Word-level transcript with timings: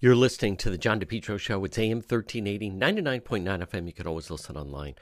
You're 0.00 0.14
listening 0.14 0.56
to 0.58 0.70
the 0.70 0.78
John 0.78 1.00
DePetro 1.00 1.40
Show. 1.40 1.64
It's 1.64 1.76
AM 1.76 1.96
1380, 1.96 2.70
99.9 2.70 3.66
FM. 3.66 3.86
You 3.88 3.92
can 3.92 4.06
always 4.06 4.30
listen 4.30 4.56
online 4.56 4.94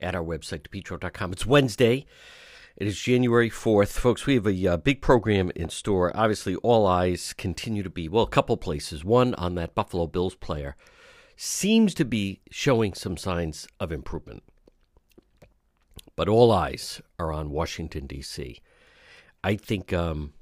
at 0.00 0.14
our 0.14 0.24
website, 0.24 0.62
depetro.com. 0.62 1.32
It's 1.32 1.44
Wednesday. 1.44 2.06
It 2.74 2.86
is 2.86 2.98
January 2.98 3.50
4th. 3.50 3.88
Folks, 3.88 4.24
we 4.24 4.36
have 4.36 4.46
a 4.46 4.66
uh, 4.66 4.76
big 4.78 5.02
program 5.02 5.52
in 5.54 5.68
store. 5.68 6.16
Obviously, 6.16 6.54
all 6.56 6.86
eyes 6.86 7.34
continue 7.34 7.82
to 7.82 7.90
be, 7.90 8.08
well, 8.08 8.24
a 8.24 8.28
couple 8.28 8.56
places. 8.56 9.04
One 9.04 9.34
on 9.34 9.54
that 9.56 9.74
Buffalo 9.74 10.06
Bills 10.06 10.34
player 10.34 10.76
seems 11.36 11.92
to 11.92 12.06
be 12.06 12.40
showing 12.50 12.94
some 12.94 13.18
signs 13.18 13.68
of 13.78 13.92
improvement. 13.92 14.44
But 16.16 16.30
all 16.30 16.50
eyes 16.50 17.02
are 17.18 17.34
on 17.34 17.50
Washington, 17.50 18.06
D.C. 18.06 18.62
I 19.44 19.56
think 19.56 19.92
um, 19.92 20.32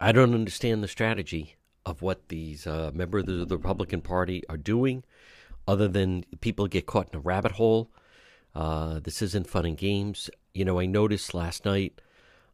I 0.00 0.12
don't 0.12 0.32
understand 0.32 0.82
the 0.82 0.88
strategy 0.88 1.56
of 1.86 2.02
what 2.02 2.28
these 2.28 2.66
uh, 2.66 2.90
members 2.94 3.28
of 3.28 3.48
the 3.48 3.56
Republican 3.56 4.00
Party 4.00 4.42
are 4.48 4.56
doing, 4.56 5.04
other 5.66 5.88
than 5.88 6.24
people 6.40 6.66
get 6.66 6.86
caught 6.86 7.08
in 7.12 7.16
a 7.16 7.20
rabbit 7.20 7.52
hole. 7.52 7.90
Uh, 8.54 9.00
this 9.00 9.20
isn't 9.20 9.48
fun 9.48 9.66
and 9.66 9.76
games. 9.76 10.30
You 10.52 10.64
know, 10.64 10.78
I 10.78 10.86
noticed 10.86 11.34
last 11.34 11.64
night 11.64 12.00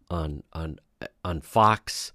on 0.08 0.42
on 0.52 0.78
on 1.24 1.40
Fox, 1.40 2.12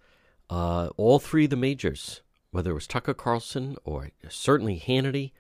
uh, 0.49 0.89
all 0.97 1.19
three 1.19 1.45
of 1.45 1.49
the 1.51 1.55
majors, 1.55 2.21
whether 2.51 2.71
it 2.71 2.75
was 2.75 2.87
Tucker 2.87 3.13
Carlson 3.13 3.77
or 3.83 4.09
certainly 4.29 4.79
Hannity 4.79 5.31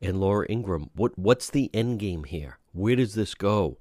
and 0.00 0.20
Laura 0.20 0.46
Ingraham, 0.48 0.90
what 0.94 1.18
what's 1.18 1.50
the 1.50 1.70
end 1.74 1.98
game 1.98 2.24
here? 2.24 2.58
Where 2.72 2.96
does 2.96 3.14
this 3.14 3.34
go? 3.34 3.78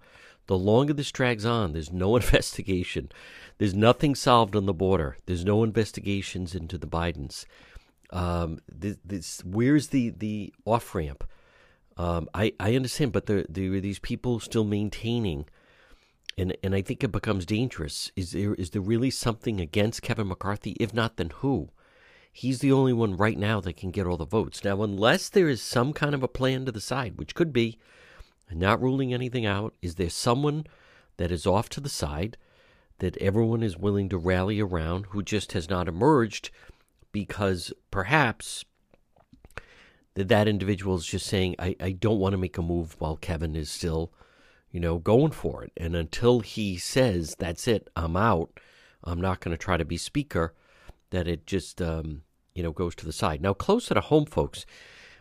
The 0.47 0.57
longer 0.57 0.93
this 0.93 1.11
drags 1.11 1.45
on, 1.45 1.73
there's 1.73 1.91
no 1.91 2.15
investigation. 2.17 3.09
There's 3.57 3.75
nothing 3.75 4.15
solved 4.15 4.55
on 4.55 4.65
the 4.65 4.73
border. 4.73 5.17
There's 5.25 5.45
no 5.45 5.63
investigations 5.63 6.55
into 6.55 6.77
the 6.77 6.87
Bidens. 6.87 7.45
Um, 8.09 8.59
this, 8.71 8.97
this, 9.03 9.43
where's 9.43 9.87
the, 9.89 10.09
the 10.09 10.53
off 10.65 10.95
ramp? 10.95 11.25
Um, 11.97 12.29
I, 12.33 12.53
I 12.59 12.75
understand, 12.75 13.11
but 13.11 13.25
there, 13.25 13.45
there 13.49 13.73
are 13.73 13.79
these 13.79 13.99
people 13.99 14.39
still 14.39 14.63
maintaining, 14.63 15.45
and, 16.37 16.55
and 16.63 16.75
I 16.75 16.81
think 16.81 17.03
it 17.03 17.11
becomes 17.11 17.45
dangerous. 17.45 18.11
Is 18.15 18.31
there 18.31 18.53
is 18.53 18.69
there 18.69 18.81
really 18.81 19.09
something 19.09 19.59
against 19.59 20.03
Kevin 20.03 20.27
McCarthy? 20.27 20.77
If 20.79 20.93
not, 20.93 21.17
then 21.17 21.31
who? 21.37 21.69
He's 22.31 22.59
the 22.59 22.71
only 22.71 22.93
one 22.93 23.17
right 23.17 23.37
now 23.37 23.59
that 23.61 23.77
can 23.77 23.89
get 23.89 24.05
all 24.05 24.17
the 24.17 24.25
votes. 24.25 24.63
Now, 24.63 24.83
unless 24.83 25.27
there 25.27 25.49
is 25.49 25.59
some 25.59 25.91
kind 25.91 26.13
of 26.13 26.21
a 26.21 26.27
plan 26.27 26.65
to 26.65 26.71
the 26.71 26.79
side, 26.79 27.17
which 27.17 27.33
could 27.33 27.51
be, 27.51 27.79
not 28.51 28.81
ruling 28.81 29.13
anything 29.13 29.45
out, 29.45 29.73
is 29.81 29.95
there 29.95 30.09
someone 30.09 30.65
that 31.17 31.31
is 31.31 31.45
off 31.45 31.69
to 31.69 31.81
the 31.81 31.89
side 31.89 32.37
that 32.99 33.17
everyone 33.17 33.63
is 33.63 33.77
willing 33.77 34.09
to 34.09 34.17
rally 34.17 34.59
around 34.59 35.07
who 35.07 35.21
just 35.21 35.51
has 35.51 35.69
not 35.69 35.87
emerged 35.87 36.49
because 37.11 37.71
perhaps 37.91 38.65
that 40.15 40.29
that 40.29 40.47
individual 40.47 40.95
is 40.95 41.05
just 41.05 41.27
saying, 41.27 41.55
I, 41.59 41.75
I 41.79 41.91
don't 41.91 42.19
want 42.19 42.33
to 42.33 42.37
make 42.37 42.57
a 42.57 42.63
move 42.63 42.95
while 42.99 43.17
Kevin 43.17 43.55
is 43.55 43.69
still, 43.69 44.11
you 44.71 44.79
know, 44.79 44.97
going 44.97 45.31
for 45.31 45.63
it. 45.63 45.71
And 45.77 45.95
until 45.95 46.39
he 46.39 46.77
says, 46.77 47.35
that's 47.37 47.67
it, 47.67 47.87
I'm 47.95 48.15
out, 48.15 48.59
I'm 49.03 49.21
not 49.21 49.41
going 49.41 49.55
to 49.55 49.63
try 49.63 49.77
to 49.77 49.85
be 49.85 49.97
speaker, 49.97 50.55
that 51.11 51.27
it 51.27 51.45
just, 51.45 51.81
um, 51.81 52.23
you 52.55 52.63
know, 52.63 52.71
goes 52.71 52.95
to 52.95 53.05
the 53.05 53.13
side. 53.13 53.41
Now, 53.41 53.53
closer 53.53 53.93
to 53.93 54.01
home, 54.01 54.25
folks, 54.25 54.65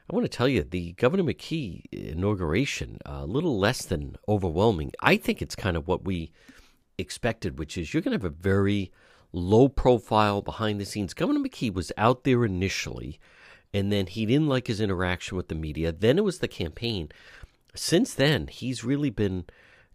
I 0.09 0.15
want 0.15 0.25
to 0.25 0.37
tell 0.37 0.49
you 0.49 0.63
the 0.63 0.93
Governor 0.93 1.25
McKee 1.25 1.83
inauguration, 1.91 2.99
a 3.05 3.27
little 3.27 3.59
less 3.59 3.85
than 3.85 4.17
overwhelming. 4.29 4.93
I 5.01 5.17
think 5.17 5.43
it's 5.43 5.57
kind 5.57 5.77
of 5.77 5.89
what 5.89 6.05
we 6.05 6.31
expected, 6.97 7.59
which 7.59 7.77
is 7.77 7.93
you're 7.93 8.03
going 8.03 8.17
to 8.17 8.25
have 8.25 8.33
a 8.33 8.43
very 8.43 8.93
low 9.33 9.69
profile 9.69 10.43
behind 10.43 10.81
the 10.81 10.85
scenes. 10.85 11.13
Governor 11.13 11.41
McKee 11.41 11.75
was 11.75 11.91
out 11.97 12.23
there 12.23 12.45
initially, 12.45 13.19
and 13.75 13.91
then 13.91 14.07
he 14.07 14.27
didn't 14.27 14.47
like 14.47 14.69
his 14.69 14.81
interaction 14.81 15.37
with 15.37 15.49
the 15.49 15.57
media. 15.57 15.91
Then 15.91 16.19
it 16.19 16.25
was 16.25 16.39
the 16.39 16.47
campaign. 16.47 17.09
Since 17.75 18.15
then, 18.15 18.47
he's 18.47 18.85
really 18.85 19.11
been 19.11 19.45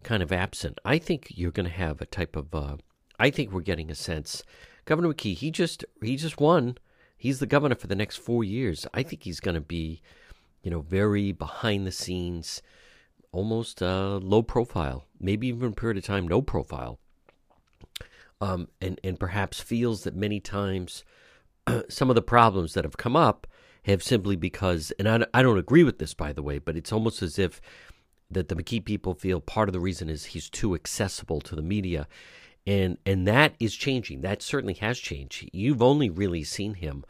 kind 0.04 0.22
of 0.22 0.34
absent. 0.34 0.78
I 0.84 0.98
think 0.98 1.32
you're 1.36 1.52
going 1.52 1.70
to 1.70 1.76
have 1.76 2.02
a 2.02 2.06
type 2.06 2.36
of. 2.36 2.54
Uh, 2.54 2.78
I 3.18 3.30
think 3.30 3.52
we're 3.52 3.62
getting 3.62 3.90
a 3.90 3.96
sense. 3.96 4.44
Governor 4.84 5.14
McKee, 5.14 5.36
he 5.36 5.52
just 5.52 5.86
he 6.02 6.18
just 6.18 6.40
won. 6.42 6.78
He's 7.22 7.38
the 7.38 7.46
governor 7.46 7.76
for 7.76 7.86
the 7.86 7.96
next 7.96 8.18
four 8.18 8.44
years. 8.44 8.88
I 8.96 9.04
think 9.04 9.22
he's 9.22 9.40
going 9.40 9.54
to 9.54 9.62
be, 9.62 10.02
you 10.64 10.72
know, 10.72 10.82
very 10.82 11.32
behind 11.32 11.86
the 11.86 11.92
scenes 11.92 12.64
almost 13.32 13.80
uh, 13.84 14.18
low 14.18 14.42
profile, 14.42 15.06
maybe 15.20 15.48
even 15.48 15.70
a 15.70 15.72
period 15.72 16.00
of 16.00 16.04
time 16.04 16.28
no 16.28 16.42
profile, 16.42 16.98
um, 18.42 18.70
and 18.82 19.00
and 19.04 19.20
perhaps 19.20 19.60
feels 19.60 20.04
that 20.04 20.16
many 20.16 20.40
times 20.40 21.04
some 21.90 22.10
of 22.10 22.16
the 22.16 22.24
problems 22.24 22.74
that 22.74 22.86
have 22.86 22.98
come 22.98 23.16
up 23.16 23.46
have 23.84 24.02
simply 24.02 24.36
because, 24.36 24.92
and 24.98 25.08
I, 25.08 25.24
I 25.32 25.44
don't 25.44 25.60
agree 25.60 25.84
with 25.84 26.00
this 26.00 26.16
by 26.16 26.34
the 26.34 26.42
way, 26.42 26.58
but 26.58 26.76
it's 26.76 26.92
almost 26.92 27.22
as 27.22 27.38
if 27.38 27.62
that 28.32 28.48
the 28.48 28.56
McKee 28.56 28.84
people 28.84 29.14
feel 29.14 29.42
part 29.42 29.70
of 29.70 29.74
the 29.74 29.80
reason 29.80 30.10
is 30.10 30.26
he's 30.26 30.50
too 30.50 30.74
accessible 30.74 31.40
to 31.42 31.56
the 31.56 31.62
media. 31.62 32.08
And 32.68 32.98
and 33.06 33.28
that 33.28 33.56
is 33.60 33.76
changing. 33.76 34.22
That 34.22 34.42
certainly 34.42 34.76
has 34.76 35.00
changed. 35.00 35.50
You've 35.52 35.82
only 35.82 36.10
really 36.10 36.44
seen 36.44 36.76
him 36.76 37.04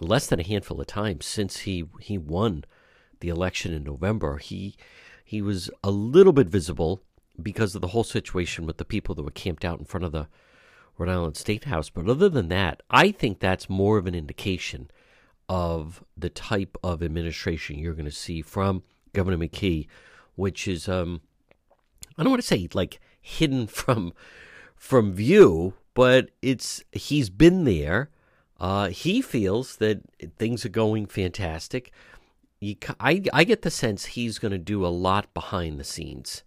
less 0.00 0.26
than 0.26 0.40
a 0.40 0.44
handful 0.44 0.80
of 0.80 0.86
times 0.86 1.26
since 1.26 1.60
he 1.60 1.84
he 2.00 2.16
won 2.16 2.64
the 3.20 3.28
election 3.28 3.72
in 3.72 3.84
November. 3.84 4.38
He 4.38 4.76
he 5.24 5.42
was 5.42 5.70
a 5.84 5.90
little 5.90 6.32
bit 6.32 6.48
visible 6.48 7.02
because 7.40 7.74
of 7.74 7.80
the 7.80 7.88
whole 7.88 8.04
situation 8.04 8.66
with 8.66 8.78
the 8.78 8.84
people 8.84 9.14
that 9.14 9.22
were 9.22 9.30
camped 9.30 9.64
out 9.64 9.78
in 9.78 9.84
front 9.84 10.04
of 10.04 10.12
the 10.12 10.28
Rhode 10.98 11.08
Island 11.08 11.36
State 11.36 11.64
House. 11.64 11.90
But 11.90 12.08
other 12.08 12.28
than 12.28 12.48
that, 12.48 12.82
I 12.90 13.10
think 13.10 13.40
that's 13.40 13.68
more 13.68 13.98
of 13.98 14.06
an 14.06 14.14
indication 14.14 14.90
of 15.48 16.04
the 16.16 16.30
type 16.30 16.76
of 16.82 17.02
administration 17.02 17.78
you're 17.78 17.94
going 17.94 18.04
to 18.04 18.10
see 18.10 18.42
from 18.42 18.82
Governor 19.12 19.38
McKee, 19.38 19.86
which 20.34 20.66
is 20.68 20.88
um, 20.88 21.20
I 22.16 22.22
don't 22.22 22.30
want 22.30 22.42
to 22.42 22.48
say 22.48 22.68
like 22.72 23.00
hidden 23.20 23.66
from 23.68 24.12
from 24.82 25.12
view, 25.12 25.74
but 25.94 26.30
it's 26.42 26.82
he's 26.92 27.30
been 27.30 27.64
there. 27.64 28.10
Uh, 28.58 28.88
he 28.88 29.20
feels 29.20 29.76
that 29.76 30.00
things 30.38 30.64
are 30.64 30.70
going 30.70 31.06
fantastic 31.06 31.92
I, 33.00 33.22
I 33.32 33.44
get 33.44 33.62
the 33.62 33.70
sense 33.70 34.04
he's 34.04 34.38
going 34.38 34.52
to 34.52 34.58
do 34.58 34.86
a 34.86 34.88
lot 34.88 35.34
behind 35.34 35.80
the 35.80 35.84
scenes 35.84 36.44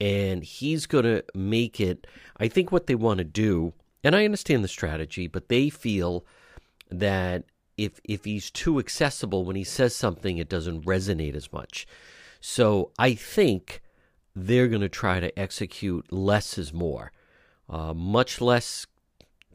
and 0.00 0.42
he's 0.42 0.86
going 0.86 1.04
to 1.04 1.24
make 1.34 1.80
it. 1.80 2.06
I 2.36 2.48
think 2.48 2.72
what 2.72 2.88
they 2.88 2.96
want 2.96 3.18
to 3.18 3.24
do, 3.24 3.72
and 4.02 4.16
I 4.16 4.24
understand 4.24 4.64
the 4.64 4.68
strategy, 4.68 5.28
but 5.28 5.48
they 5.48 5.70
feel 5.70 6.26
that 6.90 7.44
if 7.76 8.00
if 8.04 8.24
he's 8.24 8.50
too 8.50 8.80
accessible 8.80 9.44
when 9.44 9.54
he 9.54 9.64
says 9.64 9.94
something, 9.94 10.38
it 10.38 10.48
doesn't 10.48 10.84
resonate 10.84 11.36
as 11.36 11.52
much. 11.52 11.86
So 12.40 12.90
I 12.98 13.14
think 13.14 13.80
they're 14.34 14.68
going 14.68 14.82
to 14.82 14.88
try 14.88 15.20
to 15.20 15.38
execute 15.38 16.12
less 16.12 16.58
is 16.58 16.72
more, 16.72 17.12
uh, 17.72 17.94
much 17.94 18.40
less 18.40 18.86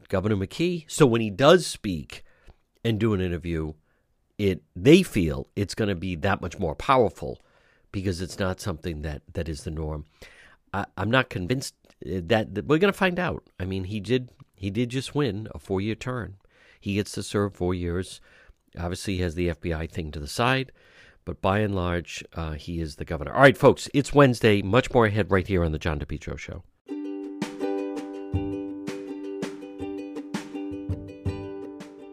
Governor 0.08 0.36
McKee. 0.36 0.84
So 0.88 1.06
when 1.06 1.20
he 1.20 1.30
does 1.30 1.66
speak 1.66 2.24
and 2.84 2.98
do 2.98 3.14
an 3.14 3.20
interview, 3.20 3.74
it 4.36 4.62
they 4.74 5.02
feel 5.02 5.48
it's 5.56 5.74
going 5.74 5.88
to 5.88 5.94
be 5.94 6.16
that 6.16 6.42
much 6.42 6.58
more 6.58 6.74
powerful 6.74 7.40
because 7.92 8.20
it's 8.20 8.38
not 8.38 8.60
something 8.60 9.02
that 9.02 9.22
that 9.32 9.48
is 9.48 9.62
the 9.62 9.70
norm. 9.70 10.04
I, 10.74 10.86
am 10.96 11.10
not 11.10 11.30
convinced 11.30 11.74
uh, 12.04 12.20
that, 12.24 12.54
that 12.54 12.66
we're 12.66 12.78
going 12.78 12.92
to 12.92 12.98
find 12.98 13.18
out. 13.18 13.44
I 13.58 13.64
mean, 13.64 13.84
he 13.84 14.00
did 14.00 14.30
he 14.56 14.70
did 14.70 14.90
just 14.90 15.14
win 15.14 15.48
a 15.54 15.58
four 15.58 15.80
year 15.80 15.94
term. 15.94 16.34
He 16.80 16.94
gets 16.94 17.12
to 17.12 17.22
serve 17.22 17.54
four 17.54 17.74
years. 17.74 18.20
Obviously, 18.78 19.16
he 19.16 19.22
has 19.22 19.34
the 19.34 19.48
FBI 19.48 19.90
thing 19.90 20.10
to 20.12 20.20
the 20.20 20.28
side, 20.28 20.72
but 21.24 21.40
by 21.40 21.60
and 21.60 21.74
large, 21.74 22.24
uh, 22.34 22.52
he 22.52 22.80
is 22.80 22.96
the 22.96 23.04
governor. 23.04 23.32
All 23.32 23.40
right, 23.40 23.56
folks, 23.56 23.88
it's 23.94 24.12
Wednesday. 24.12 24.62
Much 24.62 24.92
more 24.92 25.06
ahead 25.06 25.30
right 25.30 25.46
here 25.46 25.64
on 25.64 25.72
the 25.72 25.78
John 25.78 25.98
DePetro 25.98 26.38
Show. 26.38 26.62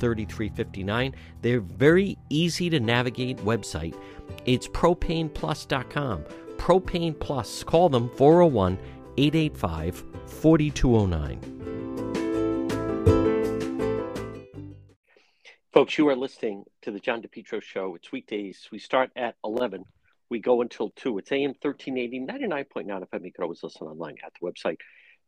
3359. 0.00 1.14
They're 1.42 1.60
very 1.60 2.18
easy 2.30 2.70
to 2.70 2.80
navigate 2.80 3.36
website. 3.38 3.94
It's 4.46 4.66
propaneplus.com. 4.68 6.24
Propane 6.56 7.18
Plus. 7.18 7.62
Call 7.62 7.88
them 7.88 8.10
401 8.16 8.78
885 9.16 10.04
4209. 10.26 11.60
Folks, 15.72 15.96
you 15.96 16.08
are 16.08 16.16
listening 16.16 16.64
to 16.82 16.90
the 16.90 16.98
John 16.98 17.22
DePetro 17.22 17.62
Show. 17.62 17.94
It's 17.94 18.10
weekdays. 18.10 18.68
We 18.72 18.80
start 18.80 19.12
at 19.14 19.36
11. 19.44 19.84
We 20.28 20.40
go 20.40 20.62
until 20.62 20.90
2. 20.96 21.18
It's 21.18 21.30
AM 21.30 21.54
1380, 21.60 22.26
99.9 22.26 23.08
FM. 23.08 23.24
You 23.24 23.32
can 23.32 23.44
always 23.44 23.62
listen 23.62 23.86
online 23.86 24.16
at 24.24 24.32
the 24.34 24.46
website, 24.46 24.78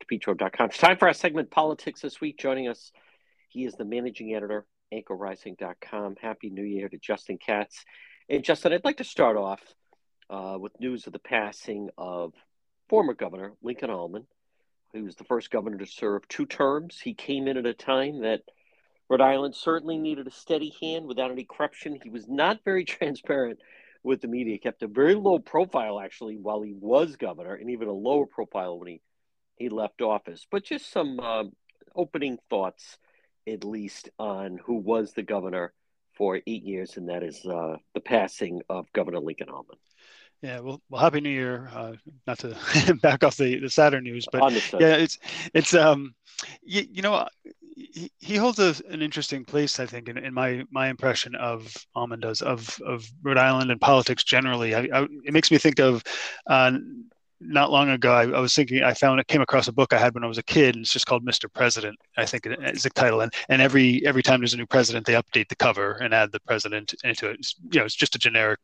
depetro.com. 0.05 0.67
It's 0.67 0.79
time 0.79 0.97
for 0.97 1.07
our 1.07 1.15
segment, 1.15 1.51
Politics 1.51 2.01
This 2.01 2.21
Week. 2.21 2.39
Joining 2.39 2.69
us, 2.69 2.91
he 3.53 3.65
is 3.65 3.75
the 3.75 3.85
managing 3.85 4.35
editor, 4.35 4.65
anchorrising.com. 4.93 6.17
Happy 6.21 6.51
New 6.51 6.65
Year 6.65 6.89
to 6.89 6.99
Justin 6.99 7.39
Katz. 7.39 7.85
And 8.29 8.45
Justin, 8.45 8.73
I'd 8.73 8.85
like 8.85 8.99
to 8.99 9.05
start 9.05 9.37
off 9.37 9.61
uh, 10.31 10.57
with 10.59 10.79
news 10.81 11.07
of 11.07 11.13
the 11.13 11.19
passing 11.19 11.91
of 11.99 12.33
former 12.89 13.15
Governor 13.15 13.53
Lincoln 13.63 13.91
Almond, 13.91 14.27
who 14.93 15.05
was 15.05 15.17
the 15.17 15.25
first 15.25 15.51
governor 15.51 15.79
to 15.79 15.87
serve 15.87 16.27
two 16.29 16.47
terms. 16.47 17.01
He 17.01 17.15
came 17.15 17.47
in 17.49 17.57
at 17.57 17.67
a 17.67 17.75
time 17.75 18.23
that– 18.23 18.43
Rhode 19.13 19.21
Island 19.21 19.55
certainly 19.55 19.99
needed 19.99 20.27
a 20.27 20.31
steady 20.31 20.75
hand 20.81 21.05
without 21.05 21.31
any 21.31 21.45
corruption. 21.45 21.99
He 22.03 22.09
was 22.09 22.27
not 22.29 22.65
very 22.65 22.85
transparent 22.87 23.59
with 24.03 24.23
the 24.23 24.27
media, 24.27 24.57
kept 24.57 24.83
a 24.83 24.89
very 24.89 25.15
low 25.15 25.39
profile 25.39 26.01
actually 26.01 26.39
while 26.39 26.63
he 26.63 26.73
was 26.73 27.17
governor, 27.17 27.55
and 27.55 27.69
even 27.69 27.89
a 27.89 27.93
lower 27.93 28.25
profile 28.25 28.79
when 28.79 28.89
he, 28.89 29.01
he 29.57 29.69
left 29.69 30.01
office. 30.01 30.47
But 30.51 30.65
just 30.65 30.91
some 30.91 31.21
uh, 31.21 31.45
opening 31.95 32.39
thoughts, 32.49 32.97
at 33.49 33.65
least, 33.65 34.11
on 34.19 34.59
who 34.65 34.75
was 34.75 35.12
the 35.12 35.23
governor 35.23 35.73
for 36.15 36.41
eight 36.47 36.62
years, 36.65 36.97
and 36.97 37.09
that 37.09 37.23
is 37.23 37.44
uh, 37.47 37.77
the 37.94 38.00
passing 38.00 38.61
of 38.69 38.93
Governor 38.93 39.21
Lincoln 39.21 39.49
Almond. 39.49 39.79
Yeah, 40.43 40.59
well, 40.59 40.83
well, 40.91 41.00
happy 41.00 41.21
New 41.21 41.31
Year. 41.31 41.71
Uh, 41.73 41.93
not 42.27 42.41
to 42.41 42.56
back 43.03 43.23
off 43.23 43.37
the, 43.37 43.61
the 43.61 43.71
Saturn 43.71 44.05
news, 44.05 44.27
but 44.31 44.43
Understood. 44.43 44.81
yeah, 44.81 44.97
it's 44.97 45.19
it's 45.55 45.73
um, 45.73 46.15
you, 46.62 46.85
you 46.91 47.00
know, 47.00 47.27
he, 47.77 48.11
he 48.19 48.37
holds 48.37 48.59
a, 48.59 48.75
an 48.91 49.03
interesting 49.03 49.44
place, 49.44 49.79
I 49.79 49.87
think, 49.87 50.09
in, 50.09 50.19
in 50.19 50.35
my 50.35 50.65
my 50.73 50.89
impression 50.89 51.37
of 51.37 51.73
Almond 51.94 52.23
does 52.23 52.43
of 52.43 52.77
of 52.85 53.09
Rhode 53.23 53.39
Island 53.39 53.71
and 53.71 53.81
politics 53.81 54.25
generally. 54.25 54.75
I, 54.75 54.89
I, 54.93 55.03
it 55.25 55.33
makes 55.33 55.50
me 55.50 55.59
think 55.59 55.79
of. 55.79 56.03
Uh, 56.47 56.73
not 57.44 57.71
long 57.71 57.91
ago, 57.91 58.12
I, 58.12 58.23
I, 58.23 58.41
was 58.41 58.55
thinking 58.55 58.83
I 58.83 58.94
found 58.94 59.21
it 59.21 59.27
came 59.27 59.43
across 59.43 59.69
a 59.69 59.73
book 59.73 59.93
I 59.93 59.99
had 59.99 60.15
when 60.15 60.25
I 60.25 60.27
was 60.27 60.39
a 60.39 60.43
kid, 60.43 60.75
and 60.75 60.83
it's 60.83 60.93
just 60.93 61.06
called 61.06 61.25
Mr. 61.25 61.53
President. 61.53 61.99
I 62.17 62.27
think 62.27 62.47
is 62.47 62.83
the 62.83 62.91
title, 62.91 63.21
and 63.21 63.33
and 63.49 63.61
every 63.61 64.05
every 64.06 64.23
time 64.23 64.41
there's 64.41 64.55
a 64.55 64.59
new 64.59 64.67
president, 64.67 65.06
they 65.06 65.15
update 65.15 65.49
the 65.49 65.56
cover 65.56 65.93
and 65.93 66.15
add 66.15 66.33
the 66.33 66.41
president 66.41 66.94
into 67.05 67.31
it. 67.31 67.41
It's, 67.41 67.55
you 67.71 67.81
know, 67.81 67.87
it's 67.87 67.94
just 67.94 68.15
a 68.15 68.19
generic 68.19 68.61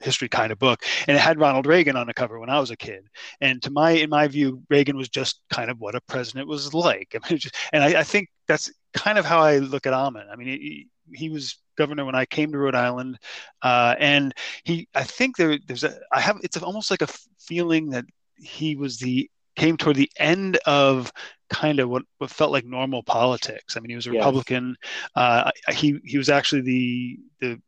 history 0.00 0.28
kind 0.28 0.52
of 0.52 0.58
book 0.58 0.84
and 1.06 1.16
it 1.16 1.20
had 1.20 1.40
ronald 1.40 1.66
reagan 1.66 1.96
on 1.96 2.06
the 2.06 2.14
cover 2.14 2.38
when 2.38 2.50
i 2.50 2.58
was 2.58 2.70
a 2.70 2.76
kid 2.76 3.06
and 3.40 3.62
to 3.62 3.70
my 3.70 3.90
in 3.90 4.10
my 4.10 4.26
view 4.28 4.62
reagan 4.68 4.96
was 4.96 5.08
just 5.08 5.40
kind 5.50 5.70
of 5.70 5.80
what 5.80 5.94
a 5.94 6.00
president 6.02 6.48
was 6.48 6.74
like 6.74 7.14
I 7.24 7.30
mean, 7.30 7.38
just, 7.38 7.54
and 7.72 7.82
I, 7.82 8.00
I, 8.00 8.02
think 8.02 8.28
that's 8.46 8.70
kind 8.94 9.18
of 9.18 9.24
how 9.24 9.40
i 9.40 9.58
look 9.58 9.86
at 9.86 9.92
almond 9.92 10.28
i 10.30 10.36
mean 10.36 10.48
he, 10.48 10.88
he 11.12 11.30
was 11.30 11.58
governor 11.78 12.04
when 12.04 12.14
i 12.14 12.24
came 12.24 12.52
to 12.52 12.58
rhode 12.58 12.74
island 12.74 13.18
uh, 13.62 13.94
and 13.98 14.34
he 14.64 14.88
i 14.94 15.02
think 15.02 15.36
there, 15.36 15.58
there's 15.66 15.84
a 15.84 15.98
i 16.12 16.20
have 16.20 16.38
it's 16.42 16.56
almost 16.56 16.90
like 16.90 17.02
a 17.02 17.08
feeling 17.38 17.90
that 17.90 18.04
he 18.36 18.76
was 18.76 18.98
the 18.98 19.30
came 19.56 19.76
toward 19.76 19.96
the 19.96 20.10
end 20.18 20.58
of 20.66 21.10
kind 21.50 21.80
of 21.80 21.88
what, 21.88 22.02
what 22.18 22.30
felt 22.30 22.52
like 22.52 22.64
normal 22.64 23.02
politics. 23.02 23.76
I 23.76 23.80
mean, 23.80 23.90
he 23.90 23.96
was 23.96 24.06
a 24.06 24.12
Republican. 24.12 24.76
Uh, 25.14 25.50
he 25.72 25.98
he 26.04 26.18
was 26.18 26.28
actually 26.28 26.60
the 26.60 27.18
the 27.40 27.62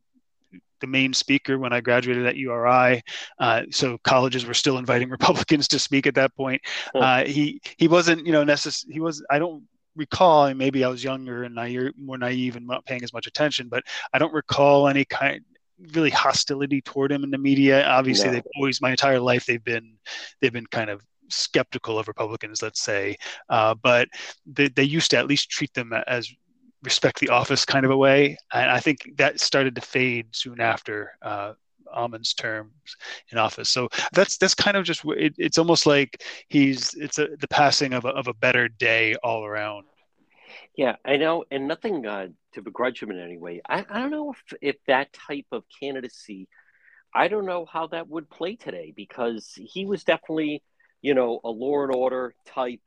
the 0.79 0.87
main 0.87 1.13
speaker 1.13 1.57
when 1.57 1.73
I 1.73 1.81
graduated 1.81 2.25
at 2.25 2.35
URI. 2.35 3.01
Uh, 3.39 3.63
so 3.71 3.97
colleges 4.03 4.45
were 4.45 4.53
still 4.53 4.77
inviting 4.77 5.09
Republicans 5.19 5.67
to 5.69 5.79
speak 5.79 6.07
at 6.07 6.15
that 6.15 6.35
point. 6.35 6.61
Uh, 6.93 7.25
he 7.25 7.61
he 7.77 7.87
wasn't 7.87 8.25
you 8.25 8.31
know 8.31 8.43
necessary. 8.43 8.93
He 8.93 8.99
was 8.99 9.23
I 9.29 9.39
don't 9.39 9.63
recall 9.95 10.45
and 10.45 10.57
maybe 10.57 10.83
I 10.83 10.87
was 10.87 11.03
younger 11.03 11.43
and 11.43 11.55
naive, 11.55 11.91
more 11.97 12.17
naive 12.17 12.55
and 12.55 12.65
not 12.65 12.85
paying 12.85 13.03
as 13.03 13.13
much 13.13 13.27
attention, 13.27 13.67
but 13.69 13.83
I 14.13 14.19
don't 14.19 14.33
recall 14.33 14.87
any 14.87 15.05
kind 15.05 15.41
really 15.93 16.09
hostility 16.09 16.81
toward 16.81 17.11
him 17.11 17.23
in 17.23 17.31
the 17.31 17.37
media. 17.37 17.85
Obviously, 17.87 18.27
no. 18.27 18.33
they've 18.33 18.47
always 18.55 18.81
my 18.81 18.91
entire 18.91 19.19
life 19.19 19.45
they've 19.45 19.63
been 19.63 19.97
they've 20.41 20.53
been 20.53 20.67
kind 20.67 20.89
of 20.89 21.01
skeptical 21.29 21.99
of 21.99 22.07
Republicans, 22.07 22.61
let's 22.61 22.81
say, 22.81 23.15
uh, 23.49 23.75
but 23.75 24.07
they, 24.45 24.67
they 24.69 24.83
used 24.83 25.11
to 25.11 25.17
at 25.17 25.27
least 25.27 25.49
treat 25.49 25.73
them 25.73 25.93
as 26.07 26.29
respect 26.83 27.19
the 27.19 27.29
office 27.29 27.65
kind 27.65 27.85
of 27.85 27.91
a 27.91 27.97
way. 27.97 28.37
And 28.53 28.69
I 28.69 28.79
think 28.79 29.17
that 29.17 29.39
started 29.39 29.75
to 29.75 29.81
fade 29.81 30.27
soon 30.31 30.61
after 30.61 31.11
uh, 31.21 31.53
terms 32.37 32.71
in 33.31 33.37
office. 33.37 33.69
So 33.69 33.89
that's 34.13 34.37
that's 34.37 34.55
kind 34.55 34.77
of 34.77 34.85
just 34.85 35.03
it, 35.05 35.33
it's 35.37 35.57
almost 35.57 35.85
like 35.85 36.23
he's 36.47 36.93
it's 36.95 37.17
a, 37.19 37.27
the 37.39 37.47
passing 37.47 37.93
of 37.93 38.05
a, 38.05 38.09
of 38.09 38.27
a 38.27 38.33
better 38.33 38.67
day 38.67 39.15
all 39.23 39.45
around. 39.45 39.85
Yeah, 40.75 40.95
I 41.05 41.17
know, 41.17 41.45
and 41.51 41.67
nothing 41.67 42.05
uh, 42.05 42.27
to 42.53 42.61
begrudge 42.61 43.01
him 43.01 43.11
in 43.11 43.19
any 43.19 43.37
way. 43.37 43.61
I, 43.67 43.85
I 43.89 43.99
don't 43.99 44.11
know 44.11 44.31
if 44.31 44.53
if 44.61 44.75
that 44.87 45.11
type 45.13 45.47
of 45.51 45.63
candidacy, 45.79 46.47
I 47.13 47.27
don't 47.27 47.45
know 47.45 47.65
how 47.65 47.87
that 47.87 48.07
would 48.07 48.29
play 48.29 48.55
today 48.55 48.93
because 48.95 49.51
he 49.55 49.85
was 49.85 50.03
definitely, 50.03 50.63
you 51.01 51.13
know, 51.13 51.39
a 51.43 51.49
law 51.49 51.83
and 51.83 51.93
order 51.93 52.33
type 52.45 52.81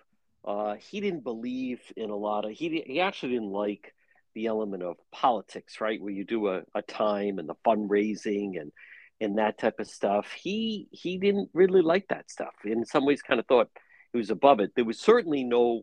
uh, 0.44 0.74
he 0.74 1.00
didn't 1.00 1.24
believe 1.24 1.80
in 1.96 2.10
a 2.10 2.16
lot 2.16 2.44
of 2.44 2.52
he 2.52 2.82
he 2.86 3.00
actually 3.00 3.32
didn't 3.32 3.52
like 3.52 3.94
the 4.34 4.46
element 4.46 4.82
of 4.82 4.96
politics, 5.12 5.80
right? 5.80 6.00
Where 6.00 6.12
you 6.12 6.24
do 6.24 6.48
a, 6.48 6.62
a 6.74 6.82
time 6.82 7.38
and 7.38 7.48
the 7.48 7.54
fundraising 7.66 8.60
and 8.60 8.72
and 9.20 9.38
that 9.38 9.58
type 9.58 9.78
of 9.78 9.88
stuff. 9.88 10.32
He 10.32 10.88
he 10.90 11.18
didn't 11.18 11.50
really 11.52 11.82
like 11.82 12.08
that 12.08 12.30
stuff. 12.30 12.54
In 12.64 12.84
some 12.84 13.04
ways, 13.04 13.22
kind 13.22 13.40
of 13.40 13.46
thought 13.46 13.70
it 14.12 14.16
was 14.16 14.30
above 14.30 14.60
it. 14.60 14.72
There 14.74 14.84
was 14.84 14.98
certainly 14.98 15.44
no 15.44 15.82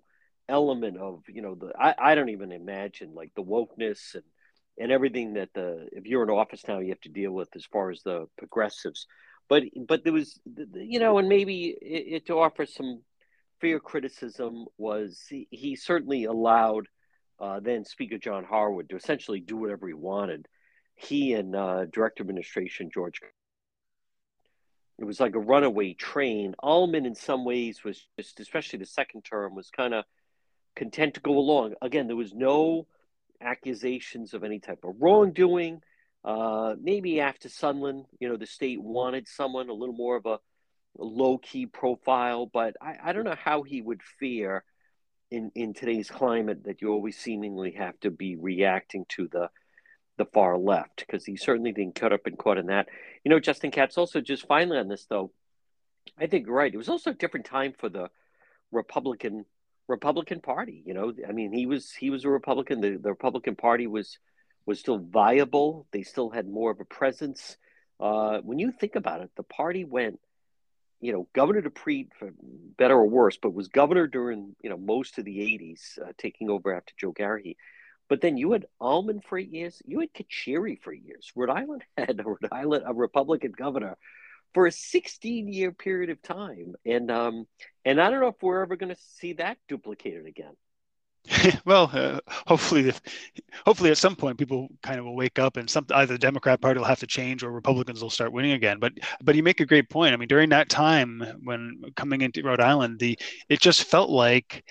element 0.50 0.98
of 0.98 1.24
you 1.28 1.42
know 1.42 1.56
the 1.56 1.72
I, 1.80 1.96
I 1.98 2.16
don't 2.16 2.30
even 2.30 2.51
imagine 2.51 3.13
like 3.13 3.32
the 3.36 3.44
wokeness 3.44 4.16
and 4.16 4.24
and 4.80 4.92
everything 4.92 5.34
that 5.34 5.50
the 5.54 5.88
if 5.92 6.06
you're 6.06 6.24
in 6.24 6.30
office 6.30 6.63
now 6.68 6.80
you 6.80 6.89
have 6.89 7.01
to 7.01 7.10
deal 7.10 7.32
with 7.32 7.50
as 7.56 7.66
far 7.66 7.92
as 7.92 8.01
the 8.01 8.25
progressives 8.38 9.06
but 9.48 9.63
but 9.88 10.04
there 10.04 10.13
was 10.13 10.39
you 10.74 11.00
know 11.00 11.20
and 11.20 11.30
maybe 11.30 11.75
it, 11.82 12.16
it 12.16 12.25
to 12.25 12.39
offer 12.39 12.66
some 12.66 13.01
fair 13.62 13.80
criticism 13.80 14.66
was 14.78 15.24
he, 15.30 15.48
he 15.51 15.75
certainly 15.75 16.25
allowed 16.25 16.88
uh, 17.39 17.60
then 17.60 17.86
Speaker 17.86 18.18
John 18.18 18.44
Harwood 18.44 18.89
to 18.89 18.96
essentially 18.96 19.39
do 19.39 19.58
whatever 19.58 19.88
he 19.88 19.94
wanted. 19.94 20.48
He 20.96 21.34
and 21.34 21.56
uh, 21.56 21.86
Director 21.86 22.22
Administration 22.22 22.89
George. 22.94 23.22
It 24.98 25.06
was 25.06 25.22
like 25.22 25.36
a 25.36 25.39
runaway 25.39 25.94
train. 25.94 26.56
Almond, 26.62 27.08
in 27.08 27.16
some 27.16 27.46
ways, 27.46 27.84
was 27.86 28.06
just, 28.18 28.42
especially 28.42 28.80
the 28.80 28.86
second 28.86 29.22
term, 29.22 29.56
was 29.56 29.70
kind 29.70 29.94
of 29.94 30.04
content 30.75 31.13
to 31.13 31.22
go 31.22 31.38
along. 31.38 31.75
Again, 31.82 32.08
there 32.08 32.18
was 32.18 32.34
no 32.34 32.86
accusations 33.42 34.34
of 34.34 34.44
any 34.44 34.60
type 34.60 34.84
of 34.84 34.96
wrongdoing. 35.00 35.82
Uh, 36.25 36.75
maybe 36.82 37.22
after 37.22 37.48
Sundlun, 37.48 38.04
you 38.20 38.28
know, 38.28 38.36
the 38.36 38.46
state 38.46 38.82
wanted 38.82 39.30
someone 39.30 39.70
a 39.70 39.74
little 39.74 39.96
more 39.96 40.18
of 40.18 40.25
a 40.25 40.39
low 41.03 41.38
key 41.38 41.65
profile, 41.65 42.46
but 42.46 42.75
I, 42.82 42.98
I 43.03 43.13
don't 43.13 43.25
know 43.25 43.36
how 43.36 43.63
he 43.63 43.82
would 43.82 44.01
fare 44.20 44.63
in, 45.32 45.51
in 45.56 45.74
today's 45.74 46.10
climate 46.10 46.65
that 46.65 46.82
you 46.82 46.91
always 46.91 47.18
seemingly 47.18 47.72
have 47.74 48.00
to 48.01 48.12
be 48.12 48.36
reacting 48.36 49.06
to 49.10 49.27
the 49.27 49.50
the 50.18 50.25
far 50.25 50.58
left 50.58 50.98
because 50.98 51.25
he 51.25 51.38
certainly 51.38 51.72
didn't 51.72 51.96
cut 51.96 52.13
up 52.13 52.25
and 52.27 52.38
caught 52.38 52.58
in 52.58 52.68
that. 52.68 52.88
You 53.24 53.29
know, 53.32 53.39
Justin 53.39 53.72
Katz 53.72 53.98
also 53.98 54.22
just 54.22 54.48
finally 54.48 54.77
on 54.77 54.88
this 54.89 55.06
though, 55.06 55.32
I 56.18 56.27
think 56.27 56.46
you're 56.46 56.56
right. 56.56 56.74
It 56.74 56.77
was 56.77 56.89
also 56.89 57.12
a 57.12 57.15
different 57.15 57.46
time 57.46 57.74
for 57.77 57.89
the 57.89 58.10
Republican 58.72 59.46
Republican 59.88 60.41
Party. 60.41 60.84
You 60.86 60.94
know, 60.94 61.13
I 61.27 61.32
mean, 61.32 61.53
he 61.53 61.65
was 61.65 61.91
he 61.91 62.10
was 62.10 62.25
a 62.25 62.29
Republican. 62.29 62.82
The, 62.82 62.98
the 62.98 63.10
Republican 63.10 63.56
Party 63.56 63.88
was 63.88 64.20
was 64.65 64.79
still 64.79 65.00
viable. 65.00 65.88
They 65.91 66.03
still 66.03 66.29
had 66.29 66.48
more 66.48 66.72
of 66.72 66.79
a 66.79 66.86
presence 66.86 67.58
Uh, 68.00 68.39
when 68.44 68.60
you 68.60 68.72
think 68.72 68.96
about 68.96 69.22
it, 69.22 69.32
the 69.36 69.44
party 69.44 69.84
went, 69.86 70.20
you 71.00 71.13
know, 71.13 71.27
Governor 71.34 71.62
DiPrete, 71.62 72.10
for 72.18 72.32
better 72.77 72.96
or 72.96 73.08
worse, 73.08 73.38
but 73.41 73.53
was 73.53 73.68
governor 73.68 74.08
during, 74.08 74.56
you 74.62 74.70
know, 74.70 74.77
most 74.77 75.18
of 75.18 75.25
the 75.25 75.38
80s, 75.38 76.00
uh, 76.00 76.12
taking 76.18 76.50
over 76.50 76.74
after 76.74 76.94
Joe 76.98 77.13
Garrahy. 77.13 77.56
But 78.10 78.22
then 78.22 78.38
you 78.38 78.51
had 78.51 78.65
Almond 78.82 79.24
for 79.24 79.38
eight 79.38 79.53
years. 79.53 79.82
You 79.86 80.00
had 80.00 80.13
Carcieri 80.13 80.82
for 80.82 80.91
years. 80.91 81.32
Rhode 81.36 81.51
Island 81.51 81.84
had 81.98 82.20
a 82.20 82.24
Rhode 82.24 82.48
Island 82.51 82.84
a 82.88 82.94
Republican 82.94 83.51
governor 83.51 83.98
for 84.53 84.65
a 84.65 84.72
16 84.72 85.48
year 85.48 85.72
period 85.72 86.10
of 86.10 86.22
time, 86.22 86.74
and 86.86 87.12
um, 87.12 87.48
and 87.86 88.01
I 88.01 88.10
don't 88.10 88.20
know 88.20 88.29
if 88.29 88.41
we're 88.41 88.63
ever 88.63 88.75
going 88.75 88.94
to 88.94 89.01
see 89.18 89.34
that 89.34 89.58
duplicated 89.68 90.25
again. 90.25 90.53
well, 91.65 91.89
uh, 91.93 92.19
hopefully, 92.47 92.89
if, 92.89 93.01
hopefully 93.65 93.91
at 93.91 93.97
some 93.97 94.15
point 94.15 94.38
people 94.38 94.69
kind 94.81 94.99
of 94.99 95.05
will 95.05 95.15
wake 95.15 95.39
up 95.39 95.57
and 95.57 95.69
some 95.69 95.85
either 95.93 96.13
the 96.13 96.19
Democrat 96.19 96.61
Party 96.61 96.79
will 96.79 96.85
have 96.85 96.99
to 96.99 97.07
change 97.07 97.43
or 97.43 97.51
Republicans 97.51 98.01
will 98.01 98.09
start 98.09 98.31
winning 98.31 98.51
again. 98.51 98.79
But 98.79 98.93
but 99.21 99.35
you 99.35 99.43
make 99.43 99.59
a 99.59 99.65
great 99.65 99.89
point. 99.89 100.13
I 100.13 100.17
mean, 100.17 100.27
during 100.27 100.49
that 100.49 100.69
time 100.69 101.23
when 101.43 101.81
coming 101.95 102.21
into 102.21 102.43
Rhode 102.43 102.61
Island, 102.61 102.99
the 102.99 103.17
it 103.47 103.59
just 103.59 103.83
felt 103.83 104.09
like 104.09 104.63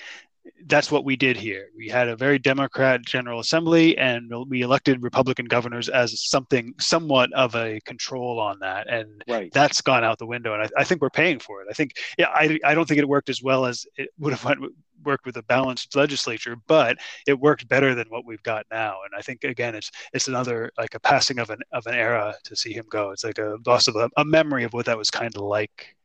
that's 0.67 0.91
what 0.91 1.05
we 1.05 1.17
did 1.17 1.37
here. 1.37 1.69
We 1.77 1.89
had 1.89 2.09
a 2.09 2.17
very 2.17 2.39
Democrat 2.39 3.05
General 3.05 3.41
Assembly, 3.41 3.97
and 3.99 4.33
we 4.49 4.63
elected 4.63 5.03
Republican 5.03 5.47
governors 5.47 5.89
as 5.89 6.21
something 6.23 6.75
somewhat 6.79 7.33
of 7.33 7.55
a 7.55 7.81
control 7.85 8.41
on 8.41 8.59
that, 8.61 8.89
and 8.89 9.23
right. 9.29 9.53
that's 9.53 9.81
gone 9.81 10.05
out 10.05 10.19
the 10.19 10.27
window. 10.27 10.55
And 10.55 10.63
I, 10.63 10.69
I, 10.79 10.85
think 10.85 11.01
we're 11.01 11.11
paying 11.11 11.39
for 11.39 11.63
it. 11.63 11.69
I 11.71 11.75
think, 11.75 11.93
yeah, 12.17 12.29
I, 12.29 12.59
I 12.65 12.75
don't 12.75 12.87
think 12.87 12.99
it 12.99 13.09
worked 13.09 13.29
as 13.29 13.43
well 13.43 13.67
as 13.67 13.87
it 13.97 14.11
would 14.19 14.33
have 14.33 14.45
went, 14.45 14.61
worked 15.05 15.27
with 15.27 15.37
a 15.37 15.43
balanced 15.43 15.95
legislature, 15.97 16.57
but 16.67 16.99
it 17.27 17.39
worked 17.39 17.69
better 17.69 17.95
than 17.95 18.09
what 18.09 18.25
we've 18.25 18.43
got 18.43 18.67
now. 18.71 18.99
And 19.05 19.15
I 19.17 19.23
think 19.23 19.45
again, 19.45 19.75
it's 19.75 19.91
it's 20.13 20.29
another 20.29 20.71
like 20.79 20.95
a 20.95 21.01
passing 21.01 21.39
of 21.39 21.51
an 21.51 21.61
of 21.73 21.87
an 21.87 21.95
era 21.95 22.35
to 22.45 22.57
see 22.57 22.73
him 22.73 22.87
go. 22.91 23.11
It's 23.11 23.25
like 23.25 23.39
a 23.39 23.57
loss 23.67 23.89
of 23.89 23.97
a, 23.97 24.11
a 24.17 24.25
memory 24.25 24.65
of 24.65 24.73
what 24.73 24.87
that 24.87 24.99
was 24.99 25.11
kind 25.11 25.35
of 25.35 25.43
like. 25.43 25.97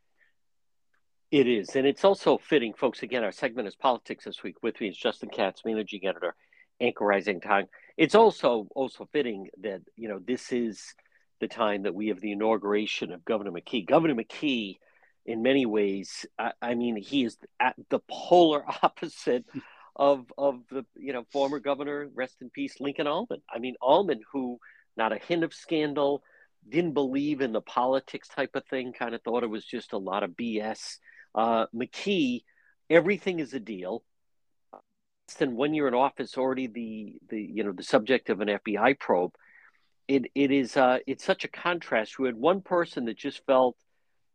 It 1.32 1.48
is, 1.48 1.76
and 1.76 1.88
it's 1.88 2.06
also 2.06 2.38
fitting, 2.38 2.74
folks. 2.74 3.02
Again, 3.02 3.24
our 3.24 3.32
segment 3.32 3.68
is 3.68 3.76
politics 3.76 4.26
this 4.26 4.44
week. 4.44 4.62
With 4.62 4.80
me 4.80 4.90
is 4.90 4.98
Justin 4.98 5.30
Katz, 5.30 5.66
managing 5.66 6.06
editor, 6.06 6.36
Anchor 6.80 7.06
Rising 7.06 7.42
Time. 7.42 7.66
It's 7.98 8.14
also 8.14 8.68
also 8.76 9.08
fitting 9.12 9.50
that 9.62 9.82
you 9.96 10.10
know 10.10 10.20
this 10.20 10.52
is 10.52 10.94
the 11.40 11.48
time 11.48 11.84
that 11.84 11.96
we 11.96 12.08
have 12.08 12.22
the 12.22 12.32
inauguration 12.32 13.12
of 13.12 13.26
Governor 13.26 13.52
McKee. 13.52 13.86
Governor 13.86 14.16
McKee, 14.16 14.78
in 15.26 15.42
many 15.42 15.66
ways, 15.66 16.26
I, 16.38 16.52
I 16.62 16.76
mean, 16.76 16.96
he 16.96 17.24
is 17.24 17.38
at 17.60 17.76
the 17.90 18.00
polar 18.10 18.64
opposite 18.84 19.46
of 19.96 20.26
of 20.38 20.62
the 20.70 20.86
you 20.96 21.14
know 21.14 21.26
former 21.32 21.60
governor, 21.60 22.10
rest 22.14 22.38
in 22.42 22.50
peace, 22.50 22.80
Lincoln 22.80 23.08
Almond. 23.08 23.42
I 23.54 23.60
mean, 23.60 23.76
Almond, 23.82 24.24
who 24.32 24.60
not 24.98 25.14
a 25.14 25.18
hint 25.18 25.44
of 25.44 25.54
scandal, 25.54 26.24
didn't 26.68 26.94
believe 26.94 27.42
in 27.42 27.52
the 27.52 27.62
politics 27.62 28.28
type 28.28 28.52
of 28.56 28.66
thing, 28.66 28.94
kind 28.94 29.16
of 29.16 29.22
thought 29.22 29.44
it 29.44 29.50
was 29.50 29.66
just 29.66 29.94
a 29.94 29.98
lot 29.98 30.24
of 30.24 30.32
BS 30.32 30.98
uh, 31.36 31.66
McKee, 31.74 32.44
everything 32.90 33.40
is 33.40 33.54
a 33.54 33.60
deal. 33.60 34.04
And 35.40 35.56
when 35.56 35.74
you're 35.74 35.88
in 35.88 35.94
office, 35.94 36.38
already 36.38 36.68
the 36.68 37.16
the 37.30 37.42
you 37.42 37.64
know 37.64 37.72
the 37.72 37.84
subject 37.84 38.30
of 38.30 38.42
an 38.42 38.50
FBI 38.50 39.00
probe, 39.00 39.34
it 40.08 40.26
it 40.36 40.52
is 40.52 40.78
uh, 40.78 41.00
it's 41.08 41.24
such 41.24 41.44
a 41.44 41.48
contrast. 41.48 42.20
We 42.20 42.28
had 42.28 42.36
one 42.36 42.62
person 42.62 43.06
that 43.06 43.18
just 43.18 43.44
felt, 43.46 43.76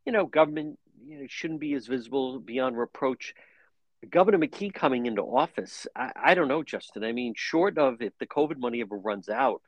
you 0.08 0.12
know, 0.12 0.24
government 0.24 0.78
you 1.06 1.18
know, 1.18 1.26
shouldn't 1.28 1.60
be 1.60 1.74
as 1.74 1.86
visible 1.86 2.40
beyond 2.40 2.78
reproach. 2.78 3.34
Governor 4.08 4.38
McKee 4.38 4.72
coming 4.72 5.04
into 5.04 5.20
office, 5.20 5.86
I, 5.94 6.12
I 6.16 6.34
don't 6.34 6.48
know, 6.48 6.62
Justin. 6.62 7.04
I 7.04 7.12
mean, 7.12 7.34
short 7.36 7.76
of 7.76 8.00
if 8.00 8.14
the 8.18 8.26
COVID 8.26 8.56
money 8.56 8.80
ever 8.80 8.96
runs 8.96 9.28
out, 9.28 9.60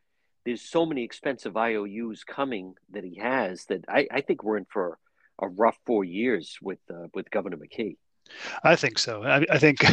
there's 0.46 0.62
so 0.62 0.86
many 0.86 1.04
expensive 1.04 1.58
IOUs 1.58 2.24
coming 2.24 2.72
that 2.90 3.04
he 3.04 3.16
has 3.16 3.66
that 3.66 3.84
I, 3.86 4.06
I 4.10 4.22
think 4.22 4.42
we're 4.42 4.56
in 4.56 4.64
for 4.64 4.96
a 5.42 5.46
rough 5.46 5.76
four 5.84 6.04
years 6.04 6.56
with 6.62 6.78
uh, 6.90 7.08
with 7.12 7.30
Governor 7.30 7.58
McKee. 7.58 7.98
I 8.64 8.76
think 8.76 8.98
so. 8.98 9.22
I, 9.22 9.44
I 9.50 9.58
think 9.58 9.84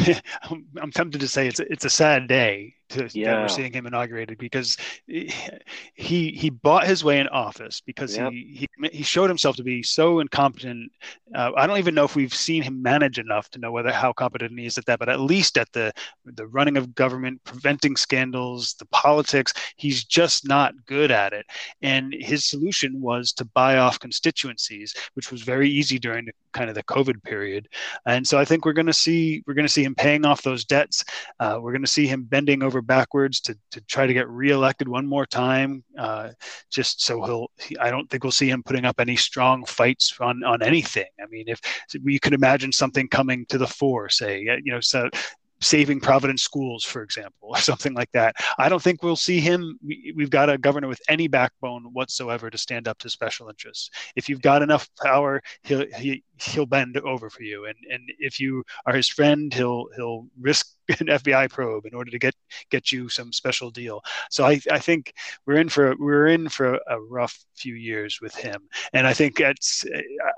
I'm 0.81 0.91
tempted 0.93 1.19
to 1.19 1.27
say 1.27 1.49
it's 1.49 1.59
it's 1.59 1.83
a 1.83 1.89
sad 1.89 2.29
day 2.29 2.75
to 2.89 3.09
yeah. 3.13 3.31
that 3.31 3.41
we're 3.41 3.47
seeing 3.47 3.73
him 3.73 3.85
inaugurated 3.85 4.37
because 4.37 4.77
he 5.07 6.31
he 6.31 6.49
bought 6.49 6.87
his 6.87 7.03
way 7.03 7.19
in 7.19 7.27
office 7.29 7.81
because 7.81 8.17
yep. 8.17 8.31
he, 8.31 8.67
he 8.81 8.89
he 8.89 9.03
showed 9.03 9.29
himself 9.29 9.55
to 9.57 9.63
be 9.63 9.83
so 9.83 10.19
incompetent. 10.19 10.91
Uh, 11.35 11.51
I 11.55 11.67
don't 11.67 11.77
even 11.77 11.95
know 11.95 12.05
if 12.05 12.15
we've 12.15 12.33
seen 12.33 12.63
him 12.63 12.81
manage 12.81 13.19
enough 13.19 13.49
to 13.51 13.59
know 13.59 13.71
whether 13.71 13.91
how 13.91 14.13
competent 14.13 14.57
he 14.59 14.65
is 14.65 14.77
at 14.77 14.85
that. 14.85 14.99
But 14.99 15.09
at 15.09 15.19
least 15.19 15.57
at 15.57 15.71
the 15.73 15.91
the 16.25 16.47
running 16.47 16.77
of 16.77 16.95
government, 16.95 17.43
preventing 17.43 17.95
scandals, 17.95 18.75
the 18.79 18.85
politics, 18.87 19.53
he's 19.75 20.03
just 20.03 20.47
not 20.47 20.73
good 20.85 21.11
at 21.11 21.33
it. 21.33 21.45
And 21.81 22.13
his 22.13 22.45
solution 22.45 23.01
was 23.01 23.33
to 23.33 23.45
buy 23.45 23.77
off 23.77 23.99
constituencies, 23.99 24.95
which 25.13 25.31
was 25.31 25.41
very 25.41 25.69
easy 25.69 25.99
during 25.99 26.25
the 26.25 26.31
kind 26.53 26.69
of 26.69 26.75
the 26.75 26.83
COVID 26.83 27.21
period. 27.23 27.67
And 28.05 28.27
so 28.27 28.37
I 28.37 28.45
think 28.45 28.65
we're 28.65 28.73
going 28.73 28.87
to 28.87 28.93
see 28.93 29.43
we're 29.45 29.53
going 29.53 29.67
to 29.67 29.71
see 29.71 29.83
him 29.83 29.95
paying 29.95 30.25
off 30.25 30.41
those 30.41 30.65
debts. 30.65 31.05
Uh, 31.39 31.59
we're 31.61 31.71
going 31.71 31.83
to 31.83 31.87
see 31.87 32.07
him 32.07 32.23
bending 32.23 32.63
over 32.63 32.76
backwards 32.81 33.39
to, 33.41 33.57
to 33.71 33.81
try 33.81 34.05
to 34.05 34.13
get 34.13 34.29
reelected 34.29 34.87
one 34.87 35.05
more 35.05 35.25
time. 35.25 35.83
Uh, 35.97 36.29
just 36.69 37.01
so 37.01 37.23
he'll, 37.23 37.51
he, 37.59 37.77
I 37.77 37.89
don't 37.89 38.09
think 38.09 38.23
we'll 38.23 38.31
see 38.31 38.49
him 38.49 38.63
putting 38.63 38.85
up 38.85 38.99
any 38.99 39.15
strong 39.15 39.65
fights 39.65 40.13
on, 40.19 40.43
on 40.43 40.61
anything. 40.61 41.07
I 41.21 41.27
mean, 41.27 41.47
if 41.47 41.59
you 41.93 42.19
could 42.19 42.33
imagine 42.33 42.71
something 42.71 43.07
coming 43.07 43.45
to 43.47 43.57
the 43.57 43.67
fore, 43.67 44.09
say, 44.09 44.41
you 44.41 44.71
know, 44.71 44.81
so 44.81 45.09
saving 45.59 45.99
Providence 45.99 46.43
schools, 46.43 46.83
for 46.83 47.01
example, 47.01 47.49
or 47.49 47.57
something 47.57 47.93
like 47.93 48.11
that. 48.13 48.35
I 48.57 48.69
don't 48.69 48.81
think 48.81 49.03
we'll 49.03 49.15
see 49.15 49.39
him. 49.39 49.77
We, 49.83 50.13
have 50.19 50.29
got 50.29 50.49
a 50.49 50.57
governor 50.57 50.87
with 50.87 51.01
any 51.09 51.27
backbone 51.27 51.83
whatsoever 51.93 52.49
to 52.49 52.57
stand 52.57 52.87
up 52.87 52.97
to 52.99 53.09
special 53.09 53.49
interests. 53.49 53.89
If 54.15 54.29
you've 54.29 54.41
got 54.41 54.61
enough 54.61 54.89
power, 55.03 55.41
he'll 55.63 55.85
he, 55.97 56.23
he'll 56.39 56.65
bend 56.65 56.97
over 56.97 57.29
for 57.29 57.43
you, 57.43 57.65
and 57.65 57.77
and 57.89 58.01
if 58.19 58.39
you 58.39 58.63
are 58.85 58.93
his 58.93 59.07
friend, 59.07 59.53
he'll 59.53 59.87
he'll 59.95 60.27
risk 60.39 60.67
an 60.99 61.07
FBI 61.07 61.49
probe 61.49 61.85
in 61.85 61.93
order 61.93 62.11
to 62.11 62.19
get 62.19 62.35
get 62.69 62.91
you 62.91 63.09
some 63.09 63.33
special 63.33 63.69
deal. 63.69 64.01
So 64.29 64.45
I 64.45 64.59
I 64.71 64.79
think 64.79 65.13
we're 65.45 65.59
in 65.59 65.69
for 65.69 65.95
we're 65.99 66.27
in 66.27 66.49
for 66.49 66.79
a 66.87 67.01
rough 67.01 67.37
few 67.55 67.75
years 67.75 68.19
with 68.21 68.35
him, 68.35 68.67
and 68.93 69.07
I 69.07 69.13
think 69.13 69.39
it's 69.39 69.85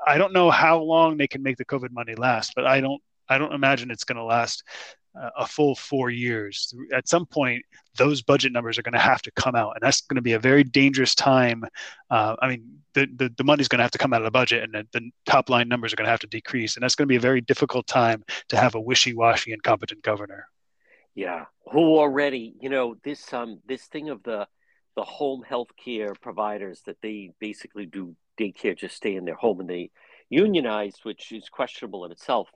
I 0.08 0.18
don't 0.18 0.34
know 0.34 0.50
how 0.50 0.80
long 0.80 1.18
they 1.18 1.28
can 1.28 1.44
make 1.44 1.58
the 1.58 1.66
COVID 1.66 1.92
money 1.92 2.16
last, 2.16 2.54
but 2.56 2.66
I 2.66 2.82
don't 2.82 3.02
I 3.30 3.38
don't 3.38 3.54
imagine 3.54 3.92
it's 3.92 4.04
going 4.04 4.18
to 4.18 4.24
last 4.24 4.64
a 5.16 5.46
full 5.46 5.76
four 5.76 6.10
years. 6.10 6.74
At 6.94 7.08
some 7.08 7.26
point, 7.26 7.64
those 7.98 8.22
budget 8.22 8.52
numbers 8.52 8.78
are 8.78 8.84
going 8.84 8.94
to 8.94 9.00
have 9.00 9.22
to 9.24 9.32
come 9.32 9.56
out, 9.56 9.74
and 9.76 9.82
that's 9.82 10.02
going 10.02 10.16
to 10.16 10.22
be 10.22 10.34
a 10.34 10.40
very 10.40 10.64
dangerous 10.64 11.16
time. 11.16 11.64
Uh, 12.10 12.36
I 12.42 12.50
mean, 12.50 12.80
the, 12.94 13.08
the, 13.16 13.34
the 13.38 13.44
money's 13.44 13.68
going 13.68 13.80
to 13.80 13.84
have 13.84 13.92
to 13.92 13.98
come 13.98 14.14
out 14.14 14.22
of 14.22 14.26
the 14.26 14.32
budget, 14.32 14.64
and 14.64 14.74
the, 14.74 14.88
the 14.92 15.12
top 15.26 15.50
line 15.50 15.68
numbers 15.68 15.94
are 15.94 15.96
going 15.96 16.06
to 16.06 16.12
have 16.12 16.22
to 16.22 16.28
decrease, 16.28 16.76
and 16.76 16.84
that's 16.84 16.96
going 16.96 17.08
to 17.08 17.12
be 17.12 17.18
a 17.18 17.22
very 17.22 17.42
difficult 17.42 17.88
time 17.88 18.24
to 18.50 18.58
have 18.58 18.76
a 18.76 18.80
wishy-washy, 18.80 19.52
incompetent 19.52 20.02
governor. 20.04 20.48
Yeah, 21.16 21.46
who 21.72 21.98
already, 21.98 22.56
you 22.62 22.70
know, 22.70 22.96
this 23.04 23.34
um 23.34 23.60
this 23.68 23.84
thing 23.84 24.10
of 24.10 24.24
the 24.24 24.48
the 24.96 25.04
home 25.04 25.44
health 25.44 25.70
care 25.84 26.14
providers 26.22 26.82
that 26.86 26.98
they 27.02 27.32
basically 27.40 27.86
do 27.86 28.16
daycare 28.40 28.78
just 28.78 28.96
stay 28.96 29.16
in 29.16 29.26
their 29.26 29.36
home 29.36 29.60
and 29.60 29.70
they 29.70 29.92
unionize, 30.30 30.96
which 31.04 31.32
is 31.32 31.50
questionable 31.50 32.06
in 32.06 32.12
itself 32.12 32.50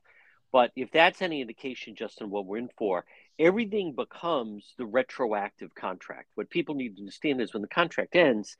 but 0.53 0.71
if 0.75 0.91
that's 0.91 1.23
any 1.23 1.41
indication, 1.41 1.95
Justin, 1.95 2.29
what 2.29 2.45
we're 2.45 2.59
in 2.59 2.69
for, 2.77 3.05
everything 3.39 3.93
becomes 3.93 4.75
the 4.77 4.85
retroactive 4.85 5.73
contract. 5.73 6.29
What 6.35 6.51
people 6.51 6.75
need 6.75 6.95
to 6.95 7.01
understand 7.01 7.41
is 7.41 7.53
when 7.53 7.63
the 7.63 7.67
contract 7.67 8.15
ends, 8.15 8.55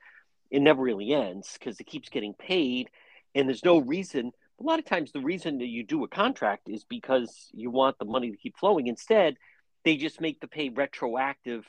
it 0.50 0.60
never 0.60 0.82
really 0.82 1.14
ends 1.14 1.56
because 1.56 1.78
it 1.78 1.86
keeps 1.86 2.08
getting 2.08 2.34
paid, 2.34 2.90
and 3.34 3.48
there's 3.48 3.64
no 3.64 3.78
reason. 3.78 4.32
A 4.60 4.62
lot 4.62 4.80
of 4.80 4.84
times, 4.84 5.12
the 5.12 5.20
reason 5.20 5.58
that 5.58 5.68
you 5.68 5.84
do 5.84 6.02
a 6.02 6.08
contract 6.08 6.68
is 6.68 6.84
because 6.84 7.48
you 7.52 7.70
want 7.70 7.96
the 7.98 8.04
money 8.04 8.32
to 8.32 8.36
keep 8.36 8.58
flowing. 8.58 8.88
Instead, 8.88 9.36
they 9.84 9.96
just 9.96 10.20
make 10.20 10.40
the 10.40 10.48
pay 10.48 10.70
retroactive. 10.70 11.64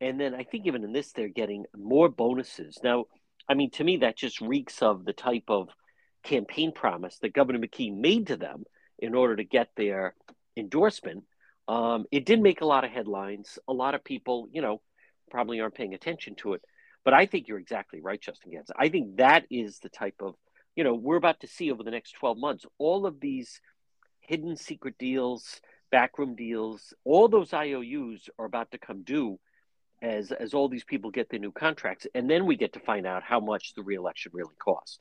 And 0.00 0.20
then 0.20 0.32
I 0.34 0.44
think 0.44 0.66
even 0.66 0.84
in 0.84 0.92
this, 0.92 1.10
they're 1.12 1.28
getting 1.28 1.64
more 1.76 2.08
bonuses. 2.08 2.78
Now, 2.84 3.06
I 3.48 3.54
mean, 3.54 3.70
to 3.72 3.84
me, 3.84 3.98
that 3.98 4.16
just 4.16 4.40
reeks 4.40 4.80
of 4.80 5.04
the 5.04 5.12
type 5.12 5.44
of 5.48 5.70
campaign 6.22 6.72
promise 6.72 7.18
that 7.18 7.32
Governor 7.32 7.60
McKee 7.60 7.96
made 7.96 8.28
to 8.28 8.36
them 8.36 8.64
in 8.98 9.14
order 9.14 9.36
to 9.36 9.44
get 9.44 9.70
their 9.76 10.14
endorsement. 10.56 11.24
Um, 11.68 12.06
it 12.10 12.24
did 12.24 12.40
make 12.40 12.60
a 12.60 12.66
lot 12.66 12.84
of 12.84 12.90
headlines. 12.90 13.58
A 13.68 13.72
lot 13.72 13.94
of 13.94 14.04
people, 14.04 14.48
you 14.52 14.62
know, 14.62 14.80
probably 15.30 15.60
aren't 15.60 15.74
paying 15.74 15.94
attention 15.94 16.34
to 16.36 16.54
it. 16.54 16.62
But 17.04 17.14
I 17.14 17.26
think 17.26 17.48
you're 17.48 17.58
exactly 17.58 18.00
right, 18.00 18.20
Justin 18.20 18.52
Gans. 18.52 18.70
I 18.76 18.88
think 18.88 19.16
that 19.16 19.46
is 19.50 19.78
the 19.78 19.88
type 19.88 20.16
of, 20.20 20.34
you 20.74 20.84
know, 20.84 20.94
we're 20.94 21.16
about 21.16 21.40
to 21.40 21.46
see 21.46 21.70
over 21.70 21.82
the 21.82 21.90
next 21.90 22.12
12 22.12 22.38
months 22.38 22.66
all 22.78 23.06
of 23.06 23.20
these 23.20 23.60
hidden 24.20 24.56
secret 24.56 24.96
deals, 24.98 25.60
backroom 25.90 26.34
deals, 26.34 26.94
all 27.04 27.28
those 27.28 27.52
IOUs 27.52 28.28
are 28.38 28.46
about 28.46 28.72
to 28.72 28.78
come 28.78 29.02
due 29.02 29.38
as 30.02 30.30
as 30.32 30.52
all 30.52 30.68
these 30.68 30.84
people 30.84 31.10
get 31.10 31.30
their 31.30 31.40
new 31.40 31.52
contracts, 31.52 32.06
and 32.14 32.28
then 32.28 32.46
we 32.46 32.56
get 32.56 32.74
to 32.74 32.80
find 32.80 33.06
out 33.06 33.22
how 33.22 33.40
much 33.40 33.74
the 33.74 33.82
reelection 33.82 34.32
really 34.34 34.54
cost. 34.62 35.00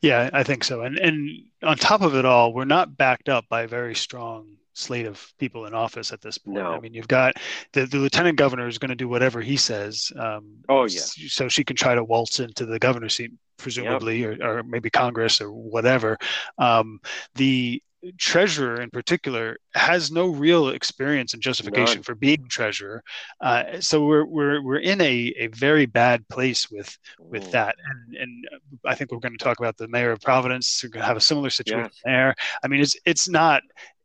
Yeah, 0.00 0.30
I 0.32 0.42
think 0.42 0.64
so. 0.64 0.82
And 0.82 0.98
and 0.98 1.42
on 1.62 1.76
top 1.76 2.02
of 2.02 2.14
it 2.14 2.24
all, 2.24 2.52
we're 2.52 2.64
not 2.64 2.96
backed 2.96 3.28
up 3.28 3.48
by 3.48 3.62
a 3.62 3.68
very 3.68 3.94
strong 3.94 4.56
slate 4.76 5.06
of 5.06 5.32
people 5.38 5.64
in 5.64 5.74
office 5.74 6.12
at 6.12 6.20
this 6.20 6.36
point. 6.36 6.58
No. 6.58 6.72
I 6.72 6.80
mean, 6.80 6.92
you've 6.92 7.08
got 7.08 7.34
the, 7.72 7.86
the 7.86 7.96
lieutenant 7.96 8.36
governor 8.36 8.68
is 8.68 8.78
going 8.78 8.90
to 8.90 8.94
do 8.94 9.08
whatever 9.08 9.40
he 9.40 9.56
says. 9.56 10.12
Um, 10.16 10.58
oh 10.68 10.84
yeah. 10.84 11.00
So 11.00 11.48
she 11.48 11.64
can 11.64 11.76
try 11.76 11.94
to 11.94 12.04
waltz 12.04 12.40
into 12.40 12.66
the 12.66 12.78
governor's 12.78 13.14
seat, 13.14 13.32
presumably, 13.56 14.20
yep. 14.20 14.38
or, 14.40 14.58
or 14.58 14.62
maybe 14.62 14.90
Congress 14.90 15.40
or 15.40 15.50
whatever. 15.50 16.18
Um, 16.58 17.00
the 17.36 17.82
treasurer 18.18 18.80
in 18.80 18.90
particular 18.90 19.56
has 19.74 20.10
no 20.10 20.28
real 20.28 20.68
experience 20.68 21.34
and 21.34 21.42
justification 21.42 21.96
None. 21.96 22.02
for 22.02 22.14
being 22.14 22.46
treasurer 22.48 23.02
uh, 23.40 23.80
so 23.80 24.04
we're, 24.04 24.24
we're 24.24 24.62
we're 24.62 24.78
in 24.78 25.00
a, 25.00 25.34
a 25.38 25.46
very 25.48 25.86
bad 25.86 26.26
place 26.28 26.70
with 26.70 26.96
with 27.18 27.44
mm. 27.44 27.50
that 27.52 27.76
and 27.84 28.16
and 28.16 28.48
i 28.84 28.94
think 28.94 29.10
we're 29.10 29.18
going 29.18 29.36
to 29.36 29.44
talk 29.44 29.58
about 29.58 29.76
the 29.76 29.88
mayor 29.88 30.12
of 30.12 30.20
providence 30.20 30.80
we're 30.82 30.90
going 30.90 31.02
to 31.02 31.06
have 31.06 31.16
a 31.16 31.20
similar 31.20 31.50
situation 31.50 31.90
yes. 31.92 32.00
there 32.04 32.34
i 32.64 32.68
mean 32.68 32.80
it's 32.80 32.96
it's 33.04 33.28
not 33.28 33.62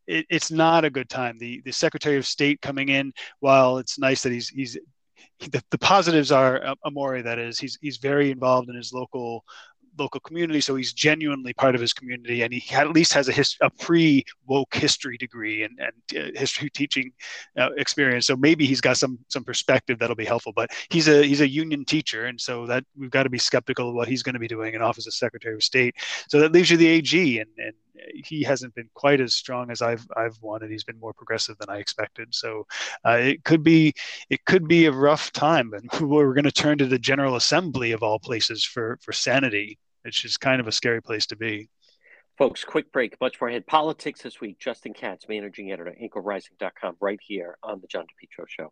it, 0.07 0.25
it's 0.29 0.51
not 0.51 0.85
a 0.85 0.89
good 0.89 1.09
time 1.09 1.37
the 1.37 1.61
the 1.65 1.71
secretary 1.71 2.17
of 2.17 2.25
state 2.25 2.61
coming 2.61 2.89
in 2.89 3.11
while 3.39 3.77
it's 3.77 3.99
nice 3.99 4.23
that 4.23 4.31
he's 4.31 4.49
he's 4.49 4.77
the, 5.49 5.63
the 5.71 5.77
positives 5.77 6.31
are 6.31 6.63
uh, 6.63 6.75
Amore. 6.85 7.21
That 7.21 7.39
is, 7.39 7.59
he's 7.59 7.77
he's 7.81 7.97
very 7.97 8.31
involved 8.31 8.69
in 8.69 8.75
his 8.75 8.93
local 8.93 9.43
local 9.97 10.19
community, 10.21 10.61
so 10.61 10.75
he's 10.75 10.93
genuinely 10.93 11.53
part 11.53 11.75
of 11.75 11.81
his 11.81 11.93
community, 11.93 12.41
and 12.41 12.53
he 12.53 12.75
at 12.75 12.91
least 12.91 13.13
has 13.13 13.27
a, 13.27 13.31
hist- 13.31 13.57
a 13.61 13.69
pre 13.69 14.23
woke 14.47 14.73
history 14.73 15.17
degree 15.17 15.63
and, 15.63 15.79
and 15.79 16.35
uh, 16.35 16.39
history 16.39 16.69
teaching 16.69 17.11
uh, 17.57 17.69
experience. 17.77 18.27
So 18.27 18.35
maybe 18.35 18.65
he's 18.65 18.81
got 18.81 18.97
some 18.97 19.19
some 19.27 19.43
perspective 19.43 19.99
that'll 19.99 20.15
be 20.15 20.25
helpful. 20.25 20.53
But 20.55 20.71
he's 20.89 21.07
a 21.07 21.23
he's 21.23 21.41
a 21.41 21.47
union 21.47 21.85
teacher, 21.85 22.25
and 22.25 22.39
so 22.39 22.65
that 22.67 22.83
we've 22.97 23.11
got 23.11 23.23
to 23.23 23.29
be 23.29 23.37
skeptical 23.37 23.89
of 23.89 23.95
what 23.95 24.07
he's 24.07 24.23
going 24.23 24.33
to 24.33 24.39
be 24.39 24.47
doing 24.47 24.73
in 24.73 24.81
office 24.81 25.07
as 25.07 25.17
Secretary 25.17 25.55
of 25.55 25.63
State. 25.63 25.95
So 26.27 26.39
that 26.39 26.51
leaves 26.51 26.69
you 26.69 26.77
the 26.77 26.87
AG, 26.87 27.39
and, 27.39 27.49
and 27.57 27.73
he 28.25 28.43
hasn't 28.43 28.75
been 28.75 28.89
quite 28.93 29.21
as 29.21 29.33
strong 29.33 29.71
as 29.71 29.81
I've 29.81 30.05
I've 30.15 30.37
wanted. 30.41 30.71
He's 30.71 30.83
been 30.83 30.99
more 30.99 31.13
progressive 31.13 31.57
than 31.59 31.69
I 31.69 31.77
expected. 31.77 32.33
So 32.33 32.65
uh, 33.05 33.19
it 33.21 33.43
could 33.43 33.63
be 33.63 33.93
it 34.29 34.45
could 34.45 34.67
be 34.67 34.85
a 34.85 34.91
rough 34.91 35.31
time, 35.31 35.73
and 35.73 35.89
we're 36.09 36.33
going 36.33 36.45
to 36.45 36.51
turn 36.51 36.77
to 36.79 36.85
the 36.85 36.99
General 36.99 37.35
Assembly 37.35 37.91
of 37.91 38.03
all 38.03 38.19
places 38.19 38.63
for 38.63 38.97
for 39.01 39.13
sanity, 39.13 39.77
which 40.03 40.25
is 40.25 40.37
kind 40.37 40.59
of 40.61 40.67
a 40.67 40.71
scary 40.71 41.01
place 41.01 41.25
to 41.27 41.35
be. 41.35 41.69
Folks, 42.37 42.63
quick 42.63 42.91
break. 42.91 43.19
Much 43.21 43.39
more 43.39 43.49
ahead. 43.49 43.67
Politics 43.67 44.21
this 44.21 44.41
week. 44.41 44.57
Justin 44.57 44.93
Katz, 44.93 45.27
managing 45.27 45.71
editor, 45.71 45.93
anchorrising.com, 46.01 46.95
right 46.99 47.19
here 47.21 47.57
on 47.61 47.81
the 47.81 47.87
John 47.87 48.05
DePetro 48.05 48.45
Show. 48.47 48.71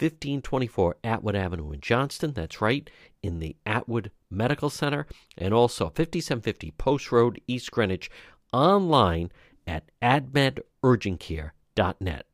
1524 0.00 0.96
Atwood 1.04 1.36
Avenue 1.36 1.72
in 1.72 1.80
Johnston. 1.80 2.32
That's 2.32 2.62
right, 2.62 2.88
in 3.22 3.38
the 3.38 3.54
Atwood 3.66 4.10
Medical 4.30 4.70
Center. 4.70 5.06
And 5.36 5.52
also 5.52 5.86
5750 5.86 6.70
Post 6.72 7.12
Road, 7.12 7.40
East 7.46 7.70
Greenwich, 7.70 8.10
online 8.52 9.30
at 9.66 9.84
atmedurgentcare.net. 10.02 12.26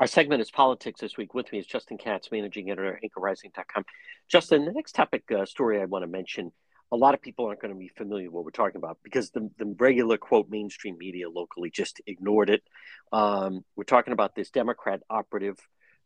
Our 0.00 0.06
segment 0.08 0.42
is 0.42 0.50
politics 0.50 1.00
this 1.00 1.16
week. 1.16 1.32
With 1.32 1.52
me 1.52 1.60
is 1.60 1.66
Justin 1.66 1.96
Katz, 1.96 2.32
managing 2.32 2.70
editor, 2.70 2.96
at 2.96 3.02
anchorrising.com. 3.02 3.84
Justin, 4.28 4.64
the 4.64 4.72
next 4.72 4.96
topic 4.96 5.22
uh, 5.30 5.46
story 5.46 5.80
I 5.80 5.84
want 5.84 6.02
to 6.02 6.08
mention, 6.08 6.50
a 6.90 6.96
lot 6.96 7.14
of 7.14 7.22
people 7.22 7.46
aren't 7.46 7.60
going 7.60 7.72
to 7.72 7.78
be 7.78 7.86
familiar 7.86 8.26
with 8.26 8.34
what 8.34 8.44
we're 8.44 8.50
talking 8.50 8.78
about 8.78 8.98
because 9.04 9.30
the, 9.30 9.48
the 9.58 9.76
regular, 9.78 10.18
quote, 10.18 10.50
mainstream 10.50 10.98
media 10.98 11.30
locally 11.30 11.70
just 11.70 12.00
ignored 12.06 12.50
it. 12.50 12.64
Um, 13.12 13.64
we're 13.76 13.84
talking 13.84 14.12
about 14.12 14.34
this 14.34 14.50
Democrat 14.50 15.02
operative 15.08 15.56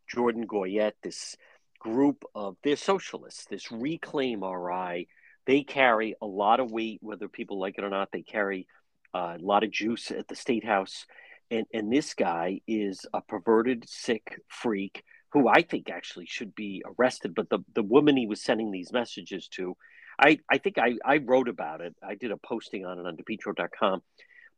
Jordan 0.07 0.47
Goyette, 0.47 0.93
this 1.03 1.35
group 1.79 2.23
of 2.35 2.57
they're 2.63 2.75
socialists, 2.75 3.45
this 3.45 3.71
Reclaim 3.71 4.43
RI. 4.43 5.07
They 5.45 5.63
carry 5.63 6.15
a 6.21 6.25
lot 6.25 6.59
of 6.59 6.71
weight, 6.71 6.99
whether 7.01 7.27
people 7.27 7.59
like 7.59 7.75
it 7.77 7.83
or 7.83 7.89
not. 7.89 8.09
They 8.11 8.23
carry 8.23 8.67
uh, 9.13 9.37
a 9.39 9.43
lot 9.43 9.63
of 9.63 9.71
juice 9.71 10.11
at 10.11 10.27
the 10.27 10.35
state 10.35 10.65
house, 10.65 11.05
and 11.49 11.65
and 11.73 11.91
this 11.91 12.13
guy 12.13 12.61
is 12.67 13.05
a 13.13 13.21
perverted, 13.21 13.87
sick 13.87 14.39
freak 14.47 15.03
who 15.31 15.47
I 15.47 15.61
think 15.61 15.89
actually 15.89 16.25
should 16.25 16.55
be 16.55 16.83
arrested. 16.85 17.35
But 17.35 17.49
the 17.49 17.59
the 17.73 17.83
woman 17.83 18.17
he 18.17 18.27
was 18.27 18.41
sending 18.43 18.71
these 18.71 18.91
messages 18.91 19.47
to, 19.49 19.75
I 20.19 20.39
I 20.51 20.57
think 20.57 20.77
I 20.77 20.95
I 21.05 21.17
wrote 21.17 21.47
about 21.47 21.81
it. 21.81 21.95
I 22.03 22.15
did 22.15 22.31
a 22.31 22.37
posting 22.37 22.85
on 22.85 22.99
it 22.99 23.05
on 23.05 23.17
depetro.com. 23.17 24.01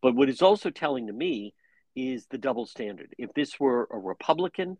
But 0.02 0.16
what 0.16 0.30
is 0.30 0.42
also 0.42 0.70
telling 0.70 1.08
to 1.08 1.14
me 1.14 1.54
is 1.96 2.26
the 2.28 2.38
double 2.38 2.66
standard. 2.66 3.14
If 3.18 3.34
this 3.34 3.60
were 3.60 3.88
a 3.92 3.98
Republican 3.98 4.78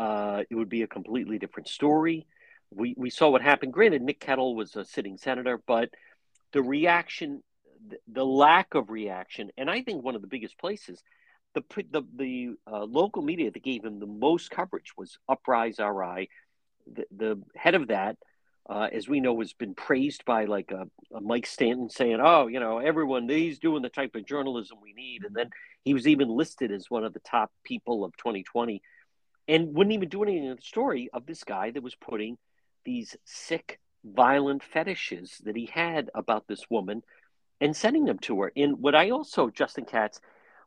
uh, 0.00 0.44
it 0.48 0.54
would 0.54 0.70
be 0.70 0.80
a 0.82 0.86
completely 0.86 1.38
different 1.38 1.68
story. 1.68 2.26
We, 2.70 2.94
we 2.96 3.10
saw 3.10 3.28
what 3.28 3.42
happened. 3.42 3.74
Granted, 3.74 4.00
Nick 4.00 4.18
Kettle 4.18 4.56
was 4.56 4.74
a 4.74 4.84
sitting 4.84 5.18
senator, 5.18 5.60
but 5.66 5.90
the 6.52 6.62
reaction, 6.62 7.42
the 8.10 8.24
lack 8.24 8.74
of 8.74 8.88
reaction, 8.88 9.50
and 9.58 9.70
I 9.70 9.82
think 9.82 10.02
one 10.02 10.14
of 10.14 10.22
the 10.22 10.26
biggest 10.26 10.58
places, 10.58 11.02
the 11.54 11.62
the, 11.90 12.02
the 12.16 12.50
uh, 12.66 12.84
local 12.84 13.20
media 13.20 13.50
that 13.50 13.62
gave 13.62 13.84
him 13.84 14.00
the 14.00 14.06
most 14.06 14.50
coverage 14.50 14.92
was 14.96 15.18
Uprise 15.28 15.78
RI. 15.78 16.30
The, 16.90 17.04
the 17.14 17.42
head 17.54 17.74
of 17.74 17.88
that, 17.88 18.16
uh, 18.70 18.88
as 18.90 19.06
we 19.06 19.20
know, 19.20 19.38
has 19.40 19.52
been 19.52 19.74
praised 19.74 20.24
by 20.24 20.46
like 20.46 20.70
a, 20.70 20.88
a, 21.14 21.20
Mike 21.20 21.46
Stanton 21.46 21.90
saying, 21.90 22.20
"Oh, 22.22 22.46
you 22.46 22.58
know, 22.58 22.78
everyone 22.78 23.28
he's 23.28 23.58
doing 23.58 23.82
the 23.82 23.90
type 23.90 24.14
of 24.14 24.24
journalism 24.24 24.78
we 24.82 24.94
need," 24.94 25.24
and 25.24 25.34
then 25.34 25.50
he 25.84 25.92
was 25.92 26.06
even 26.06 26.28
listed 26.30 26.72
as 26.72 26.88
one 26.88 27.04
of 27.04 27.12
the 27.12 27.20
top 27.20 27.50
people 27.64 28.02
of 28.02 28.16
2020 28.16 28.80
and 29.50 29.74
wouldn't 29.74 29.94
even 29.94 30.08
do 30.08 30.22
anything 30.22 30.44
in 30.44 30.54
the 30.54 30.62
story 30.62 31.10
of 31.12 31.26
this 31.26 31.42
guy 31.42 31.72
that 31.72 31.82
was 31.82 31.96
putting 31.96 32.38
these 32.84 33.16
sick, 33.24 33.80
violent 34.04 34.62
fetishes 34.62 35.38
that 35.44 35.56
he 35.56 35.66
had 35.66 36.08
about 36.14 36.46
this 36.46 36.70
woman 36.70 37.02
and 37.60 37.76
sending 37.76 38.04
them 38.04 38.18
to 38.20 38.40
her. 38.42 38.52
And 38.56 38.78
what 38.78 38.94
I 38.94 39.10
also, 39.10 39.50
Justin 39.50 39.86
Katz, 39.86 40.20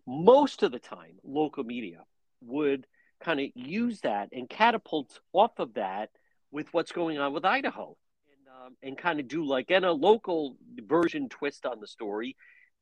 most 0.06 0.64
of 0.64 0.74
the 0.74 0.80
time, 0.80 1.16
local 1.24 1.64
media 1.64 2.00
would 2.42 2.86
kind 3.24 3.40
of 3.40 3.48
use 3.56 4.02
that 4.02 4.30
and 4.34 4.50
catapult 4.50 5.18
off 5.32 5.60
of 5.60 5.76
that 5.76 6.10
with 6.52 6.68
what's 6.74 6.92
going 6.92 7.18
on 7.18 7.32
with 7.34 7.46
Idaho. 7.46 7.96
And, 8.28 8.66
um, 8.66 8.76
and 8.84 8.98
kind 8.98 9.22
of 9.22 9.30
do 9.30 9.46
like, 9.46 9.72
and 9.72 9.86
a 9.86 9.94
local 9.94 10.58
version 10.76 11.30
twist 11.30 11.66
on 11.66 11.80
the 11.80 11.88
story 11.88 12.36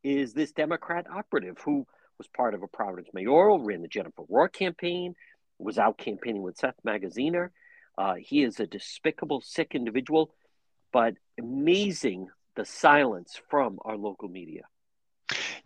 is 0.03 0.33
this 0.33 0.51
Democrat 0.51 1.05
operative 1.13 1.59
who 1.63 1.85
was 2.17 2.27
part 2.27 2.55
of 2.55 2.63
a 2.63 2.67
Providence 2.67 3.09
mayoral, 3.13 3.59
ran 3.59 3.83
the 3.83 3.87
Jennifer 3.87 4.23
Rourke 4.27 4.53
campaign, 4.53 5.13
was 5.61 5.77
out 5.77 5.97
campaigning 5.97 6.41
with 6.41 6.57
Seth 6.57 6.75
Magaziner. 6.85 7.49
Uh, 7.97 8.15
he 8.15 8.43
is 8.43 8.59
a 8.59 8.67
despicable, 8.67 9.41
sick 9.41 9.75
individual, 9.75 10.33
but 10.91 11.15
amazing 11.39 12.27
the 12.55 12.65
silence 12.65 13.39
from 13.49 13.79
our 13.85 13.97
local 13.97 14.27
media. 14.27 14.63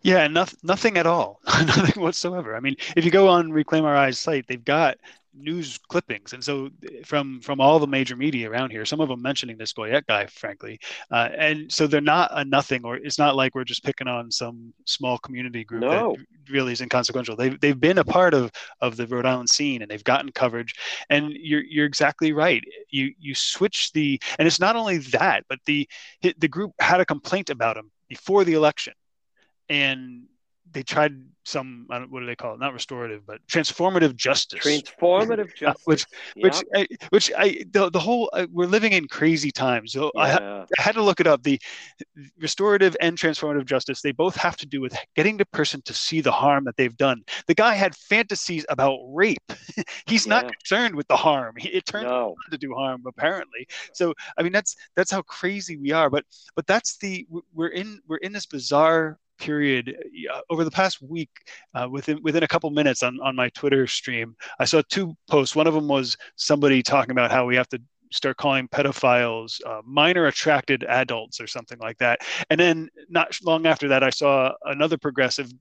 Yeah, 0.02 0.28
nothing, 0.28 0.60
nothing 0.64 0.98
at 0.98 1.08
all, 1.08 1.40
nothing 1.48 2.02
whatsoever. 2.02 2.56
I 2.56 2.60
mean, 2.60 2.76
if 2.96 3.06
you 3.06 3.12
go 3.12 3.28
on 3.28 3.52
Reclaim 3.52 3.86
RI's 3.86 4.20
site, 4.20 4.46
they've 4.48 4.64
got 4.64 4.98
news 5.38 5.80
clippings, 5.90 6.34
and 6.34 6.44
so 6.44 6.70
from 7.04 7.42
from 7.42 7.60
all 7.60 7.80
the 7.80 7.88
major 7.88 8.16
media 8.16 8.50
around 8.50 8.72
here, 8.72 8.86
some 8.86 9.02
of 9.02 9.10
them 9.10 9.22
mentioning 9.22 9.58
this 9.58 9.74
Goyette 9.74 10.06
guy, 10.08 10.26
frankly, 10.28 10.80
uh, 11.12 11.30
and 11.38 11.72
so 11.72 11.88
they're 11.88 12.02
not 12.02 12.32
a 12.34 12.46
nothing, 12.46 12.86
or 12.86 12.98
it's 12.98 13.20
not 13.20 13.36
like 13.36 13.56
we're 13.56 13.64
just 13.64 13.84
picking 13.84 14.08
on 14.08 14.32
some 14.32 14.74
small 14.86 15.18
community 15.18 15.64
group 15.64 15.82
no. 15.82 16.16
that 16.18 16.52
really 16.52 16.74
is 16.74 16.82
inconsequential. 16.82 17.36
They've 17.36 17.60
they've 17.60 17.80
been 17.80 17.98
a 17.98 18.04
part 18.04 18.34
of 18.34 18.52
of 18.82 18.98
the 18.98 19.08
Rhode 19.08 19.26
Island 19.26 19.50
scene, 19.50 19.82
and 19.82 19.90
they've 19.90 20.04
gotten 20.04 20.32
coverage. 20.32 20.76
And 21.10 21.32
you're 21.32 21.64
you're 21.64 21.86
exactly 21.86 22.32
right. 22.34 22.64
You 22.90 23.14
you 23.20 23.36
switch 23.36 23.92
the, 23.94 24.22
and 24.40 24.48
it's 24.48 24.60
not 24.60 24.76
only 24.76 24.98
that, 24.98 25.46
but 25.50 25.60
the 25.66 25.88
the 26.22 26.48
group 26.48 26.72
had 26.80 27.02
a 27.02 27.06
complaint 27.06 27.50
about 27.50 27.78
him 27.78 27.92
before 28.08 28.44
the 28.44 28.54
election 28.54 28.94
and 29.70 30.24
they 30.72 30.84
tried 30.84 31.16
some 31.44 31.86
what 31.88 32.20
do 32.20 32.26
they 32.26 32.36
call 32.36 32.56
it? 32.56 32.60
Not 32.60 32.74
restorative, 32.74 33.26
but 33.26 33.40
transformative 33.48 34.16
justice. 34.16 34.60
Transformative 34.60 35.56
justice, 35.56 35.86
which 35.86 36.06
which 36.36 36.64
I, 36.74 36.88
which 37.10 37.32
I 37.38 37.64
the, 37.72 37.90
the 37.92 38.00
whole 38.00 38.30
uh, 38.34 38.48
we're 38.52 38.66
living 38.66 38.94
in 38.94 39.08
crazy 39.08 39.52
times. 39.52 39.94
So 39.94 40.12
yeah. 40.16 40.22
I, 40.22 40.62
I, 40.62 40.82
had 40.82 40.96
to 40.96 41.04
look 41.04 41.20
it 41.20 41.28
up. 41.28 41.44
The 41.44 41.60
restorative 42.40 42.98
and 43.00 43.18
transformative 43.18 43.66
justice 43.66 44.02
they 44.02 44.12
both 44.12 44.36
have 44.36 44.58
to 44.58 44.66
do 44.66 44.82
with 44.82 44.98
getting 45.16 45.38
the 45.38 45.46
person 45.46 45.82
to 45.84 45.94
see 45.94 46.20
the 46.20 46.32
harm 46.32 46.66
that 46.66 46.78
they've 46.78 46.98
done. 46.98 47.24
The 47.48 47.56
guy 47.56 47.76
had 47.76 47.96
fantasies 47.96 48.66
about 48.70 49.00
rape. 49.08 49.38
He's 50.08 50.26
yeah. 50.26 50.42
not 50.42 50.52
concerned 50.52 50.96
with 50.96 51.08
the 51.08 51.16
harm. 51.16 51.56
He, 51.58 51.70
it 51.70 51.86
turned 51.86 52.08
no. 52.08 52.36
to 52.52 52.58
do 52.58 52.74
harm 52.74 53.04
apparently. 53.08 53.68
So 53.94 54.14
I 54.38 54.44
mean 54.44 54.52
that's 54.52 54.76
that's 54.96 55.12
how 55.12 55.22
crazy 55.22 55.78
we 55.78 55.92
are. 55.92 56.10
But 56.10 56.26
but 56.56 56.66
that's 56.66 56.98
the 56.98 57.28
we're 57.54 57.68
in 57.68 58.02
we're 58.08 58.18
in 58.18 58.34
this 58.34 58.48
bizarre 58.48 59.20
period 59.38 59.96
uh, 60.32 60.42
over 60.50 60.64
the 60.64 60.72
past 60.72 61.02
week 61.02 61.30
uh, 61.74 61.88
within 61.90 62.22
within 62.22 62.44
a 62.44 62.48
couple 62.48 62.70
minutes 62.70 63.04
on 63.04 63.20
on 63.22 63.36
my 63.36 63.50
twitter 63.50 63.88
stream 63.88 64.36
i 64.60 64.66
saw 64.66 64.82
two 64.90 65.16
posts. 65.30 65.56
One 65.56 65.68
of 65.68 65.74
them 65.74 65.88
was 65.88 66.18
somebody 66.36 66.82
talking 66.84 67.12
about 67.12 67.32
how 67.32 67.46
we 67.46 67.56
have 67.56 67.70
to 67.70 67.82
start 68.12 68.38
calling 68.38 68.68
pedophiles 68.68 69.60
uh, 69.66 69.82
minor 69.86 70.28
attracted 70.28 70.84
adults 70.86 71.42
or 71.42 71.48
something 71.48 71.78
like 71.80 71.98
that. 71.98 72.20
And 72.50 72.60
then 72.60 72.90
not 73.10 73.38
long 73.44 73.66
after 73.66 73.88
that 73.90 74.04
i 74.04 74.10
saw 74.10 74.54
another 74.66 74.98
progressive 74.98 75.52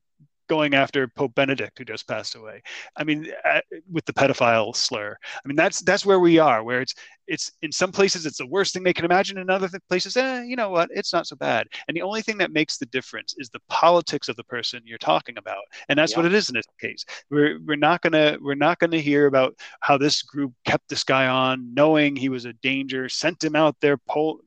going 0.48 0.74
after 0.74 1.09
Pope 1.09 1.35
Benedict, 1.35 1.78
who 1.78 1.85
just 1.85 2.07
passed 2.07 2.35
away. 2.35 2.62
I 2.96 3.04
mean, 3.04 3.33
uh, 3.44 3.61
with 3.90 4.04
the 4.04 4.12
pedophile 4.12 4.74
slur. 4.74 5.16
I 5.22 5.48
mean, 5.48 5.57
that's 5.57 5.80
that's 5.80 6.07
where 6.07 6.20
we 6.20 6.38
are. 6.38 6.62
Where 6.62 6.80
it's 6.80 6.94
it's 7.26 7.52
in 7.62 7.72
some 7.72 7.92
places 7.92 8.26
it's 8.26 8.38
the 8.38 8.46
worst 8.46 8.74
thing 8.74 8.83
they 8.83 8.92
can 8.92 9.04
imagine. 9.04 9.38
In 9.38 9.50
other 9.50 9.68
places, 9.88 10.16
eh, 10.16 10.42
you 10.42 10.57
know 10.57 10.70
what? 10.70 10.90
It's 10.92 11.12
not 11.12 11.26
so 11.26 11.37
bad. 11.37 11.66
And 11.88 11.96
the 11.96 12.02
only 12.02 12.22
thing 12.22 12.38
that 12.38 12.52
makes 12.52 12.76
the 12.76 12.87
difference 12.87 13.35
is 13.38 13.48
the 13.48 13.61
politics 13.68 14.28
of 14.28 14.37
the 14.37 14.44
person 14.44 14.83
you're 14.85 14.98
talking 14.98 15.38
about, 15.38 15.64
and 15.88 15.98
that's 15.98 16.12
yeah. 16.12 16.18
what 16.18 16.26
it 16.26 16.35
is 16.35 16.48
in 16.48 16.54
this 16.54 16.66
case. 16.80 17.04
We're 17.30 17.59
we're 17.64 17.76
not 17.76 18.02
gonna 18.02 18.38
we're 18.40 18.54
not 18.54 18.78
gonna 18.78 19.00
hear 19.00 19.26
about 19.26 19.54
how 19.80 19.98
this 19.98 20.22
group 20.22 20.52
kept 20.64 20.88
this 20.88 21.04
guy 21.04 21.26
on, 21.26 21.72
knowing 21.74 22.16
he 22.16 22.28
was 22.28 22.44
a 22.44 22.52
danger, 22.54 23.09
sent 23.09 23.42
him 23.42 23.57
out 23.57 23.76
there. 23.80 23.96
Pol- 23.96 24.40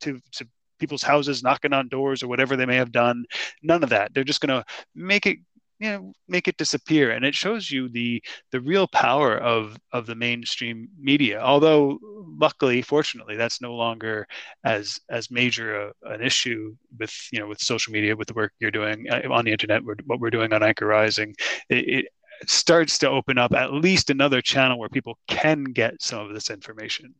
to, 0.00 0.20
to 0.32 0.46
people's 0.78 1.02
houses, 1.02 1.42
knocking 1.42 1.72
on 1.72 1.88
doors 1.88 2.22
or 2.22 2.28
whatever 2.28 2.56
they 2.56 2.66
may 2.66 2.76
have 2.76 2.92
done. 2.92 3.24
None 3.62 3.82
of 3.82 3.90
that. 3.90 4.12
They're 4.14 4.24
just 4.24 4.40
going 4.40 4.60
to 4.60 4.64
make 4.94 5.26
it 5.26 5.38
you 5.80 5.90
know 5.90 6.12
make 6.28 6.46
it 6.48 6.56
disappear 6.56 7.10
and 7.10 7.24
it 7.24 7.34
shows 7.34 7.70
you 7.70 7.88
the 7.88 8.22
the 8.52 8.60
real 8.60 8.86
power 8.86 9.36
of 9.36 9.76
of 9.92 10.06
the 10.06 10.14
mainstream 10.14 10.88
media 10.98 11.40
although 11.40 11.98
luckily 12.38 12.80
fortunately 12.80 13.36
that's 13.36 13.60
no 13.60 13.74
longer 13.74 14.26
as 14.64 15.00
as 15.10 15.30
major 15.30 15.88
a, 15.88 15.92
an 16.04 16.22
issue 16.22 16.74
with 16.98 17.12
you 17.32 17.38
know 17.38 17.46
with 17.46 17.60
social 17.60 17.92
media 17.92 18.16
with 18.16 18.28
the 18.28 18.34
work 18.34 18.52
you're 18.60 18.70
doing 18.70 19.06
uh, 19.10 19.22
on 19.30 19.44
the 19.44 19.52
internet 19.52 19.82
what 19.84 20.20
we're 20.20 20.30
doing 20.30 20.52
on 20.52 20.62
anchor 20.62 20.86
rising 20.86 21.34
it, 21.68 22.06
it 22.42 22.48
starts 22.48 22.98
to 22.98 23.08
open 23.08 23.38
up 23.38 23.52
at 23.52 23.72
least 23.72 24.10
another 24.10 24.40
channel 24.40 24.78
where 24.78 24.88
people 24.88 25.18
can 25.28 25.64
get 25.64 26.00
some 26.00 26.20
of 26.26 26.34
this 26.34 26.50
information 26.50 27.14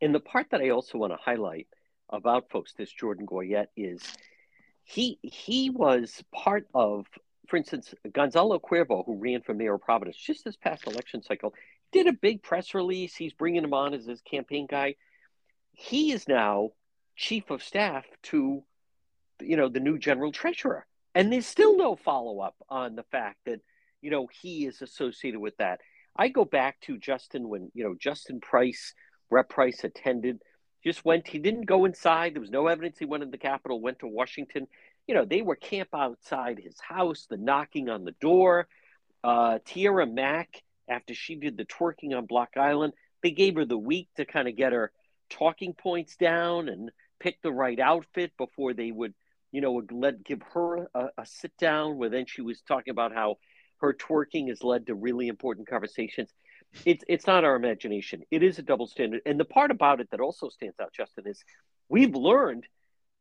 and 0.00 0.14
the 0.14 0.20
part 0.20 0.46
that 0.50 0.60
i 0.60 0.70
also 0.70 0.96
want 0.98 1.12
to 1.12 1.18
highlight 1.22 1.68
about 2.10 2.50
folks 2.50 2.72
this 2.72 2.92
Jordan 2.92 3.26
Goyette 3.26 3.68
is 3.76 4.02
he 4.84 5.18
he 5.22 5.70
was 5.70 6.22
part 6.32 6.66
of, 6.72 7.06
for 7.48 7.56
instance, 7.56 7.92
Gonzalo 8.12 8.58
Cuervo, 8.58 9.04
who 9.04 9.16
ran 9.16 9.42
for 9.42 9.52
mayor 9.52 9.74
of 9.74 9.82
Providence 9.82 10.16
just 10.16 10.44
this 10.44 10.56
past 10.56 10.86
election 10.86 11.22
cycle, 11.22 11.52
did 11.92 12.06
a 12.06 12.12
big 12.12 12.42
press 12.42 12.72
release. 12.72 13.14
He's 13.14 13.32
bringing 13.32 13.64
him 13.64 13.74
on 13.74 13.94
as 13.94 14.06
his 14.06 14.22
campaign 14.22 14.66
guy. 14.70 14.94
He 15.72 16.12
is 16.12 16.28
now 16.28 16.70
chief 17.16 17.50
of 17.50 17.62
staff 17.62 18.04
to, 18.24 18.62
you 19.40 19.56
know, 19.56 19.68
the 19.68 19.80
new 19.80 19.98
general 19.98 20.30
treasurer, 20.30 20.86
and 21.14 21.32
there's 21.32 21.46
still 21.46 21.76
no 21.76 21.96
follow 21.96 22.40
up 22.40 22.54
on 22.68 22.94
the 22.94 23.04
fact 23.04 23.38
that 23.46 23.60
you 24.02 24.10
know 24.10 24.28
he 24.40 24.66
is 24.66 24.82
associated 24.82 25.40
with 25.40 25.56
that. 25.56 25.80
I 26.16 26.28
go 26.28 26.44
back 26.44 26.80
to 26.82 26.96
Justin 26.96 27.48
when 27.48 27.72
you 27.74 27.82
know 27.82 27.96
Justin 27.98 28.40
Price, 28.40 28.94
Rep 29.30 29.48
Price 29.48 29.82
attended 29.82 30.40
just 30.86 31.04
went. 31.04 31.26
He 31.26 31.38
didn't 31.38 31.66
go 31.66 31.84
inside. 31.84 32.34
There 32.34 32.40
was 32.40 32.50
no 32.50 32.68
evidence 32.68 32.98
he 32.98 33.04
went 33.04 33.24
in 33.24 33.30
the 33.30 33.38
Capitol. 33.38 33.80
Went 33.80 33.98
to 33.98 34.06
Washington. 34.06 34.68
You 35.06 35.14
know, 35.14 35.24
they 35.24 35.42
were 35.42 35.56
camp 35.56 35.88
outside 35.92 36.58
his 36.58 36.78
house. 36.80 37.26
The 37.28 37.36
knocking 37.36 37.88
on 37.88 38.04
the 38.04 38.14
door. 38.20 38.68
Uh, 39.24 39.58
Tiara 39.64 40.06
Mack, 40.06 40.62
after 40.88 41.12
she 41.12 41.34
did 41.34 41.56
the 41.56 41.64
twerking 41.64 42.16
on 42.16 42.26
Block 42.26 42.50
Island, 42.56 42.92
they 43.22 43.32
gave 43.32 43.56
her 43.56 43.64
the 43.64 43.76
week 43.76 44.08
to 44.16 44.24
kind 44.24 44.46
of 44.46 44.56
get 44.56 44.72
her 44.72 44.92
talking 45.28 45.74
points 45.74 46.16
down 46.16 46.68
and 46.68 46.92
pick 47.18 47.42
the 47.42 47.52
right 47.52 47.80
outfit 47.80 48.32
before 48.38 48.72
they 48.72 48.92
would, 48.92 49.14
you 49.50 49.60
know, 49.60 49.82
let 49.90 50.22
give 50.22 50.42
her 50.54 50.88
a, 50.94 51.08
a 51.18 51.26
sit 51.26 51.56
down. 51.58 51.98
Where 51.98 52.10
then 52.10 52.26
she 52.26 52.42
was 52.42 52.60
talking 52.60 52.92
about 52.92 53.12
how 53.12 53.38
her 53.78 53.92
twerking 53.92 54.48
has 54.48 54.62
led 54.62 54.86
to 54.86 54.94
really 54.94 55.26
important 55.26 55.68
conversations 55.68 56.32
it's 56.84 57.04
it's 57.08 57.26
not 57.26 57.44
our 57.44 57.56
imagination. 57.56 58.22
It 58.30 58.42
is 58.42 58.58
a 58.58 58.62
double 58.62 58.86
standard. 58.86 59.22
And 59.26 59.38
the 59.38 59.44
part 59.44 59.70
about 59.70 60.00
it 60.00 60.10
that 60.10 60.20
also 60.20 60.48
stands 60.48 60.78
out, 60.80 60.92
Justin, 60.92 61.26
is 61.26 61.42
we've 61.88 62.14
learned 62.14 62.66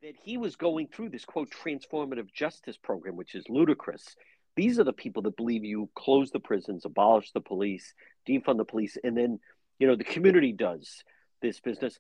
that 0.02 0.16
he 0.22 0.38
was 0.38 0.56
going 0.56 0.88
through 0.88 1.10
this 1.10 1.26
quote 1.26 1.50
transformative 1.50 2.32
justice 2.34 2.78
program, 2.78 3.16
which 3.16 3.36
is 3.36 3.46
ludicrous. 3.50 4.16
These 4.56 4.80
are 4.80 4.84
the 4.84 4.94
people 4.94 5.24
that 5.24 5.38
believe 5.38 5.64
you 5.64 5.90
close 5.96 6.32
the 6.32 6.40
prisons, 6.40 6.86
abolish 6.86 7.32
the 7.32 7.42
police, 7.42 7.94
defund 8.28 8.58
the 8.58 8.66
police, 8.66 8.98
and 9.04 9.18
then 9.18 9.40
you 9.80 9.88
know 9.88 9.96
the 9.96 10.04
community 10.04 10.52
does 10.52 11.04
this 11.42 11.60
business. 11.60 12.00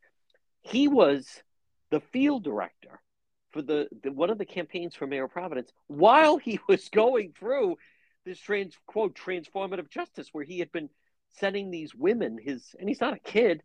He 0.61 0.87
was 0.87 1.27
the 1.91 1.99
field 1.99 2.43
director 2.43 2.99
for 3.51 3.61
the, 3.61 3.87
the 4.03 4.11
one 4.11 4.29
of 4.29 4.37
the 4.37 4.45
campaigns 4.45 4.95
for 4.95 5.07
Mayor 5.07 5.25
of 5.25 5.31
Providence 5.31 5.71
while 5.87 6.37
he 6.37 6.59
was 6.67 6.89
going 6.89 7.33
through 7.37 7.77
this 8.25 8.39
trans 8.39 8.75
quote 8.85 9.15
transformative 9.15 9.89
justice, 9.89 10.29
where 10.31 10.43
he 10.43 10.59
had 10.59 10.71
been 10.71 10.89
setting 11.39 11.71
these 11.71 11.93
women 11.93 12.37
his 12.41 12.75
and 12.79 12.87
he's 12.87 13.01
not 13.01 13.13
a 13.13 13.19
kid 13.19 13.61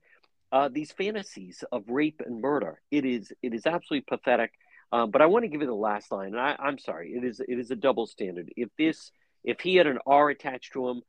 uh, 0.52 0.68
these 0.68 0.90
fantasies 0.92 1.62
of 1.70 1.88
rape 1.88 2.20
and 2.24 2.40
murder. 2.40 2.80
It 2.90 3.04
is 3.04 3.33
it 3.42 3.54
is 3.54 3.66
absolutely 3.66 4.04
pathetic. 4.09 4.52
Um, 4.92 5.12
but 5.12 5.22
i 5.22 5.26
want 5.26 5.44
to 5.44 5.48
give 5.48 5.61
you 5.61 5.68
the 5.68 5.74
last 5.74 6.11
line 6.11 6.30
and 6.33 6.40
I, 6.40 6.56
i'm 6.59 6.76
sorry 6.76 7.12
it 7.12 7.22
is 7.22 7.38
it 7.38 7.59
is 7.61 7.70
a 7.70 7.76
double 7.76 8.09
standard. 8.09 8.52
If 8.56 8.70
this 8.76 9.12
if 9.44 9.61
he 9.61 9.76
had 9.76 9.87
an 9.87 9.98
r 10.04 10.30
attached 10.30 10.72
to 10.72 10.88
him 10.88 11.02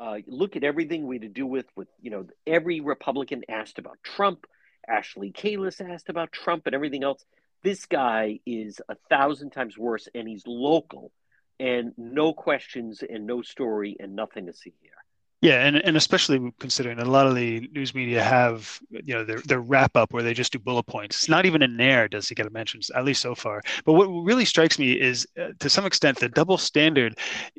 uh, 0.00 0.18
look 0.26 0.56
at 0.56 0.64
everything 0.64 1.06
we 1.06 1.16
had 1.16 1.22
to 1.22 1.28
do 1.28 1.46
with 1.46 1.66
with 1.76 1.88
you 2.00 2.10
know 2.10 2.26
every 2.46 2.80
republican 2.80 3.42
asked 3.50 3.78
about 3.78 3.98
trump 4.02 4.46
ashley 4.88 5.30
kalus 5.30 5.86
asked 5.86 6.08
about 6.08 6.32
trump 6.32 6.66
and 6.66 6.74
everything 6.74 7.04
else. 7.04 7.22
This 7.62 7.84
guy 7.84 8.38
is 8.46 8.80
a 8.88 8.94
thousand 9.10 9.50
times 9.50 9.76
worse 9.76 10.08
and 10.14 10.26
he's 10.26 10.44
local 10.46 11.12
and 11.60 11.92
no 11.98 12.32
questions 12.32 13.02
and 13.02 13.26
no 13.26 13.42
story 13.42 13.96
and 14.00 14.16
nothing 14.16 14.46
to 14.46 14.54
see 14.54 14.72
here 14.80 14.92
yeah, 15.40 15.66
and, 15.66 15.76
and 15.76 15.96
especially 15.96 16.52
considering 16.58 16.98
a 16.98 17.04
lot 17.04 17.28
of 17.28 17.36
the 17.36 17.68
news 17.72 17.94
media 17.94 18.22
have, 18.22 18.80
you 18.90 19.14
know, 19.14 19.24
their, 19.24 19.38
their 19.42 19.60
wrap 19.60 19.96
up 19.96 20.12
where 20.12 20.22
they 20.24 20.34
just 20.34 20.52
do 20.52 20.58
bullet 20.58 20.82
points. 20.82 21.16
It's 21.16 21.28
not 21.28 21.46
even 21.46 21.62
in 21.62 21.76
there 21.76 22.08
does 22.08 22.28
he 22.28 22.34
get 22.34 22.46
a 22.46 22.50
mention, 22.50 22.80
at 22.96 23.04
least 23.04 23.22
so 23.22 23.36
far. 23.36 23.62
But 23.84 23.92
what 23.92 24.06
really 24.06 24.44
strikes 24.44 24.80
me 24.80 24.92
is, 24.92 25.28
uh, 25.40 25.50
to 25.60 25.70
some 25.70 25.86
extent, 25.86 26.18
the 26.18 26.28
double 26.28 26.58
standard. 26.58 27.16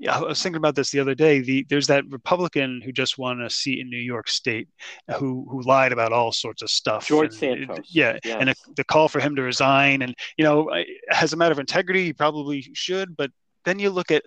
I 0.09 0.19
was 0.19 0.43
thinking 0.43 0.57
about 0.57 0.75
this 0.75 0.91
the 0.91 0.99
other 0.99 1.15
day. 1.15 1.39
The, 1.39 1.65
there's 1.69 1.87
that 1.87 2.03
Republican 2.09 2.81
who 2.81 2.91
just 2.91 3.17
won 3.17 3.41
a 3.41 3.49
seat 3.49 3.79
in 3.79 3.89
New 3.89 3.97
York 3.97 4.27
State, 4.27 4.67
who 5.17 5.47
who 5.49 5.61
lied 5.61 5.93
about 5.93 6.11
all 6.11 6.33
sorts 6.33 6.61
of 6.61 6.69
stuff. 6.69 7.07
George 7.07 7.29
and, 7.41 7.67
Santos. 7.67 7.87
Yeah, 7.89 8.19
yes. 8.25 8.37
and 8.41 8.49
a, 8.49 8.55
the 8.75 8.83
call 8.83 9.07
for 9.07 9.21
him 9.21 9.37
to 9.37 9.41
resign, 9.41 10.01
and 10.01 10.13
you 10.37 10.43
know, 10.43 10.69
as 11.11 11.31
a 11.31 11.37
matter 11.37 11.53
of 11.53 11.59
integrity, 11.59 12.03
he 12.03 12.13
probably 12.13 12.61
should. 12.73 13.15
But 13.15 13.31
then 13.63 13.79
you 13.79 13.89
look 13.89 14.11
at 14.11 14.23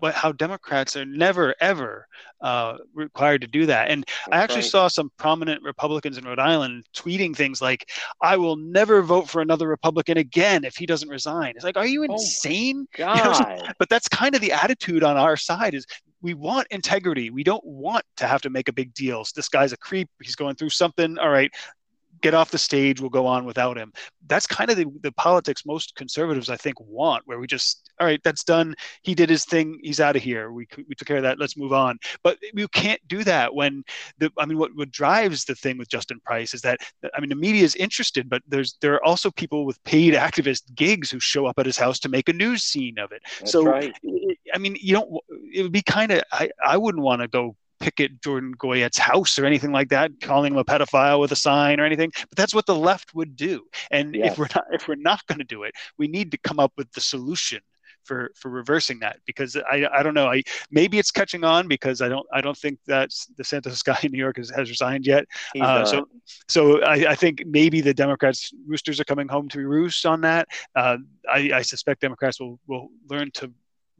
what, 0.00 0.14
how 0.14 0.32
Democrats 0.32 0.96
are 0.96 1.04
never 1.04 1.54
ever 1.60 2.06
uh, 2.40 2.76
required 2.94 3.42
to 3.42 3.46
do 3.46 3.66
that. 3.66 3.90
And 3.90 4.04
That's 4.26 4.28
I 4.32 4.36
actually 4.38 4.62
right. 4.62 4.70
saw 4.70 4.88
some 4.88 5.10
prominent 5.16 5.62
Republicans 5.62 6.18
in 6.18 6.24
Rhode 6.24 6.38
Island 6.38 6.84
tweeting 6.96 7.36
things 7.36 7.62
like, 7.62 7.90
"I 8.22 8.36
will 8.36 8.56
never 8.56 9.02
vote 9.02 9.28
for 9.28 9.40
another 9.40 9.68
Republican 9.68 10.18
again 10.18 10.64
if 10.64 10.76
he 10.76 10.86
doesn't 10.86 11.08
resign." 11.08 11.52
It's 11.54 11.64
like, 11.64 11.76
are 11.76 11.86
you 11.86 12.02
oh 12.02 12.12
insane? 12.12 12.86
Oh 12.94 12.96
God. 12.98 13.38
You 13.38 13.64
know, 13.64 13.72
but 13.78 13.88
that's 13.88 14.08
kind 14.08 14.34
of 14.34 14.40
the 14.40 14.52
attitude 14.52 15.04
on 15.04 15.16
our 15.16 15.36
side 15.36 15.74
is 15.74 15.86
we 16.22 16.34
want 16.34 16.66
integrity. 16.70 17.30
We 17.30 17.44
don't 17.44 17.64
want 17.64 18.04
to 18.18 18.26
have 18.26 18.42
to 18.42 18.50
make 18.50 18.68
a 18.68 18.72
big 18.72 18.92
deal. 18.94 19.24
So 19.24 19.32
this 19.36 19.48
guy's 19.48 19.72
a 19.72 19.76
creep. 19.76 20.08
He's 20.22 20.36
going 20.36 20.56
through 20.56 20.70
something. 20.70 21.18
All 21.18 21.30
right, 21.30 21.50
get 22.22 22.34
off 22.34 22.50
the 22.50 22.58
stage, 22.58 23.00
we'll 23.00 23.10
go 23.10 23.26
on 23.26 23.44
without 23.44 23.76
him. 23.76 23.92
That's 24.26 24.46
kind 24.46 24.70
of 24.70 24.76
the, 24.76 24.86
the 25.02 25.12
politics 25.12 25.66
most 25.66 25.94
conservatives, 25.96 26.50
I 26.50 26.56
think, 26.56 26.78
want, 26.80 27.22
where 27.26 27.38
we 27.38 27.46
just, 27.46 27.90
all 27.98 28.06
right, 28.06 28.20
that's 28.22 28.44
done. 28.44 28.74
He 29.02 29.14
did 29.14 29.28
his 29.28 29.44
thing. 29.44 29.80
He's 29.82 30.00
out 30.00 30.16
of 30.16 30.22
here. 30.22 30.52
We, 30.52 30.66
we 30.76 30.94
took 30.94 31.08
care 31.08 31.16
of 31.16 31.22
that. 31.24 31.38
Let's 31.38 31.56
move 31.56 31.72
on. 31.72 31.98
But 32.22 32.38
you 32.54 32.68
can't 32.68 33.00
do 33.08 33.24
that 33.24 33.54
when 33.54 33.82
the, 34.18 34.30
I 34.38 34.46
mean, 34.46 34.58
what, 34.58 34.70
what 34.76 34.90
drives 34.90 35.44
the 35.44 35.54
thing 35.54 35.78
with 35.78 35.88
Justin 35.88 36.20
Price 36.20 36.54
is 36.54 36.62
that, 36.62 36.80
I 37.14 37.20
mean, 37.20 37.30
the 37.30 37.34
media 37.34 37.64
is 37.64 37.74
interested, 37.76 38.28
but 38.28 38.42
there's, 38.46 38.76
there 38.80 38.94
are 38.94 39.04
also 39.04 39.30
people 39.30 39.64
with 39.64 39.82
paid 39.84 40.14
activist 40.14 40.74
gigs 40.74 41.10
who 41.10 41.20
show 41.20 41.46
up 41.46 41.58
at 41.58 41.66
his 41.66 41.76
house 41.76 41.98
to 42.00 42.08
make 42.08 42.28
a 42.28 42.32
news 42.32 42.62
scene 42.62 42.98
of 42.98 43.12
it. 43.12 43.22
That's 43.40 43.52
so, 43.52 43.64
right. 43.64 43.92
I 44.54 44.58
mean, 44.58 44.76
you 44.80 44.92
don't, 44.94 45.10
it 45.52 45.62
would 45.62 45.72
be 45.72 45.82
kind 45.82 46.12
of, 46.12 46.22
I, 46.32 46.50
I 46.64 46.76
wouldn't 46.76 47.02
want 47.02 47.22
to 47.22 47.28
go 47.28 47.56
picket 47.80 48.22
Jordan 48.22 48.52
Goyette's 48.52 48.98
house 48.98 49.38
or 49.38 49.46
anything 49.46 49.72
like 49.72 49.88
that, 49.88 50.12
calling 50.20 50.52
him 50.52 50.58
a 50.58 50.64
pedophile 50.64 51.20
with 51.20 51.32
a 51.32 51.36
sign 51.36 51.80
or 51.80 51.84
anything. 51.84 52.10
But 52.14 52.36
that's 52.36 52.54
what 52.54 52.66
the 52.66 52.76
left 52.76 53.14
would 53.14 53.36
do. 53.36 53.64
And 53.90 54.14
yes. 54.14 54.32
if 54.32 54.38
we're 54.38 54.48
not 54.54 54.64
if 54.72 54.88
we're 54.88 54.94
not 54.96 55.26
going 55.26 55.38
to 55.38 55.44
do 55.44 55.64
it, 55.64 55.74
we 55.98 56.06
need 56.08 56.30
to 56.32 56.38
come 56.38 56.60
up 56.60 56.72
with 56.76 56.92
the 56.92 57.00
solution 57.00 57.60
for 58.04 58.30
for 58.34 58.50
reversing 58.50 58.98
that 59.00 59.18
because 59.26 59.56
I 59.56 59.86
I 59.92 60.02
don't 60.02 60.14
know 60.14 60.26
I 60.26 60.42
maybe 60.70 60.98
it's 60.98 61.10
catching 61.10 61.44
on 61.44 61.68
because 61.68 62.00
I 62.00 62.08
don't 62.08 62.26
I 62.32 62.40
don't 62.40 62.56
think 62.56 62.78
that 62.86 63.10
the 63.36 63.44
Santos 63.44 63.82
guy 63.90 63.98
in 64.02 64.12
New 64.12 64.18
York 64.18 64.36
has, 64.36 64.50
has 64.50 64.70
resigned 64.70 65.06
yet. 65.06 65.26
Uh, 65.60 65.84
so 65.84 66.08
so 66.48 66.82
I, 66.82 67.10
I 67.10 67.14
think 67.14 67.44
maybe 67.46 67.80
the 67.80 67.94
Democrats 67.94 68.52
roosters 68.66 69.00
are 69.00 69.04
coming 69.04 69.28
home 69.28 69.48
to 69.50 69.66
roost 69.66 70.06
on 70.06 70.20
that. 70.22 70.48
Uh, 70.74 70.98
I, 71.30 71.50
I 71.54 71.62
suspect 71.62 72.00
Democrats 72.00 72.40
will 72.40 72.58
will 72.66 72.88
learn 73.08 73.30
to 73.34 73.52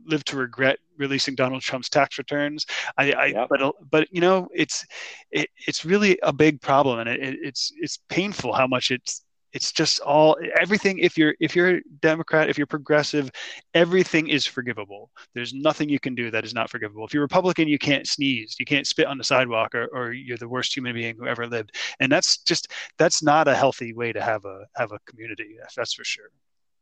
live 0.06 0.24
to 0.24 0.36
regret 0.36 0.78
releasing 0.98 1.34
Donald 1.34 1.62
Trump's 1.62 1.88
tax 1.88 2.18
returns. 2.18 2.66
I, 2.96 3.12
I 3.12 3.26
yep. 3.26 3.48
but 3.48 3.74
but 3.90 4.08
you 4.10 4.20
know, 4.20 4.48
it's 4.54 4.86
it, 5.30 5.48
it's 5.66 5.84
really 5.84 6.18
a 6.22 6.32
big 6.32 6.60
problem, 6.60 7.00
and 7.00 7.08
it, 7.08 7.38
it's 7.42 7.72
it's 7.76 7.98
painful 8.08 8.52
how 8.52 8.66
much 8.66 8.90
it's 8.90 9.24
it's 9.52 9.72
just 9.72 10.00
all 10.00 10.36
everything 10.60 10.98
if 10.98 11.18
you're 11.18 11.34
if 11.40 11.56
you're 11.56 11.76
a 11.76 11.80
democrat 12.00 12.48
if 12.48 12.56
you're 12.56 12.66
progressive 12.66 13.30
everything 13.74 14.28
is 14.28 14.46
forgivable. 14.46 15.10
There's 15.34 15.52
nothing 15.52 15.88
you 15.88 16.00
can 16.00 16.14
do 16.14 16.30
that 16.30 16.44
is 16.44 16.54
not 16.54 16.70
forgivable. 16.70 17.04
If 17.04 17.14
you're 17.14 17.22
republican 17.22 17.68
you 17.68 17.78
can't 17.78 18.06
sneeze. 18.06 18.56
You 18.58 18.66
can't 18.66 18.86
spit 18.86 19.06
on 19.06 19.18
the 19.18 19.24
sidewalk 19.24 19.74
or, 19.74 19.86
or 19.92 20.12
you're 20.12 20.36
the 20.36 20.48
worst 20.48 20.76
human 20.76 20.94
being 20.94 21.16
who 21.16 21.26
ever 21.26 21.46
lived. 21.46 21.76
And 21.98 22.10
that's 22.10 22.38
just 22.38 22.68
that's 22.98 23.22
not 23.22 23.48
a 23.48 23.54
healthy 23.54 23.92
way 23.92 24.12
to 24.12 24.20
have 24.20 24.44
a 24.44 24.66
have 24.76 24.92
a 24.92 24.98
community 25.06 25.56
that's 25.76 25.94
for 25.94 26.04
sure. 26.04 26.30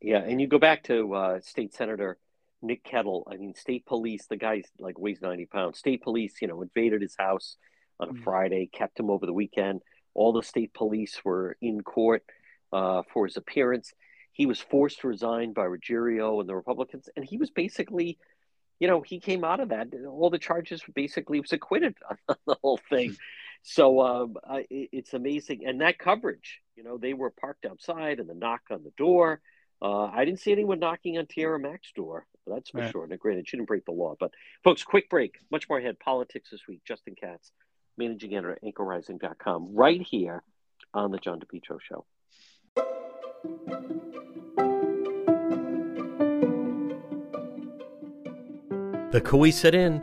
Yeah 0.00 0.18
and 0.18 0.40
you 0.40 0.46
go 0.46 0.58
back 0.58 0.82
to 0.84 1.14
uh, 1.14 1.40
state 1.40 1.74
senator 1.74 2.18
Nick 2.62 2.84
Kettle. 2.84 3.26
I 3.30 3.36
mean, 3.36 3.54
state 3.54 3.86
police. 3.86 4.26
The 4.28 4.36
guy's 4.36 4.66
like 4.78 4.98
weighs 4.98 5.20
ninety 5.20 5.46
pounds. 5.46 5.78
State 5.78 6.02
police, 6.02 6.34
you 6.40 6.48
know, 6.48 6.62
invaded 6.62 7.02
his 7.02 7.16
house 7.18 7.56
on 8.00 8.08
a 8.08 8.12
mm-hmm. 8.12 8.22
Friday, 8.22 8.70
kept 8.72 8.98
him 8.98 9.10
over 9.10 9.26
the 9.26 9.32
weekend. 9.32 9.80
All 10.14 10.32
the 10.32 10.42
state 10.42 10.74
police 10.74 11.20
were 11.24 11.56
in 11.60 11.82
court 11.82 12.24
uh, 12.72 13.02
for 13.12 13.26
his 13.26 13.36
appearance. 13.36 13.92
He 14.32 14.46
was 14.46 14.60
forced 14.60 15.00
to 15.00 15.08
resign 15.08 15.52
by 15.52 15.66
Ruggerio 15.66 16.40
and 16.40 16.48
the 16.48 16.54
Republicans, 16.54 17.08
and 17.16 17.24
he 17.24 17.38
was 17.38 17.50
basically, 17.50 18.18
you 18.78 18.86
know, 18.86 19.00
he 19.00 19.20
came 19.20 19.44
out 19.44 19.60
of 19.60 19.70
that. 19.70 19.88
All 20.08 20.30
the 20.30 20.38
charges 20.38 20.82
basically 20.94 21.40
was 21.40 21.52
acquitted 21.52 21.94
on 22.28 22.36
the 22.46 22.56
whole 22.62 22.80
thing. 22.88 23.16
So 23.64 24.00
um, 24.00 24.36
I, 24.48 24.66
it's 24.70 25.14
amazing, 25.14 25.66
and 25.66 25.80
that 25.80 25.98
coverage. 25.98 26.60
You 26.76 26.84
know, 26.84 26.96
they 26.96 27.12
were 27.12 27.30
parked 27.30 27.66
outside, 27.66 28.20
and 28.20 28.28
the 28.28 28.34
knock 28.34 28.60
on 28.70 28.84
the 28.84 28.92
door 28.96 29.40
uh, 29.80 30.04
I 30.04 30.24
didn't 30.24 30.40
see 30.40 30.52
anyone 30.52 30.80
knocking 30.80 31.18
on 31.18 31.26
Tiara 31.26 31.58
Mack's 31.58 31.92
door. 31.92 32.26
That's 32.46 32.70
for 32.70 32.78
right. 32.78 32.90
sure. 32.90 33.04
And 33.04 33.18
granted, 33.18 33.48
she 33.48 33.56
didn't 33.56 33.68
break 33.68 33.84
the 33.84 33.92
law. 33.92 34.16
But 34.18 34.32
folks, 34.64 34.82
quick 34.82 35.08
break. 35.08 35.38
Much 35.50 35.68
more 35.68 35.78
ahead. 35.78 35.98
Politics 36.00 36.50
this 36.50 36.62
week. 36.66 36.80
Justin 36.84 37.14
Katz, 37.14 37.52
managing 37.96 38.34
editor 38.34 38.52
at 38.52 38.62
anchorrising.com, 38.62 39.74
right 39.74 40.02
here 40.02 40.42
on 40.94 41.10
the 41.10 41.18
John 41.18 41.40
DePetro 41.40 41.78
Show. 41.80 42.04
The 49.10 49.20
Cowesett 49.22 49.74
Inn 49.74 50.02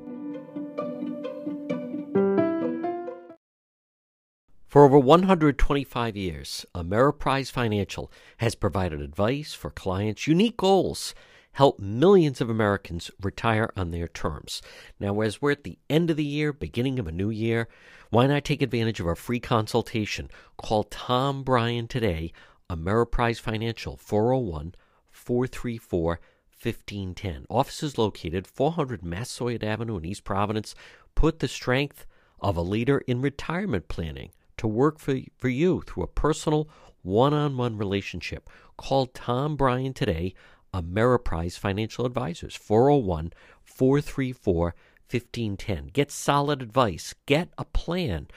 For 4.71 4.85
over 4.85 4.97
125 4.97 6.15
years, 6.15 6.65
Ameriprise 6.73 7.51
Financial 7.51 8.09
has 8.37 8.55
provided 8.55 9.01
advice 9.01 9.53
for 9.53 9.69
clients' 9.69 10.27
unique 10.27 10.55
goals, 10.55 11.13
help 11.51 11.77
millions 11.77 12.39
of 12.39 12.49
Americans 12.49 13.11
retire 13.21 13.69
on 13.75 13.91
their 13.91 14.07
terms. 14.07 14.61
Now, 14.97 15.19
as 15.19 15.41
we're 15.41 15.51
at 15.51 15.65
the 15.65 15.77
end 15.89 16.09
of 16.09 16.15
the 16.15 16.23
year, 16.23 16.53
beginning 16.53 16.99
of 16.99 17.07
a 17.09 17.11
new 17.11 17.29
year, 17.29 17.67
why 18.11 18.27
not 18.27 18.45
take 18.45 18.61
advantage 18.61 19.01
of 19.01 19.07
a 19.07 19.15
free 19.17 19.41
consultation? 19.41 20.29
Call 20.55 20.85
Tom 20.85 21.43
Bryan 21.43 21.89
today, 21.89 22.31
Ameriprise 22.69 23.41
Financial, 23.41 23.97
401 23.97 24.75
434 25.09 26.21
1510. 26.63 27.45
Office 27.49 27.83
is 27.83 27.97
located 27.97 28.47
400 28.47 29.03
Massasoit 29.03 29.63
Avenue 29.63 29.97
in 29.97 30.05
East 30.05 30.23
Providence. 30.23 30.73
Put 31.13 31.39
the 31.39 31.49
strength 31.49 32.05
of 32.39 32.55
a 32.55 32.61
leader 32.61 32.99
in 32.99 33.21
retirement 33.21 33.89
planning 33.89 34.31
to 34.61 34.67
work 34.67 34.99
for, 34.99 35.17
for 35.39 35.49
you 35.49 35.81
through 35.81 36.03
a 36.03 36.07
personal 36.07 36.69
one 37.01 37.33
on 37.33 37.57
one 37.57 37.79
relationship. 37.79 38.47
Call 38.77 39.07
Tom 39.07 39.55
Bryan 39.55 39.91
today, 39.91 40.35
Ameriprise 40.71 41.57
Financial 41.57 42.05
Advisors, 42.05 42.55
401 42.55 43.33
434 43.63 44.75
1510. 45.09 45.87
Get 45.87 46.11
solid 46.11 46.61
advice, 46.61 47.15
get 47.25 47.49
a 47.57 47.65
plan, 47.65 48.27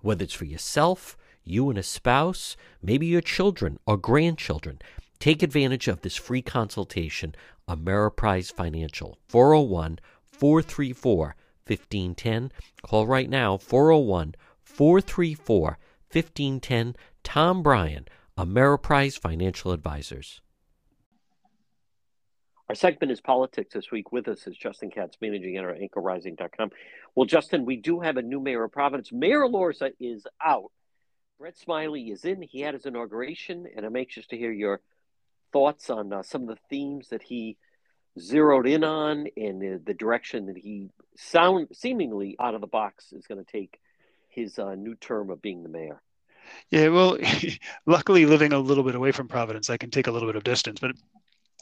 whether 0.00 0.24
it's 0.24 0.32
for 0.32 0.46
yourself, 0.46 1.18
you 1.44 1.68
and 1.68 1.78
a 1.78 1.82
spouse, 1.82 2.56
maybe 2.82 3.04
your 3.04 3.20
children 3.20 3.78
or 3.86 3.98
grandchildren. 3.98 4.80
Take 5.18 5.42
advantage 5.42 5.86
of 5.86 6.00
this 6.00 6.16
free 6.16 6.40
consultation, 6.40 7.34
Ameriprise 7.68 8.50
Financial, 8.50 9.18
401 9.28 9.98
434 10.24 11.36
1510. 11.66 12.52
Call 12.82 13.06
right 13.06 13.28
now, 13.28 13.58
401 13.58 14.34
434 14.74 15.78
1510. 16.10 16.96
Tom 17.22 17.62
Bryan, 17.62 18.06
Ameriprise 18.36 19.18
Financial 19.18 19.72
Advisors. 19.72 20.40
Our 22.68 22.74
segment 22.74 23.12
is 23.12 23.20
politics 23.20 23.74
this 23.74 23.90
week. 23.90 24.10
With 24.10 24.26
us 24.26 24.46
is 24.46 24.56
Justin 24.56 24.90
Katz, 24.90 25.16
managing 25.20 25.56
editor 25.56 25.74
at 25.74 25.80
anchorrising.com. 25.80 26.70
Well, 27.14 27.26
Justin, 27.26 27.64
we 27.64 27.76
do 27.76 28.00
have 28.00 28.16
a 28.16 28.22
new 28.22 28.40
mayor 28.40 28.64
of 28.64 28.72
Providence. 28.72 29.12
Mayor 29.12 29.40
Elorza 29.40 29.92
is 30.00 30.26
out. 30.44 30.72
Brett 31.38 31.58
Smiley 31.58 32.10
is 32.10 32.24
in. 32.24 32.42
He 32.42 32.60
had 32.60 32.74
his 32.74 32.86
inauguration, 32.86 33.66
and 33.76 33.84
I'm 33.84 33.96
anxious 33.96 34.26
to 34.28 34.36
hear 34.36 34.50
your 34.50 34.80
thoughts 35.52 35.90
on 35.90 36.12
uh, 36.12 36.22
some 36.22 36.42
of 36.42 36.48
the 36.48 36.58
themes 36.68 37.08
that 37.10 37.22
he 37.22 37.56
zeroed 38.18 38.66
in 38.66 38.82
on 38.82 39.26
and 39.36 39.60
the, 39.60 39.80
the 39.84 39.94
direction 39.94 40.46
that 40.46 40.56
he 40.56 40.90
sound 41.16 41.68
seemingly 41.72 42.36
out 42.40 42.54
of 42.54 42.60
the 42.60 42.66
box 42.66 43.12
is 43.12 43.26
going 43.26 43.44
to 43.44 43.50
take 43.50 43.78
his 44.34 44.58
uh, 44.58 44.74
new 44.74 44.94
term 44.96 45.30
of 45.30 45.40
being 45.40 45.62
the 45.62 45.68
mayor? 45.68 46.00
Yeah, 46.70 46.88
well, 46.88 47.18
luckily 47.86 48.26
living 48.26 48.52
a 48.52 48.58
little 48.58 48.84
bit 48.84 48.94
away 48.94 49.12
from 49.12 49.28
Providence, 49.28 49.70
I 49.70 49.76
can 49.76 49.90
take 49.90 50.06
a 50.06 50.10
little 50.10 50.28
bit 50.28 50.36
of 50.36 50.44
distance. 50.44 50.80
But 50.80 50.92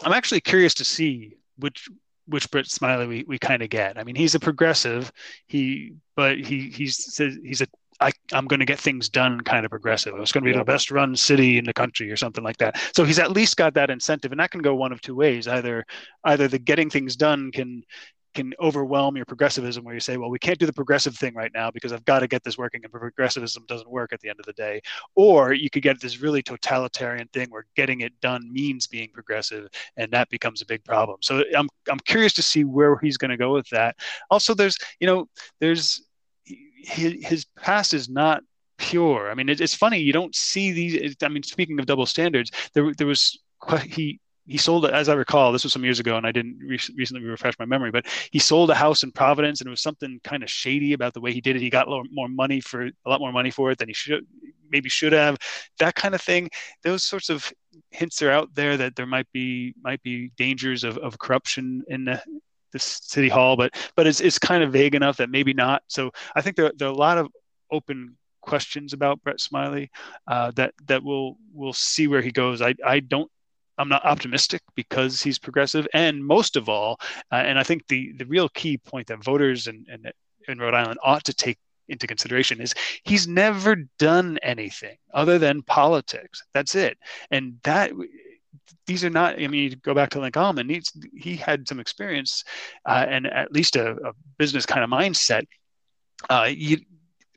I'm 0.03 0.13
actually 0.13 0.41
curious 0.41 0.75
to 0.75 0.85
see 0.85 1.37
which 1.59 1.89
which 2.27 2.51
Brett 2.51 2.67
Smiley 2.67 3.07
we, 3.07 3.25
we 3.27 3.39
kind 3.39 3.63
of 3.63 3.71
get. 3.71 3.99
I 3.99 4.05
mean, 4.05 4.15
he's 4.15 4.35
a 4.35 4.41
progressive. 4.41 5.13
He 5.47 5.95
but 6.17 6.39
he 6.39 6.71
he's 6.71 7.15
says 7.15 7.37
he's 7.43 7.61
a 7.61 7.67
I, 8.01 8.11
I'm 8.33 8.47
going 8.47 8.61
to 8.61 8.67
get 8.67 8.81
things 8.81 9.09
done 9.09 9.41
kind 9.43 9.65
of 9.65 9.71
progressive. 9.71 10.15
It's 10.17 10.33
going 10.33 10.45
to 10.45 10.53
be 10.53 10.59
the 10.59 10.65
best 10.65 10.91
run 10.91 11.15
city 11.15 11.59
in 11.59 11.65
the 11.65 11.73
country 11.73 12.11
or 12.11 12.17
something 12.17 12.43
like 12.43 12.57
that. 12.57 12.77
So 12.97 13.05
he's 13.05 13.21
at 13.21 13.31
least 13.31 13.57
got 13.57 13.75
that 13.75 13.91
incentive, 13.91 14.33
and 14.33 14.41
that 14.41 14.51
can 14.51 14.63
go 14.63 14.75
one 14.75 14.93
of 14.93 15.01
two 15.01 15.15
ways. 15.15 15.47
Either 15.47 15.85
either 16.25 16.49
the 16.49 16.59
getting 16.59 16.91
things 16.91 17.17
done 17.17 17.53
can 17.53 17.85
can 18.35 18.53
overwhelm 18.61 19.17
your 19.17 19.25
progressivism 19.25 19.85
where 19.85 19.95
you 19.95 20.01
say 20.01 20.17
well 20.17 20.31
we 20.31 20.39
can't 20.39 20.59
do 20.59 20.67
the 20.67 20.73
progressive 20.73 21.17
thing 21.17 21.35
right 21.35 21.53
now 21.55 21.71
because 21.71 21.93
i've 21.93 22.05
got 22.05 22.21
to 22.21 22.27
get 22.27 22.43
this 22.43 22.59
working 22.59 22.81
and 22.83 22.93
progressivism 22.93 23.65
doesn't 23.69 23.91
work 23.91 24.13
at 24.13 24.21
the 24.21 24.29
end 24.29 24.39
of 24.41 24.47
the 24.47 24.53
day. 24.53 24.81
Or 25.15 25.53
you 25.53 25.71
could 25.71 25.83
get 25.83 26.01
this 26.01 26.21
really 26.21 26.43
totalitarian 26.43 27.29
thing 27.29 27.51
where 27.51 27.67
getting 27.77 28.01
it 28.01 28.13
done 28.21 28.53
means 28.53 28.87
being 28.87 29.11
progressive 29.13 29.69
and 29.97 30.11
that 30.13 30.29
becomes 30.31 30.63
a 30.63 30.67
big 30.67 30.85
problem. 30.85 31.19
So 31.21 31.45
i'm, 31.57 31.69
I'm 31.91 32.01
curious 32.01 32.33
to 32.35 32.43
see 32.43 32.65
where 32.65 32.99
he's 32.99 33.17
going 33.17 33.31
to 33.31 33.37
go 33.37 33.53
with 33.53 33.69
that. 33.71 33.97
Also 34.31 34.55
there's 34.55 34.77
you 35.01 35.07
know 35.07 35.29
there's 35.61 36.03
his, 36.45 37.47
past 37.57 37.95
is 37.95 38.09
not 38.09 38.43
pure. 38.79 39.31
I 39.31 39.35
mean 39.35 39.49
it, 39.49 39.61
it's 39.61 39.75
funny 39.75 39.99
you 39.99 40.13
don't 40.13 40.35
see 40.35 40.73
these 40.73 41.17
i 41.23 41.29
mean 41.29 41.43
speaking 41.43 41.79
of 41.79 41.87
double 41.87 42.07
standards 42.07 42.51
there, 42.75 42.93
there 42.95 43.07
was 43.07 43.39
he 43.85 44.19
he 44.47 44.59
sold 44.59 44.85
it 44.85 44.93
as 44.93 45.09
i 45.09 45.15
recall 45.15 45.53
this 45.53 45.65
was 45.65 45.73
some 45.73 45.85
years 45.85 46.01
ago 46.01 46.17
and 46.17 46.27
i 46.27 46.33
didn't 46.33 46.59
re- 46.61 46.79
recently 46.97 47.23
refresh 47.25 47.59
my 47.59 47.65
memory 47.65 47.91
but 47.91 48.07
he 48.31 48.39
sold 48.39 48.71
a 48.71 48.75
house 48.75 49.03
in 49.03 49.13
providence 49.13 49.61
and 49.61 49.69
it 49.69 49.71
was 49.71 49.81
something 49.81 50.21
kind 50.25 50.43
of 50.43 50.51
shady 50.51 50.93
about 50.93 51.15
the 51.15 51.21
way 51.21 51.33
he 51.33 51.41
did 51.41 51.57
it. 51.57 51.63
He 51.63 51.71
got 51.71 51.89
more 52.11 52.29
money 52.29 52.61
for 52.61 52.87
a 52.87 52.93
lot 53.07 53.21
more 53.21 53.33
money 53.33 53.51
for 53.51 53.71
it 53.71 53.79
than 53.79 53.89
he 53.89 53.95
should 53.95 54.27
maybe 54.71 54.89
should 54.89 55.13
have 55.13 55.37
that 55.79 55.95
kind 55.95 56.15
of 56.15 56.23
thing. 56.23 56.49
Those 56.83 57.05
sorts 57.05 57.29
of 57.29 57.53
hints 57.91 58.23
are 58.23 58.31
out 58.31 58.55
there 58.55 58.77
that 58.77 58.97
there 58.97 59.07
might 59.07 59.31
be 59.33 59.75
might 59.83 60.03
be 60.03 60.33
dangers 60.37 60.85
of, 60.85 60.99
of 60.99 61.19
corruption 61.19 61.83
in 61.89 62.05
the, 62.05 62.23
the 62.73 62.79
city 62.79 63.29
hall 63.29 63.57
but 63.57 63.75
but 63.97 64.07
it's, 64.07 64.21
it's 64.21 64.39
kind 64.39 64.63
of 64.63 64.73
vague 64.73 64.95
enough 64.95 65.19
that 65.19 65.31
maybe 65.31 65.53
not. 65.53 65.83
So 65.89 66.11
i 66.35 66.41
think 66.41 66.57
there, 66.57 66.73
there 66.77 66.89
are 66.89 66.93
a 66.93 66.97
lot 66.97 67.19
of 67.19 67.29
open 67.71 68.17
questions 68.41 68.93
about 68.93 69.23
Brett 69.23 69.41
Smiley 69.41 69.91
uh, 70.27 70.51
that 70.57 70.75
that 70.87 71.03
we'll 71.05 71.37
we'll 71.53 71.73
see 71.73 72.09
where 72.09 72.23
he 72.23 72.33
goes. 72.33 72.61
I 72.61 72.75
I 72.85 73.01
don't 73.01 73.31
I'm 73.79 73.89
not 73.89 74.05
optimistic 74.05 74.63
because 74.75 75.23
he's 75.23 75.39
progressive, 75.39 75.87
and 75.95 76.25
most 76.25 76.57
of 76.57 76.69
all, 76.69 77.01
uh, 77.31 77.37
and 77.37 77.59
I 77.59 77.63
think 77.63 77.87
the 77.89 78.13
the 78.13 78.27
real 78.27 78.49
key 78.49 78.79
point 78.79 79.07
that 79.09 79.25
voters 79.25 79.67
and, 79.67 79.87
and 79.91 80.13
in 80.49 80.59
Rhode 80.59 80.75
Island 80.75 80.99
ought 81.03 81.25
to 81.25 81.35
take 81.35 81.59
into 81.89 82.07
consideration 82.07 82.61
is 82.61 82.75
he's 83.05 83.27
never 83.29 83.77
done 83.99 84.39
anything 84.43 84.97
other 85.13 85.39
than 85.39 85.63
politics. 85.63 86.43
That's 86.55 86.75
it. 86.75 86.97
And 87.31 87.57
that 87.65 87.93
these 88.87 89.05
are 89.05 89.11
not. 89.11 89.41
I 89.41 89.47
mean, 89.47 89.81
go 89.83 89.95
back 89.95 90.11
to 90.11 90.21
Link 90.21 90.37
Almond. 90.37 90.71
He's, 90.71 90.93
he 91.15 91.37
had 91.37 91.69
some 91.69 91.81
experience 91.81 92.45
uh, 92.87 93.07
and 93.09 93.27
at 93.27 93.53
least 93.53 93.77
a, 93.77 93.93
a, 93.93 94.13
business 94.39 94.67
kind 94.67 94.83
of 94.83 94.91
mindset. 94.91 95.45
Uh, 96.29 96.49
you, 96.51 96.79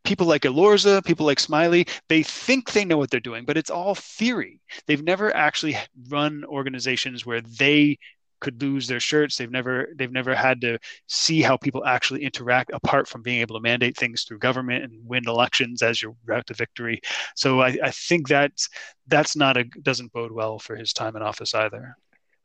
people 0.05 0.27
like 0.27 0.43
Elorza, 0.43 1.03
people 1.03 1.25
like 1.25 1.39
Smiley, 1.39 1.87
they 2.07 2.23
think 2.23 2.71
they 2.71 2.85
know 2.85 2.97
what 2.97 3.09
they're 3.09 3.19
doing, 3.19 3.43
but 3.43 3.57
it's 3.57 3.69
all 3.69 3.95
theory. 3.95 4.61
They've 4.87 5.03
never 5.03 5.35
actually 5.35 5.75
run 6.09 6.45
organizations 6.45 7.25
where 7.25 7.41
they 7.41 7.97
could 8.41 8.61
lose 8.61 8.87
their 8.87 8.99
shirts. 8.99 9.37
They've 9.37 9.51
never 9.51 9.87
they've 9.95 10.11
never 10.11 10.35
had 10.35 10.61
to 10.61 10.77
see 11.07 11.41
how 11.41 11.57
people 11.57 11.85
actually 11.85 12.23
interact 12.23 12.71
apart 12.73 13.07
from 13.07 13.21
being 13.21 13.41
able 13.41 13.55
to 13.55 13.61
mandate 13.61 13.97
things 13.97 14.23
through 14.23 14.39
government 14.39 14.83
and 14.83 15.07
win 15.07 15.27
elections 15.27 15.81
as 15.81 16.01
your 16.01 16.15
route 16.25 16.45
to 16.47 16.53
victory. 16.53 17.01
So 17.35 17.61
I, 17.61 17.77
I 17.83 17.91
think 17.91 18.27
that's 18.27 18.69
that's 19.07 19.35
not 19.35 19.57
a 19.57 19.63
doesn't 19.63 20.13
bode 20.13 20.31
well 20.31 20.59
for 20.59 20.75
his 20.75 20.93
time 20.93 21.15
in 21.15 21.21
office 21.21 21.55
either. 21.55 21.95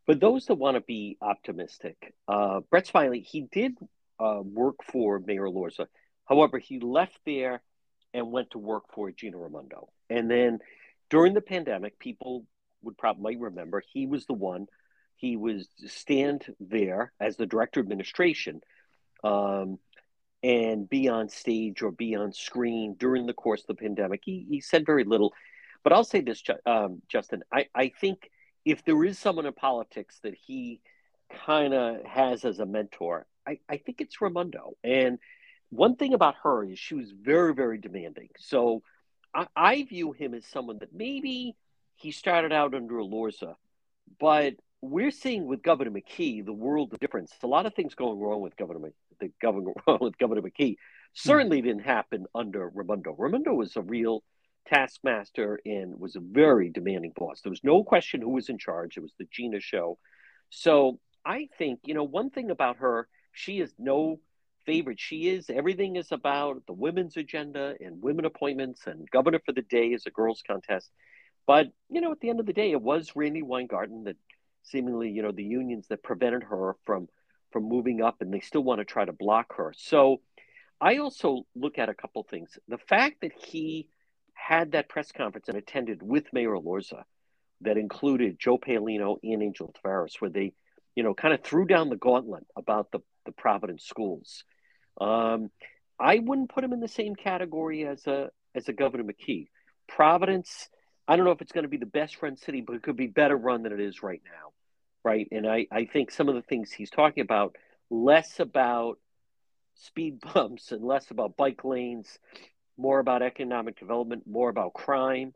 For 0.06 0.14
those 0.14 0.46
that 0.46 0.54
want 0.54 0.76
to 0.76 0.80
be 0.80 1.18
optimistic, 1.20 2.14
uh, 2.26 2.60
Brett 2.70 2.86
Smiley 2.86 3.20
he 3.20 3.42
did 3.52 3.76
uh, 4.18 4.40
work 4.42 4.76
for 4.84 5.18
Mayor 5.18 5.44
Elorza. 5.44 5.86
However, 6.30 6.58
he 6.58 6.78
left 6.78 7.18
there 7.26 7.60
and 8.14 8.30
went 8.30 8.52
to 8.52 8.58
work 8.58 8.84
for 8.94 9.10
Gina 9.10 9.36
Raimondo. 9.36 9.88
And 10.08 10.30
then 10.30 10.60
during 11.10 11.34
the 11.34 11.40
pandemic, 11.40 11.98
people 11.98 12.46
would 12.82 12.96
probably 12.96 13.36
remember 13.36 13.82
he 13.92 14.06
was 14.06 14.26
the 14.26 14.32
one 14.32 14.66
he 15.16 15.36
was 15.36 15.68
stand 15.86 16.46
there 16.60 17.12
as 17.20 17.36
the 17.36 17.44
director 17.44 17.80
of 17.80 17.84
administration 17.84 18.62
um, 19.22 19.78
and 20.42 20.88
be 20.88 21.08
on 21.08 21.28
stage 21.28 21.82
or 21.82 21.90
be 21.90 22.14
on 22.14 22.32
screen 22.32 22.94
during 22.98 23.26
the 23.26 23.34
course 23.34 23.60
of 23.62 23.66
the 23.66 23.74
pandemic. 23.74 24.22
He, 24.24 24.46
he 24.48 24.60
said 24.60 24.86
very 24.86 25.04
little. 25.04 25.34
But 25.82 25.92
I'll 25.92 26.04
say 26.04 26.22
this, 26.22 26.42
um, 26.64 27.02
Justin, 27.08 27.42
I, 27.52 27.66
I 27.74 27.92
think 28.00 28.30
if 28.64 28.84
there 28.84 29.04
is 29.04 29.18
someone 29.18 29.46
in 29.46 29.52
politics 29.52 30.20
that 30.22 30.34
he 30.34 30.80
kind 31.44 31.74
of 31.74 32.04
has 32.04 32.44
as 32.44 32.60
a 32.60 32.66
mentor, 32.66 33.26
I, 33.46 33.58
I 33.68 33.76
think 33.76 34.00
it's 34.00 34.20
Raimondo. 34.22 34.74
And 34.82 35.18
one 35.70 35.96
thing 35.96 36.14
about 36.14 36.34
her 36.42 36.64
is 36.64 36.78
she 36.78 36.94
was 36.94 37.10
very, 37.10 37.54
very 37.54 37.78
demanding. 37.78 38.28
So 38.38 38.82
I, 39.34 39.46
I 39.56 39.84
view 39.84 40.12
him 40.12 40.34
as 40.34 40.44
someone 40.46 40.78
that 40.78 40.94
maybe 40.94 41.56
he 41.94 42.10
started 42.10 42.52
out 42.52 42.74
under 42.74 42.96
Elorza, 42.96 43.54
but 44.18 44.54
we're 44.82 45.10
seeing 45.10 45.46
with 45.46 45.62
Governor 45.62 45.90
McKee 45.90 46.44
the 46.44 46.52
world 46.52 46.92
of 46.92 47.00
difference. 47.00 47.32
A 47.42 47.46
lot 47.46 47.66
of 47.66 47.74
things 47.74 47.94
going 47.94 48.18
wrong 48.18 48.40
with 48.40 48.56
Governor 48.56 48.92
the 49.20 49.30
governor 49.40 49.72
with 50.00 50.18
Governor 50.18 50.42
McKee 50.42 50.76
certainly 51.12 51.60
mm. 51.60 51.64
didn't 51.64 51.84
happen 51.84 52.26
under 52.34 52.70
Raimondo. 52.74 53.14
Raimondo 53.16 53.52
was 53.52 53.76
a 53.76 53.82
real 53.82 54.22
taskmaster 54.66 55.60
and 55.64 55.98
was 55.98 56.16
a 56.16 56.20
very 56.20 56.70
demanding 56.70 57.12
boss. 57.14 57.40
There 57.42 57.50
was 57.50 57.64
no 57.64 57.84
question 57.84 58.20
who 58.20 58.30
was 58.30 58.48
in 58.48 58.58
charge. 58.58 58.96
It 58.96 59.00
was 59.00 59.12
the 59.18 59.28
Gina 59.30 59.60
show. 59.60 59.98
So 60.48 60.98
I 61.24 61.48
think 61.58 61.80
you 61.84 61.94
know 61.94 62.04
one 62.04 62.30
thing 62.30 62.50
about 62.50 62.78
her, 62.78 63.08
she 63.32 63.60
is 63.60 63.72
no 63.78 64.20
favorite. 64.66 65.00
She 65.00 65.28
is 65.28 65.50
everything 65.50 65.96
is 65.96 66.12
about 66.12 66.66
the 66.66 66.72
women's 66.72 67.16
agenda 67.16 67.74
and 67.80 68.02
women 68.02 68.24
appointments 68.24 68.86
and 68.86 69.10
governor 69.10 69.40
for 69.44 69.52
the 69.52 69.62
day 69.62 69.88
is 69.88 70.06
a 70.06 70.10
girls 70.10 70.42
contest. 70.46 70.90
But 71.46 71.68
you 71.88 72.00
know, 72.00 72.12
at 72.12 72.20
the 72.20 72.30
end 72.30 72.40
of 72.40 72.46
the 72.46 72.52
day, 72.52 72.70
it 72.70 72.80
was 72.80 73.12
Randi 73.16 73.42
Weingarten 73.42 74.04
that 74.04 74.16
seemingly, 74.62 75.10
you 75.10 75.22
know, 75.22 75.32
the 75.32 75.44
unions 75.44 75.86
that 75.88 76.02
prevented 76.02 76.44
her 76.44 76.76
from 76.84 77.08
from 77.52 77.64
moving 77.64 78.00
up, 78.00 78.20
and 78.20 78.32
they 78.32 78.40
still 78.40 78.62
want 78.62 78.78
to 78.78 78.84
try 78.84 79.04
to 79.04 79.12
block 79.12 79.56
her. 79.56 79.74
So, 79.76 80.20
I 80.80 80.98
also 80.98 81.46
look 81.56 81.78
at 81.78 81.88
a 81.88 81.94
couple 81.94 82.22
things. 82.22 82.58
The 82.68 82.78
fact 82.78 83.22
that 83.22 83.32
he 83.32 83.88
had 84.34 84.72
that 84.72 84.88
press 84.88 85.12
conference 85.12 85.48
and 85.48 85.56
attended 85.56 86.02
with 86.02 86.32
Mayor 86.32 86.52
Elorza 86.52 87.02
that 87.60 87.76
included 87.76 88.38
Joe 88.38 88.58
Paolino 88.58 89.18
and 89.22 89.42
Angel 89.42 89.74
Tavares, 89.84 90.20
where 90.20 90.30
they, 90.30 90.54
you 90.94 91.02
know, 91.02 91.14
kind 91.14 91.34
of 91.34 91.42
threw 91.42 91.66
down 91.66 91.90
the 91.90 91.96
gauntlet 91.96 92.44
about 92.56 92.90
the, 92.90 93.00
the 93.26 93.32
Providence 93.32 93.84
schools. 93.84 94.44
Um, 94.98 95.50
I 95.98 96.18
wouldn't 96.18 96.50
put 96.50 96.64
him 96.64 96.72
in 96.72 96.80
the 96.80 96.88
same 96.88 97.14
category 97.14 97.86
as 97.86 98.06
a 98.06 98.30
as 98.54 98.68
a 98.68 98.72
Governor 98.72 99.04
McKee. 99.04 99.48
Providence 99.88 100.68
I 101.10 101.16
don't 101.16 101.24
know 101.24 101.32
if 101.32 101.42
it's 101.42 101.50
going 101.50 101.64
to 101.64 101.68
be 101.68 101.76
the 101.76 101.86
best 101.86 102.22
run 102.22 102.36
city, 102.36 102.60
but 102.60 102.76
it 102.76 102.84
could 102.84 102.96
be 102.96 103.08
better 103.08 103.36
run 103.36 103.64
than 103.64 103.72
it 103.72 103.80
is 103.80 104.00
right 104.00 104.22
now. 104.24 104.52
Right. 105.02 105.26
And 105.32 105.44
I, 105.44 105.66
I 105.72 105.86
think 105.86 106.12
some 106.12 106.28
of 106.28 106.36
the 106.36 106.42
things 106.42 106.70
he's 106.70 106.88
talking 106.88 107.22
about, 107.22 107.56
less 107.90 108.38
about 108.38 109.00
speed 109.74 110.20
bumps 110.34 110.70
and 110.70 110.84
less 110.84 111.10
about 111.10 111.36
bike 111.36 111.64
lanes, 111.64 112.16
more 112.76 113.00
about 113.00 113.22
economic 113.22 113.76
development, 113.76 114.22
more 114.24 114.50
about 114.50 114.72
crime, 114.72 115.34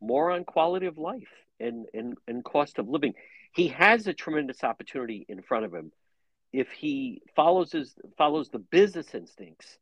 more 0.00 0.30
on 0.30 0.44
quality 0.44 0.86
of 0.86 0.96
life 0.96 1.28
and, 1.58 1.84
and, 1.92 2.16
and 2.26 2.42
cost 2.42 2.78
of 2.78 2.88
living. 2.88 3.12
He 3.52 3.68
has 3.68 4.06
a 4.06 4.14
tremendous 4.14 4.64
opportunity 4.64 5.26
in 5.28 5.42
front 5.42 5.66
of 5.66 5.74
him 5.74 5.92
if 6.52 6.70
he 6.70 7.22
follows 7.36 7.72
his 7.72 7.94
follows 8.18 8.48
the 8.48 8.58
business 8.58 9.14
instincts 9.14 9.78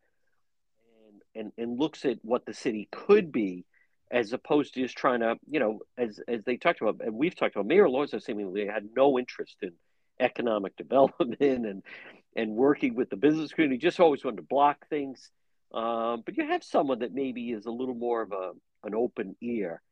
and, 1.07 1.23
and, 1.35 1.53
and 1.57 1.79
looks 1.79 2.05
at 2.05 2.19
what 2.23 2.45
the 2.47 2.55
city 2.55 2.89
could 2.91 3.33
be 3.33 3.65
as 4.11 4.33
opposed 4.33 4.75
to 4.75 4.81
just 4.81 4.97
trying 4.97 5.21
to, 5.21 5.37
you 5.47 5.61
know, 5.61 5.81
as 5.97 6.21
as 6.29 6.43
they 6.45 6.57
talked 6.57 6.81
about, 6.81 7.01
and 7.01 7.15
we've 7.15 7.35
talked 7.35 7.55
about, 7.55 7.67
Mayor 7.67 7.87
Elorza 7.87 8.23
seemingly 8.23 8.67
had 8.67 8.89
no 8.97 9.19
interest 9.19 9.57
in 9.63 9.73
economic 10.21 10.77
development 10.77 11.37
and 11.41 11.83
and 12.37 12.53
working 12.53 12.95
with 12.95 13.11
the 13.11 13.17
business 13.17 13.53
community. 13.53 13.79
Just 13.79 14.01
always 14.01 14.25
wanted 14.25 14.37
to 14.37 14.43
block 14.43 14.89
things. 14.89 15.31
Um, 15.73 16.23
but 16.25 16.37
you 16.37 16.47
have 16.47 16.65
someone 16.65 17.01
that 17.01 17.13
maybe 17.13 17.51
is 17.51 17.67
a 17.67 17.71
little 17.71 17.95
more 17.95 18.23
of 18.23 18.33
a 18.33 18.53
an 18.85 18.95
open 18.95 19.37
ear. 19.43 19.83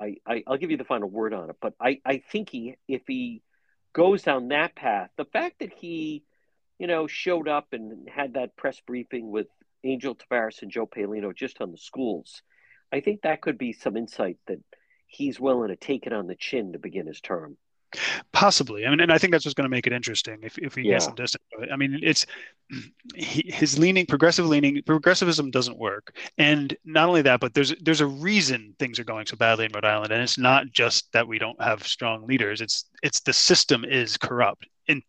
I, 0.00 0.16
I 0.26 0.42
will 0.46 0.56
give 0.56 0.70
you 0.72 0.76
the 0.76 0.84
final 0.84 1.08
word 1.08 1.32
on 1.32 1.50
it, 1.50 1.56
but 1.60 1.74
I 1.80 2.00
I 2.04 2.18
think 2.18 2.50
he 2.50 2.76
if 2.88 3.02
he 3.06 3.42
goes 3.94 4.22
down 4.22 4.48
that 4.48 4.76
path, 4.76 5.10
the 5.16 5.24
fact 5.24 5.60
that 5.60 5.72
he, 5.72 6.24
you 6.78 6.86
know, 6.86 7.06
showed 7.06 7.48
up 7.48 7.68
and 7.72 8.08
had 8.08 8.34
that 8.34 8.56
press 8.56 8.80
briefing 8.86 9.30
with 9.30 9.46
Angel 9.82 10.14
Tavares 10.14 10.60
and 10.60 10.70
Joe 10.70 10.86
Paolino 10.86 11.34
just 11.34 11.62
on 11.62 11.72
the 11.72 11.78
schools 11.78 12.42
I 12.94 13.00
think 13.00 13.22
that 13.22 13.40
could 13.40 13.58
be 13.58 13.72
some 13.72 13.96
insight 13.96 14.38
that 14.46 14.60
he's 15.08 15.40
willing 15.40 15.70
to 15.70 15.76
take 15.76 16.06
it 16.06 16.12
on 16.12 16.28
the 16.28 16.36
chin 16.36 16.72
to 16.72 16.78
begin 16.78 17.08
his 17.08 17.20
term. 17.20 17.56
Possibly. 18.32 18.86
I 18.86 18.90
mean, 18.90 19.00
and 19.00 19.12
I 19.12 19.18
think 19.18 19.32
that's 19.32 19.44
what's 19.44 19.54
going 19.54 19.64
to 19.64 19.70
make 19.70 19.86
it 19.86 19.92
interesting 19.92 20.38
if, 20.42 20.58
if 20.58 20.76
we 20.76 20.84
yeah. 20.84 20.92
get 20.92 21.02
some 21.02 21.14
distance. 21.14 21.42
I 21.72 21.76
mean, 21.76 21.98
it's 22.02 22.26
he, 23.14 23.50
his 23.52 23.78
leaning, 23.78 24.06
progressive 24.06 24.46
leaning, 24.46 24.80
progressivism 24.84 25.50
doesn't 25.50 25.78
work. 25.78 26.16
And 26.38 26.76
not 26.84 27.08
only 27.08 27.22
that, 27.22 27.40
but 27.40 27.54
there's 27.54 27.74
there's 27.80 28.00
a 28.00 28.06
reason 28.06 28.74
things 28.78 28.98
are 28.98 29.04
going 29.04 29.26
so 29.26 29.36
badly 29.36 29.66
in 29.66 29.72
Rhode 29.72 29.84
Island, 29.84 30.12
and 30.12 30.22
it's 30.22 30.38
not 30.38 30.66
just 30.72 31.12
that 31.12 31.26
we 31.26 31.38
don't 31.38 31.60
have 31.62 31.86
strong 31.86 32.26
leaders. 32.26 32.60
It's 32.60 32.86
it's 33.02 33.20
the 33.20 33.32
system 33.32 33.84
is 33.84 34.16
corrupt. 34.16 34.66
And 34.88 35.02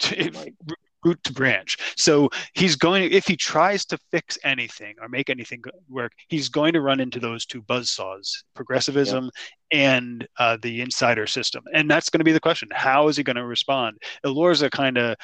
root 1.05 1.23
to 1.23 1.33
branch. 1.33 1.77
So 1.95 2.29
he's 2.53 2.75
going 2.75 3.11
if 3.11 3.27
he 3.27 3.37
tries 3.37 3.85
to 3.85 3.97
fix 4.11 4.37
anything 4.43 4.95
or 5.01 5.07
make 5.07 5.29
anything 5.29 5.61
work, 5.87 6.11
he's 6.27 6.49
going 6.49 6.73
to 6.73 6.81
run 6.81 6.99
into 6.99 7.19
those 7.19 7.45
two 7.45 7.61
buzz 7.61 7.91
saws: 7.91 8.43
progressivism 8.55 9.29
yeah. 9.71 9.99
and 9.99 10.27
uh, 10.39 10.57
the 10.61 10.81
insider 10.81 11.27
system. 11.27 11.63
And 11.73 11.89
that's 11.89 12.09
going 12.09 12.19
to 12.19 12.25
be 12.25 12.31
the 12.31 12.39
question: 12.39 12.69
How 12.73 13.07
is 13.07 13.17
he 13.17 13.23
going 13.23 13.35
to 13.37 13.45
respond? 13.45 13.97
Elorza 14.25 14.69
kind 14.71 14.97
of 14.97 15.15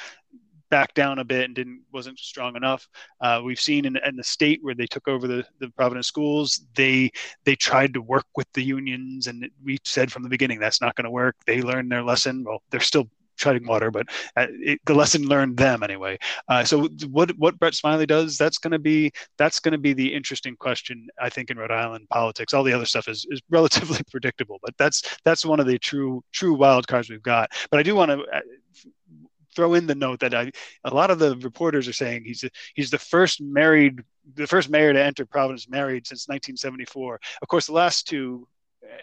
backed 0.72 0.94
down 0.94 1.18
a 1.18 1.24
bit 1.24 1.44
and 1.44 1.54
didn't 1.54 1.82
wasn't 1.92 2.18
strong 2.18 2.56
enough. 2.56 2.88
Uh, 3.20 3.42
we've 3.44 3.60
seen 3.60 3.84
in, 3.84 3.98
in, 4.06 4.16
the 4.16 4.24
state 4.24 4.58
where 4.62 4.74
they 4.74 4.86
took 4.86 5.06
over 5.06 5.28
the, 5.28 5.44
the 5.58 5.68
Providence 5.68 6.06
schools, 6.06 6.64
they 6.74 7.10
they 7.44 7.54
tried 7.54 7.92
to 7.92 8.00
work 8.00 8.24
with 8.36 8.50
the 8.54 8.62
unions, 8.62 9.26
and 9.26 9.46
we 9.62 9.78
said 9.84 10.10
from 10.10 10.22
the 10.22 10.30
beginning 10.30 10.58
that's 10.58 10.80
not 10.80 10.94
going 10.94 11.04
to 11.04 11.10
work. 11.10 11.36
They 11.46 11.60
learned 11.60 11.92
their 11.92 12.02
lesson. 12.02 12.42
Well, 12.42 12.62
they're 12.70 12.80
still 12.80 13.10
treading 13.42 13.66
water, 13.66 13.90
but 13.90 14.06
uh, 14.36 14.46
it, 14.50 14.80
the 14.86 14.94
lesson 14.94 15.26
learned 15.26 15.56
them 15.56 15.82
anyway. 15.82 16.16
Uh, 16.48 16.64
so 16.64 16.88
what 17.10 17.36
what 17.38 17.58
Brett 17.58 17.74
Smiley 17.74 18.06
does, 18.06 18.38
that's 18.38 18.58
going 18.58 18.72
to 18.72 18.78
be 18.78 19.10
that's 19.36 19.60
going 19.60 19.72
to 19.72 19.78
be 19.78 19.92
the 19.92 20.14
interesting 20.14 20.56
question, 20.56 21.08
I 21.20 21.28
think, 21.28 21.50
in 21.50 21.58
Rhode 21.58 21.72
Island 21.72 22.08
politics. 22.08 22.54
All 22.54 22.62
the 22.62 22.72
other 22.72 22.86
stuff 22.86 23.08
is, 23.08 23.26
is 23.30 23.40
relatively 23.50 24.00
predictable, 24.10 24.58
but 24.62 24.74
that's 24.78 25.02
that's 25.24 25.44
one 25.44 25.60
of 25.60 25.66
the 25.66 25.78
true 25.78 26.22
true 26.32 26.54
wild 26.54 26.86
cards 26.86 27.10
we've 27.10 27.22
got. 27.22 27.50
But 27.70 27.80
I 27.80 27.82
do 27.82 27.94
want 27.94 28.10
to 28.12 28.20
uh, 28.32 28.40
throw 29.54 29.74
in 29.74 29.86
the 29.86 29.94
note 29.94 30.20
that 30.20 30.34
I, 30.34 30.50
a 30.84 30.94
lot 30.94 31.10
of 31.10 31.18
the 31.18 31.36
reporters 31.38 31.88
are 31.88 31.92
saying 31.92 32.24
he's 32.24 32.44
he's 32.74 32.90
the 32.90 32.98
first 32.98 33.40
married 33.40 34.02
the 34.36 34.46
first 34.46 34.70
mayor 34.70 34.92
to 34.92 35.02
enter 35.02 35.26
Providence 35.26 35.68
married 35.68 36.06
since 36.06 36.28
1974. 36.28 37.20
Of 37.42 37.48
course, 37.48 37.66
the 37.66 37.72
last 37.72 38.06
two 38.06 38.46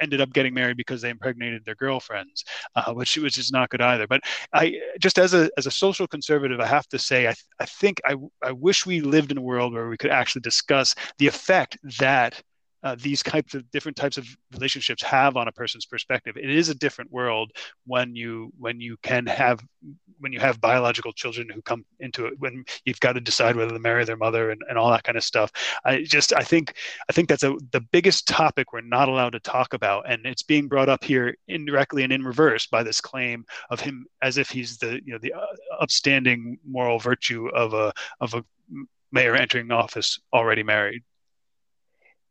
ended 0.01 0.21
up 0.21 0.33
getting 0.33 0.53
married 0.53 0.77
because 0.77 1.01
they 1.01 1.09
impregnated 1.09 1.65
their 1.65 1.75
girlfriends, 1.75 2.43
uh, 2.75 2.93
which 2.93 3.17
which 3.17 3.37
is 3.37 3.51
not 3.51 3.69
good 3.69 3.81
either. 3.81 4.07
But 4.07 4.21
I 4.53 4.79
just 4.99 5.19
as 5.19 5.33
a 5.33 5.49
as 5.57 5.65
a 5.65 5.71
social 5.71 6.07
conservative, 6.07 6.59
I 6.59 6.67
have 6.67 6.87
to 6.89 6.99
say 6.99 7.27
I 7.27 7.35
I 7.59 7.65
think 7.65 8.01
I 8.05 8.15
I 8.43 8.51
wish 8.51 8.85
we 8.85 9.01
lived 9.01 9.31
in 9.31 9.37
a 9.37 9.41
world 9.41 9.73
where 9.73 9.89
we 9.89 9.97
could 9.97 10.11
actually 10.11 10.41
discuss 10.41 10.95
the 11.17 11.27
effect 11.27 11.77
that 11.99 12.41
uh, 12.83 12.95
these 12.99 13.21
types 13.21 13.53
of 13.53 13.69
different 13.71 13.97
types 13.97 14.17
of 14.17 14.25
relationships 14.53 15.03
have 15.03 15.35
on 15.35 15.47
a 15.47 15.51
person's 15.51 15.85
perspective. 15.85 16.37
It 16.37 16.49
is 16.49 16.69
a 16.69 16.75
different 16.75 17.11
world 17.11 17.51
when 17.85 18.15
you 18.15 18.51
when 18.57 18.79
you 18.79 18.97
can 19.01 19.25
have 19.25 19.59
when 20.19 20.33
you 20.33 20.39
have 20.39 20.59
biological 20.59 21.13
children 21.13 21.47
who 21.49 21.61
come 21.61 21.85
into 21.99 22.25
it 22.25 22.33
when 22.39 22.65
you've 22.85 22.99
got 22.99 23.13
to 23.13 23.21
decide 23.21 23.55
whether 23.55 23.71
to 23.71 23.79
marry 23.79 24.03
their 24.05 24.17
mother 24.17 24.51
and, 24.51 24.61
and 24.69 24.77
all 24.77 24.89
that 24.91 25.03
kind 25.03 25.17
of 25.17 25.23
stuff. 25.23 25.51
I 25.85 26.03
just 26.03 26.33
I 26.33 26.43
think 26.43 26.75
I 27.09 27.13
think 27.13 27.29
that's 27.29 27.43
a 27.43 27.55
the 27.71 27.81
biggest 27.81 28.27
topic 28.27 28.71
we're 28.71 28.81
not 28.81 29.09
allowed 29.09 29.31
to 29.31 29.39
talk 29.39 29.73
about, 29.73 30.09
and 30.09 30.25
it's 30.25 30.43
being 30.43 30.67
brought 30.67 30.89
up 30.89 31.03
here 31.03 31.35
indirectly 31.47 32.03
and 32.03 32.13
in 32.13 32.23
reverse 32.23 32.67
by 32.67 32.83
this 32.83 33.01
claim 33.01 33.45
of 33.69 33.79
him 33.79 34.05
as 34.21 34.37
if 34.37 34.49
he's 34.49 34.77
the 34.77 35.01
you 35.05 35.13
know 35.13 35.19
the 35.19 35.33
uh, 35.33 35.45
upstanding 35.79 36.57
moral 36.65 36.99
virtue 36.99 37.47
of 37.49 37.73
a 37.73 37.91
of 38.21 38.33
a 38.33 38.43
mayor 39.11 39.35
entering 39.35 39.71
office 39.71 40.19
already 40.33 40.63
married 40.63 41.03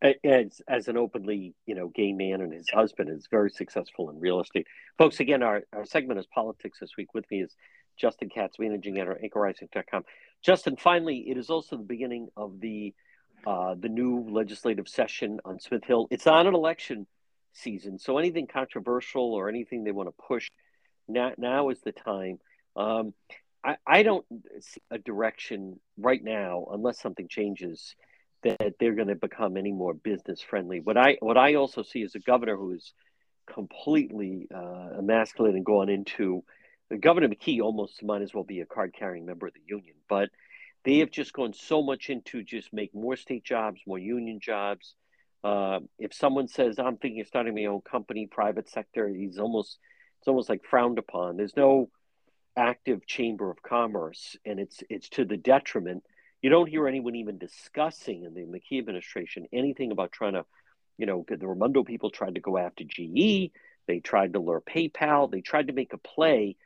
as 0.02 0.60
as 0.68 0.88
an 0.88 0.96
openly 0.96 1.54
you 1.66 1.74
know 1.74 1.88
gay 1.88 2.12
man 2.12 2.40
and 2.40 2.52
his 2.52 2.68
husband 2.70 3.10
is 3.10 3.26
very 3.30 3.50
successful 3.50 4.10
in 4.10 4.20
real 4.20 4.40
estate. 4.40 4.66
Folks 4.96 5.20
again 5.20 5.42
our, 5.42 5.62
our 5.72 5.84
segment 5.84 6.20
is 6.20 6.26
politics 6.26 6.78
this 6.80 6.96
week. 6.96 7.14
With 7.14 7.30
me 7.30 7.42
is 7.42 7.54
justin 7.98 8.28
katz 8.28 8.60
managing 8.60 8.96
editor 8.96 9.18
anchorrising.com 9.24 10.04
justin 10.40 10.76
finally 10.76 11.28
it 11.28 11.36
is 11.36 11.50
also 11.50 11.76
the 11.76 11.82
beginning 11.82 12.28
of 12.36 12.60
the 12.60 12.94
uh, 13.44 13.74
the 13.76 13.88
new 13.88 14.24
legislative 14.30 14.88
session 14.88 15.40
on 15.44 15.58
smith 15.58 15.84
hill. 15.84 16.06
It's 16.10 16.26
on 16.26 16.46
an 16.46 16.54
election 16.54 17.06
season 17.54 17.98
so 17.98 18.18
anything 18.18 18.46
controversial 18.46 19.34
or 19.34 19.48
anything 19.48 19.82
they 19.82 19.90
want 19.90 20.08
to 20.08 20.14
push 20.28 20.48
now 21.08 21.32
now 21.38 21.70
is 21.70 21.80
the 21.80 21.92
time. 21.92 22.38
Um, 22.76 23.14
I, 23.64 23.76
I 23.86 24.02
don't 24.02 24.24
see 24.60 24.80
a 24.90 24.98
direction 24.98 25.80
right 25.96 26.22
now 26.22 26.66
unless 26.70 27.00
something 27.00 27.26
changes 27.28 27.96
that 28.42 28.74
they're 28.78 28.94
going 28.94 29.08
to 29.08 29.14
become 29.14 29.56
any 29.56 29.72
more 29.72 29.94
business 29.94 30.40
friendly. 30.40 30.80
What 30.80 30.96
I 30.96 31.16
what 31.20 31.36
I 31.36 31.54
also 31.54 31.82
see 31.82 32.02
is 32.02 32.14
a 32.14 32.20
governor 32.20 32.56
who 32.56 32.72
is 32.72 32.92
completely 33.52 34.46
uh, 34.54 34.98
emasculated 34.98 35.56
and 35.56 35.64
gone 35.64 35.88
into 35.88 36.44
Governor 36.96 37.28
McKee 37.28 37.60
almost 37.60 38.02
might 38.02 38.22
as 38.22 38.32
well 38.32 38.44
be 38.44 38.60
a 38.60 38.66
card 38.66 38.94
carrying 38.98 39.26
member 39.26 39.46
of 39.46 39.54
the 39.54 39.60
union, 39.66 39.94
but 40.08 40.30
they 40.84 40.98
have 40.98 41.10
just 41.10 41.32
gone 41.32 41.52
so 41.52 41.82
much 41.82 42.08
into 42.08 42.42
just 42.42 42.72
make 42.72 42.94
more 42.94 43.16
state 43.16 43.44
jobs, 43.44 43.80
more 43.86 43.98
union 43.98 44.40
jobs. 44.40 44.94
Uh, 45.44 45.80
if 45.98 46.14
someone 46.14 46.48
says 46.48 46.78
I'm 46.78 46.96
thinking 46.96 47.20
of 47.20 47.26
starting 47.26 47.54
my 47.54 47.66
own 47.66 47.82
company, 47.82 48.26
private 48.26 48.70
sector, 48.70 49.08
he's 49.08 49.38
almost 49.38 49.78
it's 50.18 50.28
almost 50.28 50.48
like 50.48 50.64
frowned 50.64 50.98
upon. 50.98 51.36
There's 51.36 51.56
no 51.56 51.90
active 52.56 53.06
chamber 53.06 53.50
of 53.50 53.62
commerce, 53.62 54.36
and 54.46 54.58
it's 54.58 54.82
it's 54.88 55.10
to 55.10 55.24
the 55.24 55.36
detriment 55.36 56.04
you 56.42 56.50
don't 56.50 56.68
hear 56.68 56.86
anyone 56.86 57.16
even 57.16 57.38
discussing 57.38 58.24
in 58.24 58.34
the 58.34 58.42
McKee 58.42 58.78
administration 58.78 59.46
anything 59.52 59.90
about 59.90 60.12
trying 60.12 60.34
to, 60.34 60.44
you 60.96 61.06
know, 61.06 61.24
the 61.28 61.46
Raimondo 61.46 61.84
people 61.84 62.10
tried 62.10 62.36
to 62.36 62.40
go 62.40 62.58
after 62.58 62.84
GE. 62.84 63.50
They 63.86 64.00
tried 64.00 64.34
to 64.34 64.38
lure 64.38 64.60
PayPal. 64.60 65.30
They 65.30 65.40
tried 65.40 65.68
to 65.68 65.72
make 65.72 65.92
a 65.92 65.98
play 65.98 66.56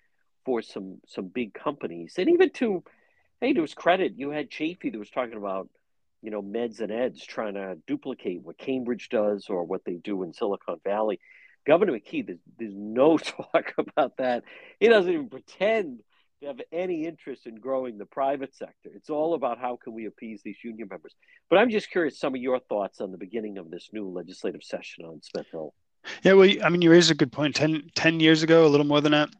for 0.45 0.61
some 0.61 1.01
some 1.07 1.29
big 1.29 1.55
companies. 1.55 2.15
And 2.19 2.29
even 2.29 2.51
to, 2.51 2.83
hey, 3.41 3.53
to 3.53 3.63
his 3.63 3.75
credit, 3.75 4.15
you 4.17 4.31
had 4.31 4.51
Chafee 4.51 4.93
that 4.93 4.99
was 4.99 5.11
talking 5.11 5.37
about, 5.37 5.69
you 6.21 6.31
know, 6.31 6.43
meds 6.43 6.81
and 6.81 6.93
eds 6.93 7.25
trying 7.25 7.55
to 7.55 7.79
duplicate 7.87 8.43
what 8.43 8.59
Cambridge 8.59 9.09
does 9.09 9.47
or 9.49 9.65
what 9.65 9.85
they 9.85 9.95
do 9.95 10.23
in 10.23 10.33
Silicon 10.33 10.81
Valley. 10.85 11.21
Governor 11.65 11.93
McKee, 11.93 12.27
there's, 12.27 12.41
there's 12.59 12.75
no 12.75 13.17
talk 13.19 13.73
about 13.79 14.17
that. 14.19 14.45
He 14.81 14.89
doesn't 14.89 15.13
even 15.13 15.29
pretend 15.29 16.01
have 16.45 16.61
any 16.73 17.07
interest 17.07 17.47
in 17.47 17.57
growing 17.57 17.99
the 17.99 18.07
private 18.07 18.55
sector. 18.55 18.91
It's 18.95 19.11
all 19.11 19.35
about 19.35 19.59
how 19.59 19.79
can 19.83 19.93
we 19.93 20.07
appease 20.07 20.43
these 20.43 20.57
union 20.63 20.89
members. 20.91 21.15
But 21.51 21.59
I'm 21.59 21.71
just 21.71 21.91
curious 21.91 22.19
some 22.19 22.35
of 22.35 22.41
your 22.41 22.61
thoughts 22.61 23.01
on 23.01 23.13
the 23.13 23.19
beginning 23.19 23.59
of 23.59 23.71
this 23.71 23.91
new 23.93 24.09
legislative 24.09 24.63
session 24.63 25.05
on 25.05 25.21
Smith 25.23 25.47
Hill. 25.51 25.75
Yeah, 26.23 26.33
well, 26.33 26.51
I 26.65 26.69
mean, 26.69 26.83
you 26.83 26.91
raised 26.91 27.11
a 27.11 27.15
good 27.15 27.33
point. 27.33 27.55
10, 27.55 27.91
10 27.95 28.21
years 28.21 28.43
ago, 28.43 28.67
a 28.67 28.69
little 28.69 28.87
more 28.87 29.01
than 29.01 29.13
that, 29.13 29.31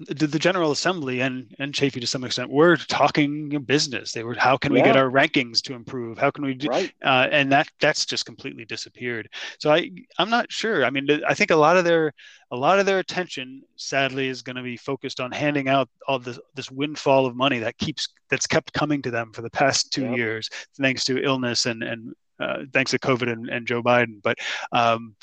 the, 0.00 0.26
the 0.26 0.38
General 0.38 0.70
Assembly 0.70 1.20
and 1.20 1.54
and 1.58 1.72
Chafee 1.72 2.00
to 2.00 2.06
some 2.06 2.24
extent 2.24 2.50
were 2.50 2.76
talking 2.76 3.48
business. 3.64 4.12
They 4.12 4.24
were 4.24 4.34
how 4.34 4.56
can 4.56 4.72
we 4.72 4.78
yeah. 4.78 4.86
get 4.86 4.96
our 4.96 5.10
rankings 5.10 5.60
to 5.62 5.74
improve? 5.74 6.18
How 6.18 6.30
can 6.30 6.44
we 6.44 6.54
do? 6.54 6.68
Right. 6.68 6.92
Uh, 7.04 7.28
and 7.30 7.50
that 7.52 7.68
that's 7.80 8.06
just 8.06 8.26
completely 8.26 8.64
disappeared. 8.64 9.28
So 9.58 9.72
I 9.72 9.90
I'm 10.18 10.30
not 10.30 10.50
sure. 10.50 10.84
I 10.84 10.90
mean, 10.90 11.08
I 11.26 11.34
think 11.34 11.50
a 11.50 11.56
lot 11.56 11.76
of 11.76 11.84
their 11.84 12.12
a 12.50 12.56
lot 12.56 12.78
of 12.78 12.86
their 12.86 12.98
attention, 12.98 13.62
sadly, 13.76 14.28
is 14.28 14.42
going 14.42 14.56
to 14.56 14.62
be 14.62 14.76
focused 14.76 15.20
on 15.20 15.32
handing 15.32 15.68
out 15.68 15.88
all 16.06 16.18
this 16.18 16.38
this 16.54 16.70
windfall 16.70 17.26
of 17.26 17.36
money 17.36 17.58
that 17.58 17.78
keeps 17.78 18.08
that's 18.30 18.46
kept 18.46 18.72
coming 18.72 19.02
to 19.02 19.10
them 19.10 19.32
for 19.32 19.42
the 19.42 19.50
past 19.50 19.92
two 19.92 20.14
years, 20.14 20.48
thanks 20.80 21.04
to 21.04 21.22
illness 21.22 21.66
and 21.66 21.82
and 21.82 22.14
uh, 22.40 22.64
thanks 22.72 22.90
to 22.92 22.98
COVID 22.98 23.30
and, 23.30 23.48
and 23.48 23.66
Joe 23.66 23.82
Biden. 23.82 24.22
But 24.22 24.38
um, 24.72 25.14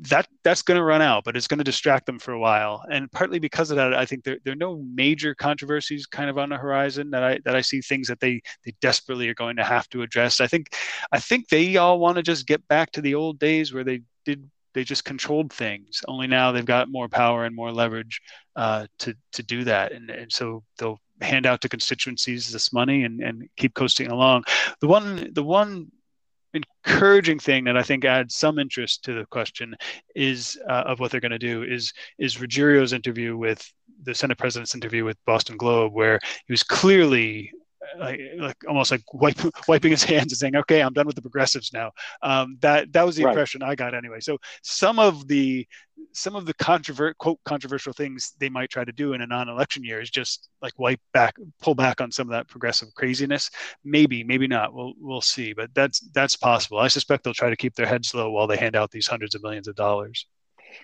that 0.00 0.28
that's 0.44 0.62
going 0.62 0.78
to 0.78 0.84
run 0.84 1.02
out, 1.02 1.24
but 1.24 1.36
it's 1.36 1.48
going 1.48 1.58
to 1.58 1.64
distract 1.64 2.06
them 2.06 2.18
for 2.18 2.32
a 2.32 2.38
while. 2.38 2.84
And 2.90 3.10
partly 3.12 3.38
because 3.38 3.70
of 3.70 3.76
that, 3.76 3.94
I 3.94 4.04
think 4.04 4.24
there, 4.24 4.38
there 4.44 4.52
are 4.52 4.56
no 4.56 4.82
major 4.94 5.34
controversies 5.34 6.06
kind 6.06 6.30
of 6.30 6.38
on 6.38 6.48
the 6.48 6.56
horizon 6.56 7.10
that 7.10 7.22
I 7.22 7.38
that 7.44 7.56
I 7.56 7.60
see 7.60 7.80
things 7.80 8.08
that 8.08 8.20
they 8.20 8.42
they 8.64 8.74
desperately 8.80 9.28
are 9.28 9.34
going 9.34 9.56
to 9.56 9.64
have 9.64 9.88
to 9.90 10.02
address. 10.02 10.40
I 10.40 10.46
think 10.46 10.74
I 11.12 11.20
think 11.20 11.48
they 11.48 11.76
all 11.76 11.98
want 11.98 12.16
to 12.16 12.22
just 12.22 12.46
get 12.46 12.66
back 12.68 12.92
to 12.92 13.00
the 13.00 13.14
old 13.14 13.38
days 13.38 13.72
where 13.72 13.84
they 13.84 14.02
did 14.24 14.48
they 14.74 14.84
just 14.84 15.04
controlled 15.04 15.52
things. 15.52 16.02
Only 16.06 16.26
now 16.26 16.52
they've 16.52 16.64
got 16.64 16.90
more 16.90 17.08
power 17.08 17.44
and 17.44 17.56
more 17.56 17.72
leverage 17.72 18.20
uh, 18.56 18.86
to 19.00 19.14
to 19.32 19.42
do 19.42 19.64
that, 19.64 19.92
and, 19.92 20.10
and 20.10 20.30
so 20.30 20.62
they'll 20.78 21.00
hand 21.20 21.46
out 21.46 21.60
to 21.62 21.68
constituencies 21.68 22.52
this 22.52 22.72
money 22.72 23.02
and, 23.04 23.20
and 23.20 23.48
keep 23.56 23.74
coasting 23.74 24.08
along. 24.08 24.44
The 24.80 24.86
one 24.86 25.32
the 25.32 25.42
one 25.42 25.90
encouraging 26.54 27.38
thing 27.38 27.64
that 27.64 27.76
I 27.76 27.82
think 27.82 28.04
adds 28.04 28.34
some 28.34 28.58
interest 28.58 29.04
to 29.04 29.12
the 29.12 29.26
question 29.26 29.76
is 30.14 30.58
uh, 30.68 30.84
of 30.86 31.00
what 31.00 31.10
they're 31.10 31.20
going 31.20 31.32
to 31.32 31.38
do 31.38 31.62
is 31.62 31.92
is 32.18 32.36
Ruggerio's 32.36 32.92
interview 32.92 33.36
with 33.36 33.70
the 34.02 34.14
Senate 34.14 34.38
President's 34.38 34.74
interview 34.74 35.04
with 35.04 35.16
Boston 35.26 35.56
Globe, 35.56 35.92
where 35.92 36.18
he 36.46 36.52
was 36.52 36.62
clearly 36.62 37.52
like, 37.98 38.20
like 38.38 38.56
almost 38.66 38.90
like 38.90 39.02
wipe, 39.12 39.38
wiping 39.68 39.90
his 39.90 40.04
hands 40.04 40.32
and 40.32 40.38
saying, 40.38 40.56
"Okay, 40.56 40.82
I'm 40.82 40.92
done 40.92 41.06
with 41.06 41.16
the 41.16 41.22
progressives 41.22 41.72
now." 41.72 41.92
Um, 42.22 42.58
that 42.60 42.92
that 42.92 43.04
was 43.04 43.16
the 43.16 43.24
right. 43.24 43.30
impression 43.30 43.62
I 43.62 43.74
got 43.74 43.94
anyway. 43.94 44.20
So 44.20 44.38
some 44.62 44.98
of 44.98 45.26
the 45.28 45.66
some 46.12 46.34
of 46.36 46.46
the 46.46 46.54
controvert 46.54 47.16
quote 47.18 47.38
controversial 47.44 47.92
things 47.92 48.32
they 48.38 48.48
might 48.48 48.70
try 48.70 48.84
to 48.84 48.92
do 48.92 49.12
in 49.12 49.20
a 49.20 49.26
non-election 49.26 49.84
year 49.84 50.00
is 50.00 50.10
just 50.10 50.48
like 50.62 50.78
wipe 50.78 51.00
back, 51.12 51.36
pull 51.60 51.74
back 51.74 52.00
on 52.00 52.10
some 52.10 52.28
of 52.28 52.32
that 52.32 52.48
progressive 52.48 52.88
craziness. 52.94 53.50
Maybe, 53.84 54.24
maybe 54.24 54.46
not. 54.46 54.74
We'll 54.74 54.94
we'll 55.00 55.20
see, 55.20 55.52
but 55.52 55.74
that's 55.74 56.00
that's 56.12 56.36
possible. 56.36 56.78
I 56.78 56.88
suspect 56.88 57.24
they'll 57.24 57.34
try 57.34 57.50
to 57.50 57.56
keep 57.56 57.74
their 57.74 57.86
heads 57.86 58.14
low 58.14 58.30
while 58.30 58.46
they 58.46 58.56
hand 58.56 58.76
out 58.76 58.90
these 58.90 59.06
hundreds 59.06 59.34
of 59.34 59.42
millions 59.42 59.68
of 59.68 59.76
dollars. 59.76 60.26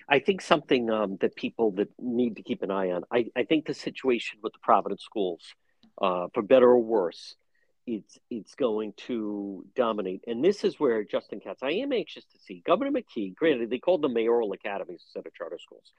I 0.09 0.19
think 0.19 0.41
something 0.41 0.89
um, 0.89 1.17
that 1.21 1.35
people 1.35 1.71
that 1.71 1.89
need 1.99 2.37
to 2.37 2.43
keep 2.43 2.63
an 2.63 2.71
eye 2.71 2.91
on. 2.91 3.03
I, 3.11 3.27
I 3.35 3.43
think 3.43 3.65
the 3.65 3.73
situation 3.73 4.39
with 4.41 4.53
the 4.53 4.59
Providence 4.59 5.03
schools 5.03 5.41
uh, 6.01 6.27
for 6.33 6.41
better 6.41 6.69
or 6.69 6.79
worse, 6.79 7.35
it's 7.87 8.17
it's 8.29 8.55
going 8.55 8.93
to 9.07 9.65
dominate. 9.75 10.23
And 10.27 10.43
this 10.43 10.63
is 10.63 10.79
where 10.79 11.03
Justin 11.03 11.39
Katz, 11.39 11.61
I 11.63 11.71
am 11.71 11.93
anxious 11.93 12.25
to 12.25 12.39
see 12.39 12.63
Governor 12.65 12.91
McKee. 12.91 13.35
Granted, 13.35 13.69
they 13.69 13.79
called 13.79 14.01
them 14.01 14.13
mayoral 14.13 14.51
academies 14.53 15.01
instead 15.05 15.27
of 15.27 15.33
charter 15.33 15.59
schools, 15.59 15.93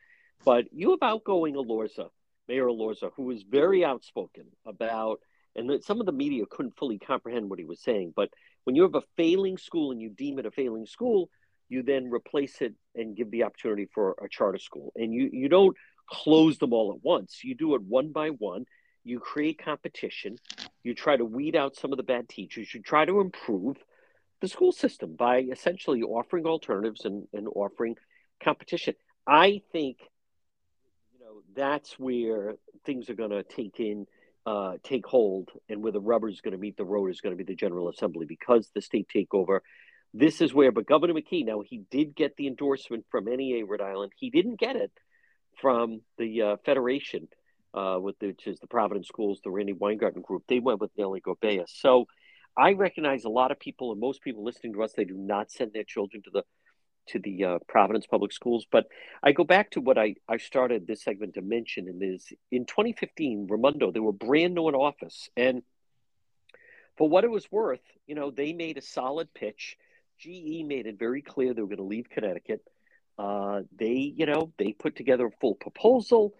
but 0.45 0.65
you 0.73 0.91
have 0.91 1.03
outgoing 1.03 1.55
Elorza, 1.55 2.09
Mayor 2.49 2.67
Elorza, 2.67 3.11
who 3.17 3.25
was 3.25 3.43
very 3.43 3.85
outspoken 3.85 4.47
about, 4.67 5.21
and 5.55 5.71
that 5.71 5.85
some 5.85 6.01
of 6.01 6.07
the 6.07 6.13
media 6.13 6.45
couldn't 6.51 6.77
fully 6.77 6.99
comprehend 6.99 7.49
what 7.49 7.59
he 7.59 7.65
was 7.65 7.81
saying. 7.81 8.13
But 8.15 8.31
when 8.65 8.75
you 8.75 8.83
have 8.83 8.95
a 8.95 9.03
failing 9.17 9.59
school 9.59 9.93
and 9.93 10.01
you 10.01 10.11
deem 10.11 10.39
it 10.39 10.47
a 10.47 10.51
failing 10.51 10.87
school, 10.87 11.31
you 11.69 11.83
then 11.83 12.11
replace 12.11 12.61
it 12.61 12.75
and 12.95 13.17
give 13.17 13.31
the 13.31 13.45
opportunity 13.45 13.89
for 13.95 14.17
a 14.23 14.29
charter 14.29 14.59
school, 14.59 14.93
and 14.97 15.15
you 15.15 15.31
you 15.33 15.49
don't 15.49 15.77
close 16.09 16.59
them 16.59 16.73
all 16.73 16.93
at 16.93 17.05
once. 17.05 17.41
You 17.43 17.55
do 17.55 17.75
it 17.75 17.83
one 17.83 18.13
by 18.13 18.29
one 18.29 18.65
you 19.07 19.21
create 19.21 19.63
competition, 19.63 20.37
you 20.83 20.93
try 20.93 21.17
to 21.17 21.25
weed 21.25 21.55
out 21.55 21.77
some 21.77 21.93
of 21.93 21.97
the 21.97 22.03
bad 22.03 22.29
teachers, 22.29 22.75
you 22.75 22.83
try 22.83 23.05
to 23.05 23.21
improve 23.21 23.77
the 24.41 24.49
school 24.49 24.73
system 24.73 25.15
by 25.15 25.39
essentially 25.39 26.03
offering 26.03 26.45
alternatives 26.45 27.05
and, 27.05 27.27
and 27.33 27.47
offering 27.55 27.95
competition. 28.43 28.95
I 29.27 29.63
think 29.73 29.99
you 31.13 31.21
know 31.25 31.43
that's 31.55 31.99
where 31.99 32.57
things 32.85 33.09
are 33.09 33.15
going 33.15 33.31
to 33.31 33.45
take 33.45 33.79
in 33.79 34.07
uh, 34.45 34.75
take 34.83 35.07
hold 35.07 35.51
and 35.69 35.83
where 35.83 35.93
the 35.93 36.01
rubber 36.01 36.29
is 36.29 36.41
going 36.41 36.53
to 36.53 36.59
meet 36.59 36.77
the 36.77 36.85
road 36.85 37.11
is 37.11 37.21
going 37.21 37.33
to 37.33 37.43
be 37.43 37.51
the 37.51 37.57
General 37.57 37.89
Assembly 37.89 38.27
because 38.27 38.71
the 38.75 38.83
state 38.83 39.09
takeover. 39.15 39.61
This 40.15 40.41
is 40.41 40.55
where, 40.55 40.73
but 40.73 40.87
Governor 40.87 41.15
McKee, 41.15 41.45
now 41.45 41.61
he 41.61 41.83
did 41.91 42.15
get 42.15 42.37
the 42.37 42.47
endorsement 42.47 43.05
from 43.11 43.25
NEA 43.27 43.67
Rhode 43.67 43.81
Island. 43.83 44.13
He 44.17 44.31
didn't 44.31 44.59
get 44.59 44.77
it 44.77 44.93
from 45.61 46.01
the 46.17 46.43
uh, 46.43 46.57
Federation 46.65 47.29
uh, 47.77 47.99
with 48.01 48.19
the, 48.19 48.29
which 48.29 48.47
is 48.47 48.59
the 48.59 48.67
Providence 48.67 49.09
Schools, 49.09 49.41
the 49.45 49.51
Randi 49.51 49.73
Weingarten 49.73 50.23
Group. 50.23 50.45
They 50.49 50.61
went 50.61 50.81
with 50.81 50.91
Nellie 50.97 51.21
Gorbea. 51.21 51.65
So 51.69 52.07
I 52.57 52.73
recognize 52.73 53.25
a 53.25 53.29
lot 53.29 53.51
of 53.51 53.61
people 53.61 53.93
and 53.93 54.01
most 54.01 54.23
people 54.23 54.45
listening 54.45 54.73
to 54.75 54.83
us, 54.83 54.93
they 54.97 55.05
do 55.05 55.17
not 55.17 55.51
send 55.51 55.73
their 55.73 55.85
children 55.85 56.23
to 56.23 56.31
the 56.33 56.43
to 57.11 57.21
the 57.21 57.45
uh, 57.45 57.59
Providence 57.69 58.05
Public 58.05 58.33
Schools. 58.33 58.67
But 58.69 58.87
I 59.23 59.31
go 59.31 59.45
back 59.45 59.71
to 59.73 59.81
what 59.81 59.97
I, 59.97 60.17
I 60.29 60.39
started 60.39 60.89
this 60.89 61.05
segment 61.05 61.35
to 61.35 61.41
mention, 61.41 61.87
and 61.87 62.03
is 62.03 62.33
in 62.51 62.67
2015, 62.67 63.47
Raimondo, 63.49 63.93
they 63.93 64.01
were 64.01 64.13
brand 64.13 64.57
new 64.57 64.69
in 64.69 64.75
office. 64.75 65.29
And 65.37 65.63
for 66.99 67.09
what 67.09 67.23
it 67.23 67.31
was 67.31 67.47
worth, 67.53 67.79
you 68.09 68.17
know, 68.17 68.33
they 68.33 68.53
made 68.53 68.77
a 68.77 68.83
solid 68.83 69.33
pitch 69.35 69.77
GE 70.19 70.65
made 70.65 70.87
it 70.87 70.99
very 70.99 71.23
clear 71.23 71.53
they 71.53 71.63
were 71.63 71.69
going 71.69 71.77
to 71.79 71.85
leave 71.85 72.09
Connecticut. 72.09 72.63
Uh, 73.19 73.63
they, 73.77 74.13
you 74.17 74.27
know, 74.27 74.53
they 74.59 74.73
put 74.73 74.97
together 74.97 75.27
a 75.27 75.31
full 75.41 75.55
proposal. 75.55 76.35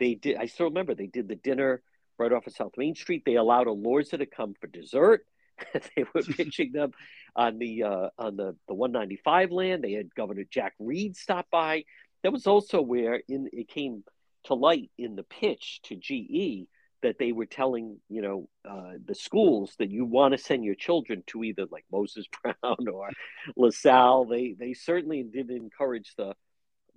They 0.00 0.14
did. 0.14 0.36
I 0.36 0.46
still 0.46 0.66
remember 0.66 0.94
they 0.94 1.06
did 1.06 1.28
the 1.28 1.36
dinner 1.36 1.82
right 2.18 2.32
off 2.32 2.46
of 2.46 2.54
South 2.54 2.72
Main 2.76 2.96
Street. 2.96 3.22
They 3.24 3.36
allowed 3.36 3.68
Elorza 3.68 4.18
to 4.18 4.26
come 4.26 4.54
for 4.60 4.66
dessert. 4.66 5.24
they 5.74 6.04
were 6.14 6.22
pitching 6.36 6.72
them 6.72 6.92
on 7.36 7.58
the 7.58 7.84
uh, 7.84 8.08
on 8.18 8.36
the 8.36 8.56
the 8.66 8.74
195 8.74 9.52
land. 9.52 9.84
They 9.84 9.92
had 9.92 10.14
Governor 10.14 10.44
Jack 10.50 10.74
Reed 10.80 11.16
stop 11.16 11.46
by. 11.52 11.84
That 12.22 12.32
was 12.32 12.46
also 12.46 12.82
where 12.82 13.22
in 13.28 13.48
it 13.52 13.68
came 13.68 14.02
to 14.44 14.54
light 14.54 14.90
in 14.98 15.16
the 15.16 15.22
pitch 15.22 15.80
to 15.84 15.96
GE 15.96 16.66
that 17.02 17.18
they 17.18 17.32
were 17.32 17.46
telling 17.46 17.98
you 18.08 18.22
know 18.22 18.48
uh, 18.68 18.92
the 19.04 19.14
schools 19.14 19.74
that 19.78 19.90
you 19.90 20.04
want 20.04 20.32
to 20.32 20.38
send 20.38 20.64
your 20.64 20.74
children 20.74 21.22
to 21.26 21.44
either 21.44 21.66
like 21.70 21.84
Moses 21.92 22.26
Brown 22.42 22.88
or 22.88 23.10
LaSalle. 23.56 24.26
They 24.26 24.54
they 24.58 24.72
certainly 24.74 25.22
did 25.22 25.50
encourage 25.50 26.14
the 26.16 26.34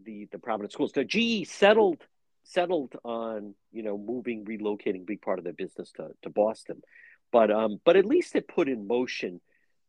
the 0.03 0.27
the 0.31 0.39
prominent 0.39 0.71
schools. 0.71 0.93
Now 0.95 1.03
GE 1.03 1.47
settled 1.47 2.01
settled 2.43 2.93
on 3.03 3.55
you 3.71 3.83
know 3.83 3.97
moving 3.97 4.45
relocating 4.45 5.05
big 5.05 5.21
part 5.21 5.39
of 5.39 5.43
their 5.43 5.53
business 5.53 5.91
to, 5.93 6.09
to 6.21 6.29
Boston, 6.29 6.81
but 7.31 7.51
um 7.51 7.79
but 7.85 7.95
at 7.95 8.05
least 8.05 8.35
it 8.35 8.47
put 8.47 8.69
in 8.69 8.87
motion 8.87 9.41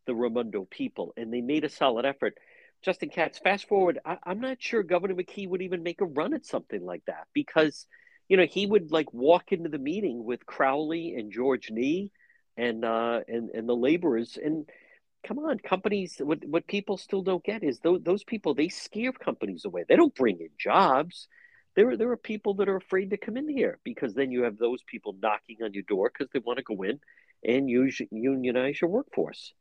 the 0.07 0.15
Raimondo 0.15 0.67
people 0.71 1.15
and 1.17 1.33
they 1.33 1.41
made 1.41 1.65
a 1.65 1.69
solid 1.69 2.05
effort. 2.05 2.37
Justin 2.83 3.09
Katz, 3.09 3.39
fast 3.39 3.67
forward, 3.67 3.99
I, 4.05 4.19
I'm 4.25 4.41
not 4.41 4.61
sure 4.61 4.83
Governor 4.83 5.15
McKee 5.15 5.49
would 5.49 5.63
even 5.63 5.83
make 5.83 6.03
a 6.03 6.07
run 6.07 6.35
at 6.35 6.45
something 6.45 6.85
like 6.85 7.03
that 7.07 7.27
because 7.33 7.87
you 8.29 8.37
know, 8.37 8.47
he 8.47 8.67
would 8.67 8.91
like 8.91 9.13
walk 9.13 9.53
into 9.53 9.69
the 9.69 9.79
meeting 9.79 10.25
with 10.25 10.47
Crowley 10.47 11.15
and 11.15 11.33
George 11.33 11.71
Nee 11.71 12.11
and 12.57 12.85
uh, 12.85 13.21
and 13.29 13.51
and 13.51 13.69
the 13.69 13.77
laborers. 13.77 14.39
And 14.43 14.69
come 15.27 15.39
on, 15.39 15.59
companies. 15.59 16.17
What 16.19 16.45
what 16.47 16.67
people 16.67 16.97
still 16.97 17.23
don't 17.23 17.45
get 17.45 17.63
is 17.63 17.81
those 17.81 18.01
those 18.03 18.25
people 18.25 18.55
they 18.55 18.69
scare 18.69 19.13
companies 19.13 19.65
away. 19.65 19.85
They 19.89 19.97
don't 19.97 20.15
bring 20.15 20.41
in 20.41 20.51
jobs. 20.59 21.29
There 21.77 21.97
there 21.97 22.11
are 22.11 22.17
people 22.17 22.55
that 22.55 22.69
are 22.69 22.77
afraid 22.77 23.11
to 23.11 23.17
come 23.17 23.37
in 23.37 23.49
here 23.49 23.79
because 23.85 24.15
then 24.15 24.31
you 24.31 24.43
have 24.43 24.59
those 24.59 24.83
people 24.83 25.17
knocking 25.21 25.59
on 25.63 25.75
your 25.75 25.83
door 25.85 26.11
because 26.13 26.31
they 26.33 26.39
want 26.39 26.59
to 26.59 26.65
go 26.65 26.83
in 26.83 27.01
and 27.45 27.69
use 27.69 28.01
unionize 28.11 28.81
your 28.81 28.91
workforce. 28.91 29.53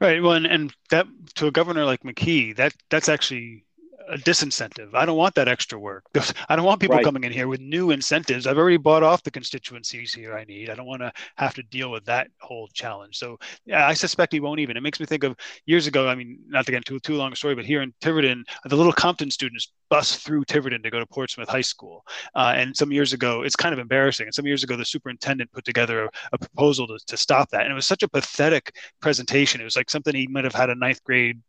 Right. 0.00 0.22
Well, 0.22 0.32
and, 0.32 0.46
and 0.46 0.74
that 0.90 1.06
to 1.36 1.46
a 1.46 1.52
governor 1.52 1.84
like 1.84 2.02
McKee, 2.02 2.56
that 2.56 2.74
that's 2.88 3.08
actually 3.08 3.64
a 4.10 4.16
disincentive. 4.18 4.92
I 4.94 5.06
don't 5.06 5.16
want 5.16 5.34
that 5.36 5.48
extra 5.48 5.78
work. 5.78 6.04
I 6.48 6.56
don't 6.56 6.64
want 6.64 6.80
people 6.80 6.96
right. 6.96 7.04
coming 7.04 7.24
in 7.24 7.32
here 7.32 7.48
with 7.48 7.60
new 7.60 7.92
incentives. 7.92 8.46
I've 8.46 8.58
already 8.58 8.76
bought 8.76 9.02
off 9.02 9.22
the 9.22 9.30
constituencies 9.30 10.12
here 10.12 10.36
I 10.36 10.44
need. 10.44 10.68
I 10.68 10.74
don't 10.74 10.86
want 10.86 11.02
to 11.02 11.12
have 11.36 11.54
to 11.54 11.62
deal 11.62 11.90
with 11.90 12.04
that 12.06 12.28
whole 12.40 12.68
challenge. 12.74 13.16
So 13.16 13.38
yeah, 13.64 13.86
I 13.86 13.94
suspect 13.94 14.32
he 14.32 14.40
won't 14.40 14.60
even. 14.60 14.76
It 14.76 14.82
makes 14.82 14.98
me 14.98 15.06
think 15.06 15.24
of 15.24 15.36
years 15.66 15.86
ago. 15.86 16.08
I 16.08 16.14
mean, 16.14 16.40
not 16.48 16.66
to 16.66 16.72
get 16.72 16.78
into 16.78 16.98
too 16.98 17.14
long 17.14 17.32
a 17.32 17.36
story, 17.36 17.54
but 17.54 17.64
here 17.64 17.82
in 17.82 17.94
Tiverton, 18.00 18.44
the 18.64 18.76
little 18.76 18.92
Compton 18.92 19.30
students 19.30 19.72
bus 19.88 20.16
through 20.16 20.44
Tiverton 20.44 20.82
to 20.82 20.90
go 20.90 20.98
to 20.98 21.06
Portsmouth 21.06 21.48
High 21.48 21.60
School. 21.60 22.04
Uh, 22.34 22.52
and 22.56 22.76
some 22.76 22.92
years 22.92 23.12
ago, 23.12 23.42
it's 23.42 23.56
kind 23.56 23.72
of 23.72 23.78
embarrassing. 23.78 24.26
And 24.26 24.34
some 24.34 24.46
years 24.46 24.64
ago, 24.64 24.76
the 24.76 24.84
superintendent 24.84 25.52
put 25.52 25.64
together 25.64 26.04
a, 26.04 26.10
a 26.32 26.38
proposal 26.38 26.86
to, 26.88 26.98
to 27.06 27.16
stop 27.16 27.48
that. 27.50 27.62
And 27.62 27.72
it 27.72 27.74
was 27.74 27.86
such 27.86 28.02
a 28.02 28.08
pathetic 28.08 28.74
presentation. 29.00 29.60
It 29.60 29.64
was 29.64 29.76
like 29.76 29.90
something 29.90 30.14
he 30.14 30.26
might 30.26 30.44
have 30.44 30.54
had 30.54 30.70
a 30.70 30.74
ninth 30.74 31.02
grade 31.04 31.40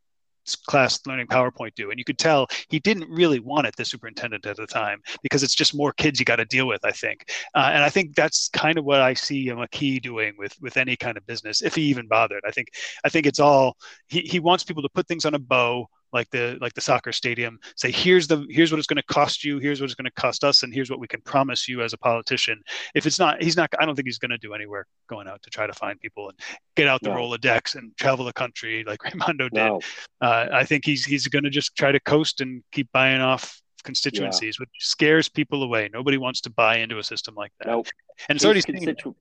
class 0.68 1.00
learning 1.06 1.28
PowerPoint 1.28 1.76
do. 1.76 1.90
And 1.90 2.00
you 2.00 2.06
could 2.06 2.18
tell 2.18 2.48
he 2.70 2.80
didn't 2.80 3.10
really 3.10 3.40
want 3.40 3.68
it, 3.68 3.76
the 3.76 3.86
superintendent 3.86 4.46
at 4.46 4.58
the 4.58 4.68
time, 4.68 5.02
because 5.24 5.44
it's 5.44 5.56
just 5.56 5.76
more 5.76 5.94
kids 5.94 6.20
you 6.20 6.26
got 6.26 6.38
to 6.38 6.46
deal 6.46 6.68
with, 6.68 6.84
I 6.84 6.92
think. 6.92 7.30
Uh, 7.54 7.70
and 7.74 7.84
I 7.84 7.90
think 7.90 8.16
that's 8.16 8.50
kind 8.50 8.78
of 8.78 8.86
what 8.86 9.02
I 9.02 9.14
see 9.14 9.48
McKee 9.48 10.02
doing 10.02 10.34
with 10.38 10.56
with 10.62 10.78
any 10.78 10.96
kind 10.96 11.18
of 11.18 11.26
business, 11.26 11.62
if 11.62 11.76
he 11.76 11.84
even 11.84 12.08
bothered. 12.08 12.44
I 12.46 12.52
think 12.52 12.70
I 13.04 13.10
think 13.10 13.26
it's 13.26 13.40
all 13.40 13.78
he, 14.08 14.22
he 14.22 14.40
wants 14.40 14.64
people 14.64 14.84
to 14.84 14.90
put 14.90 15.08
things 15.08 15.26
on 15.26 15.34
a 15.34 15.40
bow 15.40 15.88
like 16.14 16.30
the 16.32 16.58
like 16.62 16.74
the 16.74 16.82
soccer 16.82 17.12
stadium 17.12 17.60
say 17.76 17.92
here's 17.92 18.28
the 18.28 18.46
here's 18.50 18.72
what 18.72 18.78
it's 18.78 18.88
going 18.88 18.98
to 18.98 19.04
cost 19.04 19.44
you 19.44 19.60
here's 19.60 19.80
what 19.80 19.86
it's 19.86 19.96
going 19.96 20.06
to 20.06 20.12
cost 20.12 20.44
us 20.44 20.64
and 20.64 20.74
here's 20.74 20.90
what 20.90 21.00
we 21.00 21.08
can 21.08 21.22
promise 21.22 21.68
you 21.68 21.82
as 21.82 21.94
a 21.94 21.98
politician 21.98 22.62
if 22.96 23.06
it's 23.06 23.20
not 23.20 23.42
he's 23.42 23.58
not 23.58 23.70
i 23.80 23.86
don't 23.86 23.96
think 23.96 24.08
he's 24.08 24.18
going 24.18 24.32
to 24.32 24.38
do 24.38 24.54
anywhere 24.54 24.86
going 25.08 25.28
out 25.28 25.42
to 25.42 25.50
try 25.50 25.66
to 25.68 25.74
find 25.74 26.00
people 26.00 26.30
and 26.30 26.40
get 26.76 26.88
out 26.88 27.02
the 27.02 27.10
no. 27.10 27.16
rolodex 27.16 27.76
and 27.76 27.96
travel 27.98 28.26
the 28.26 28.34
country 28.34 28.84
like 28.86 29.04
raimondo 29.14 29.46
did 29.50 29.54
no. 29.54 29.80
uh, 30.22 30.48
i 30.52 30.64
think 30.64 30.86
he's 30.86 31.06
he's 31.06 31.28
going 31.28 31.44
to 31.44 31.50
just 31.50 31.76
try 31.76 31.92
to 31.92 32.00
coast 32.02 32.42
and 32.42 32.64
keep 32.72 32.92
buying 32.92 33.22
off 33.22 33.62
constituencies 33.84 34.58
yeah. 34.60 34.64
which 34.64 34.70
scares 34.80 35.28
people 35.28 35.64
away 35.64 35.90
nobody 35.92 36.18
wants 36.18 36.42
to 36.42 36.50
buy 36.50 36.78
into 36.78 37.00
a 37.00 37.04
system 37.04 37.34
like 37.36 37.52
that 37.60 37.68
nope. 37.68 37.88
and 38.30 38.36
it's 38.36 38.46
already 38.46 38.62
constitu- 38.62 39.16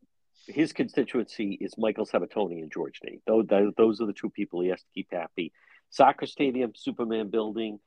his 0.47 0.73
constituency 0.73 1.57
is 1.61 1.73
michael 1.79 2.05
sabitoni 2.05 2.61
and 2.61 2.71
george 2.71 3.01
nee 3.05 3.21
those, 3.27 3.47
those 3.79 4.01
are 4.03 4.07
the 4.07 4.13
two 4.13 4.29
people 4.29 4.61
he 4.61 4.69
has 4.69 4.81
to 4.81 4.89
keep 4.95 5.09
happy 5.13 5.51
soccer 5.91 6.27
stadium, 6.27 6.73
Superman 6.75 7.29
building, 7.29 7.79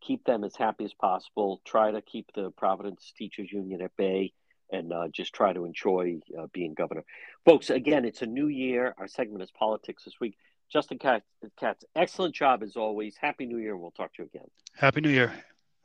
keep 0.00 0.24
them 0.24 0.44
as 0.44 0.54
happy 0.56 0.84
as 0.84 0.94
possible. 0.94 1.60
Try 1.64 1.90
to 1.90 2.00
keep 2.00 2.30
the 2.34 2.50
Providence 2.50 3.12
Teachers 3.16 3.50
Union 3.50 3.82
at 3.82 3.96
bay 3.96 4.32
and 4.70 4.92
uh, 4.92 5.08
just 5.08 5.32
try 5.32 5.52
to 5.52 5.64
enjoy 5.64 6.18
uh, 6.38 6.46
being 6.52 6.74
governor. 6.74 7.04
Folks, 7.44 7.70
again, 7.70 8.04
it's 8.04 8.22
a 8.22 8.26
new 8.26 8.48
year. 8.48 8.94
Our 8.98 9.08
segment 9.08 9.42
is 9.42 9.50
politics 9.50 10.04
this 10.04 10.14
week. 10.20 10.36
Justin 10.72 10.98
Katz, 10.98 11.84
excellent 11.94 12.34
job 12.34 12.62
as 12.62 12.76
always. 12.76 13.16
Happy 13.16 13.46
New 13.46 13.58
Year, 13.58 13.76
we'll 13.76 13.92
talk 13.92 14.12
to 14.14 14.22
you 14.22 14.28
again. 14.34 14.48
Happy 14.74 15.00
New 15.00 15.10
Year. 15.10 15.32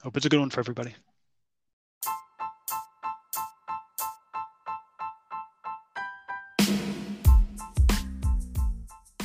Hope 0.02 0.18
it's 0.18 0.26
a 0.26 0.30
good 0.30 0.40
one 0.40 0.50
for 0.50 0.60
everybody. 0.60 0.96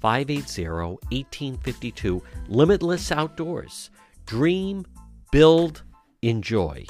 580 0.00 0.68
1852. 1.10 2.22
Limitless 2.48 3.12
Outdoors. 3.12 3.90
Dream, 4.26 4.86
build, 5.30 5.82
enjoy. 6.22 6.84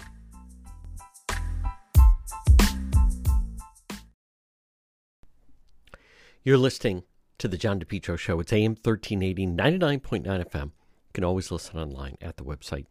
You're 6.44 6.58
listening 6.58 7.02
to 7.38 7.46
the 7.46 7.58
John 7.58 7.78
DePetro 7.78 8.18
Show. 8.18 8.40
It's 8.40 8.52
AM 8.52 8.72
1380, 8.72 9.46
99.9 9.48 10.24
FM. 10.24 10.64
You 10.64 10.70
can 11.12 11.24
always 11.24 11.50
listen 11.50 11.78
online 11.78 12.16
at 12.20 12.36
the 12.36 12.44
website, 12.44 12.86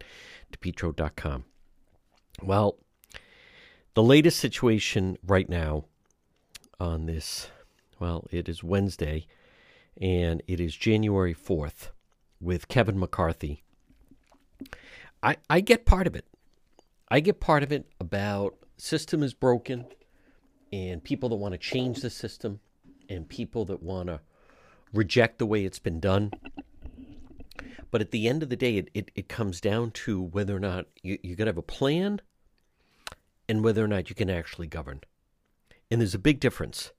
depetro.com. 0.52 1.44
Well, 2.42 2.78
the 3.94 4.02
latest 4.02 4.38
situation 4.38 5.18
right 5.26 5.48
now 5.48 5.86
on 6.78 7.06
this, 7.06 7.50
well, 7.98 8.26
it 8.30 8.48
is 8.48 8.62
Wednesday, 8.62 9.26
and 10.00 10.42
it 10.46 10.60
is 10.60 10.74
January 10.74 11.34
4th 11.34 11.90
with 12.40 12.68
Kevin 12.68 12.98
McCarthy. 12.98 13.62
I, 15.22 15.36
I 15.50 15.60
get 15.60 15.84
part 15.84 16.06
of 16.06 16.14
it. 16.14 16.26
I 17.08 17.20
get 17.20 17.40
part 17.40 17.62
of 17.62 17.72
it 17.72 17.86
about 18.00 18.54
system 18.76 19.22
is 19.22 19.34
broken 19.34 19.86
and 20.72 21.02
people 21.02 21.28
that 21.30 21.36
want 21.36 21.52
to 21.52 21.58
change 21.58 22.00
the 22.00 22.10
system 22.10 22.60
and 23.08 23.28
people 23.28 23.64
that 23.64 23.82
want 23.82 24.08
to 24.08 24.20
reject 24.92 25.38
the 25.38 25.46
way 25.46 25.64
it's 25.64 25.78
been 25.78 26.00
done. 26.00 26.32
But 27.90 28.00
at 28.00 28.10
the 28.10 28.28
end 28.28 28.42
of 28.42 28.50
the 28.50 28.56
day, 28.56 28.76
it, 28.76 28.90
it, 28.94 29.10
it 29.14 29.28
comes 29.28 29.60
down 29.60 29.90
to 29.92 30.20
whether 30.20 30.54
or 30.54 30.60
not 30.60 30.86
you, 31.02 31.18
you 31.22 31.34
got 31.36 31.44
to 31.44 31.50
have 31.50 31.58
a 31.58 31.62
plan 31.62 32.20
and 33.48 33.64
whether 33.64 33.82
or 33.82 33.88
not 33.88 34.10
you 34.10 34.14
can 34.14 34.28
actually 34.28 34.66
govern. 34.66 35.00
And 35.90 36.00
there's 36.00 36.14
a 36.14 36.18
big 36.18 36.38
difference. 36.38 36.92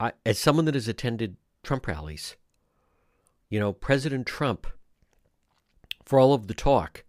I, 0.00 0.12
as 0.24 0.38
someone 0.38 0.64
that 0.66 0.74
has 0.74 0.88
attended 0.88 1.36
Trump 1.62 1.86
rallies, 1.86 2.36
you 3.50 3.58
know, 3.58 3.72
President 3.72 4.26
Trump, 4.26 4.66
for 6.04 6.18
all 6.18 6.34
of 6.34 6.46
the 6.46 6.54
talk, 6.54 7.04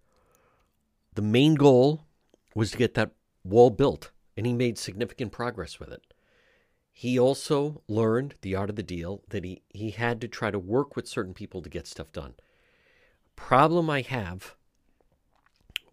the 1.13 1.21
main 1.21 1.55
goal 1.55 2.05
was 2.55 2.71
to 2.71 2.77
get 2.77 2.93
that 2.95 3.11
wall 3.43 3.69
built, 3.69 4.11
and 4.35 4.45
he 4.45 4.53
made 4.53 4.77
significant 4.77 5.31
progress 5.31 5.79
with 5.79 5.91
it. 5.91 6.01
He 6.91 7.17
also 7.17 7.81
learned 7.87 8.35
the 8.41 8.55
art 8.55 8.69
of 8.69 8.75
the 8.75 8.83
deal 8.83 9.21
that 9.29 9.43
he, 9.43 9.61
he 9.69 9.91
had 9.91 10.19
to 10.21 10.27
try 10.27 10.51
to 10.51 10.59
work 10.59 10.95
with 10.95 11.07
certain 11.07 11.33
people 11.33 11.61
to 11.61 11.69
get 11.69 11.87
stuff 11.87 12.11
done. 12.11 12.33
Problem 13.35 13.89
I 13.89 14.01
have 14.01 14.55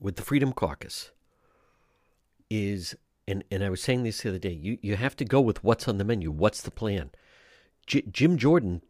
with 0.00 0.16
the 0.16 0.22
Freedom 0.22 0.52
Caucus 0.52 1.12
is, 2.50 2.96
and, 3.28 3.42
and 3.50 3.64
I 3.64 3.70
was 3.70 3.82
saying 3.82 4.04
this 4.04 4.22
the 4.22 4.30
other 4.30 4.38
day, 4.38 4.52
you, 4.52 4.78
you 4.82 4.96
have 4.96 5.16
to 5.16 5.24
go 5.24 5.40
with 5.40 5.64
what's 5.64 5.88
on 5.88 5.98
the 5.98 6.04
menu. 6.04 6.30
What's 6.30 6.62
the 6.62 6.70
plan? 6.70 7.10
J- 7.86 8.04
Jim 8.10 8.36
Jordan, 8.36 8.82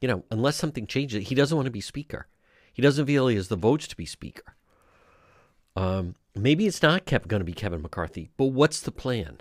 you 0.00 0.08
know, 0.08 0.24
unless 0.30 0.56
something 0.56 0.86
changes, 0.86 1.28
he 1.28 1.34
doesn't 1.34 1.56
want 1.56 1.66
to 1.66 1.72
be 1.72 1.80
speaker. 1.80 2.26
He 2.72 2.82
doesn't 2.82 3.06
feel 3.06 3.28
he 3.28 3.36
has 3.36 3.48
the 3.48 3.56
votes 3.56 3.86
to 3.88 3.96
be 3.96 4.06
speaker. 4.06 4.54
Um, 5.76 6.14
maybe 6.34 6.66
it's 6.66 6.82
not 6.82 7.04
going 7.04 7.40
to 7.40 7.44
be 7.44 7.52
Kevin 7.52 7.82
McCarthy, 7.82 8.30
but 8.36 8.46
what's 8.46 8.80
the 8.80 8.90
plan? 8.90 9.40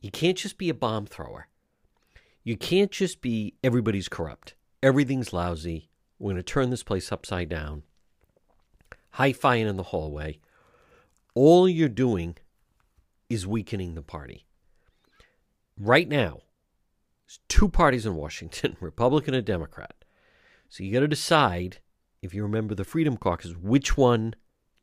You 0.00 0.10
can't 0.10 0.38
just 0.38 0.58
be 0.58 0.68
a 0.68 0.74
bomb 0.74 1.06
thrower. 1.06 1.48
You 2.44 2.56
can't 2.56 2.90
just 2.90 3.20
be 3.20 3.54
everybody's 3.64 4.08
corrupt. 4.08 4.54
Everything's 4.82 5.32
lousy. 5.32 5.90
We're 6.18 6.32
going 6.32 6.36
to 6.36 6.42
turn 6.42 6.70
this 6.70 6.84
place 6.84 7.10
upside 7.10 7.48
down. 7.48 7.82
High 9.12 9.32
fiving 9.32 9.66
in 9.66 9.76
the 9.76 9.82
hallway. 9.84 10.38
All 11.34 11.68
you're 11.68 11.88
doing 11.88 12.36
is 13.28 13.46
weakening 13.46 13.94
the 13.94 14.02
party. 14.02 14.46
Right 15.78 16.08
now, 16.08 16.40
there's 17.26 17.40
two 17.48 17.68
parties 17.68 18.06
in 18.06 18.14
Washington 18.16 18.76
Republican 18.80 19.34
and 19.34 19.44
Democrat. 19.44 19.94
So 20.68 20.82
you 20.82 20.92
got 20.92 21.00
to 21.00 21.08
decide, 21.08 21.78
if 22.22 22.34
you 22.34 22.42
remember 22.42 22.74
the 22.74 22.84
Freedom 22.84 23.16
Caucus, 23.16 23.54
which 23.56 23.96
one 23.96 24.34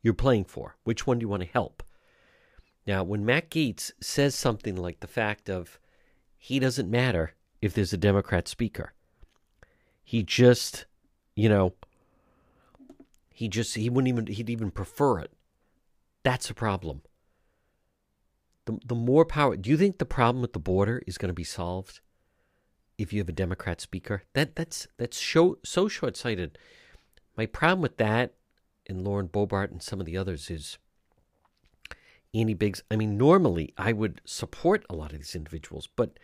you're 0.06 0.14
playing 0.14 0.44
for. 0.44 0.76
Which 0.84 1.04
one 1.04 1.18
do 1.18 1.24
you 1.24 1.28
want 1.28 1.42
to 1.42 1.48
help? 1.48 1.82
Now, 2.86 3.02
when 3.02 3.26
Matt 3.26 3.50
Gaetz 3.50 3.90
says 4.00 4.36
something 4.36 4.76
like 4.76 5.00
the 5.00 5.08
fact 5.08 5.50
of 5.50 5.80
he 6.38 6.60
doesn't 6.60 6.88
matter 6.88 7.32
if 7.60 7.74
there's 7.74 7.92
a 7.92 7.96
Democrat 7.98 8.46
speaker, 8.46 8.92
he 10.04 10.22
just, 10.22 10.86
you 11.34 11.48
know, 11.48 11.74
he 13.34 13.48
just 13.48 13.74
he 13.74 13.90
wouldn't 13.90 14.08
even 14.08 14.26
he'd 14.28 14.48
even 14.48 14.70
prefer 14.70 15.18
it. 15.18 15.32
That's 16.22 16.50
a 16.50 16.54
problem. 16.54 17.02
The 18.66 18.78
the 18.84 18.94
more 18.94 19.24
power. 19.24 19.56
Do 19.56 19.70
you 19.70 19.76
think 19.76 19.98
the 19.98 20.04
problem 20.04 20.42
with 20.42 20.52
the 20.52 20.58
border 20.58 21.02
is 21.06 21.18
going 21.18 21.28
to 21.28 21.34
be 21.34 21.44
solved 21.44 22.00
if 22.98 23.12
you 23.12 23.20
have 23.20 23.28
a 23.28 23.32
Democrat 23.32 23.80
speaker? 23.80 24.24
That 24.34 24.54
that's 24.54 24.86
that's 24.98 25.16
so 25.16 25.58
so 25.64 25.88
short 25.88 26.16
sighted. 26.16 26.58
My 27.36 27.46
problem 27.46 27.80
with 27.80 27.96
that 27.96 28.34
and 28.86 29.04
Lauren 29.04 29.28
Boebert 29.28 29.70
and 29.70 29.82
some 29.82 30.00
of 30.00 30.06
the 30.06 30.16
others 30.16 30.50
is 30.50 30.78
Andy 32.34 32.54
Biggs. 32.54 32.82
I 32.90 32.96
mean, 32.96 33.16
normally 33.16 33.72
I 33.76 33.92
would 33.92 34.20
support 34.24 34.84
a 34.88 34.94
lot 34.94 35.12
of 35.12 35.18
these 35.18 35.34
individuals, 35.34 35.88
but 35.96 36.18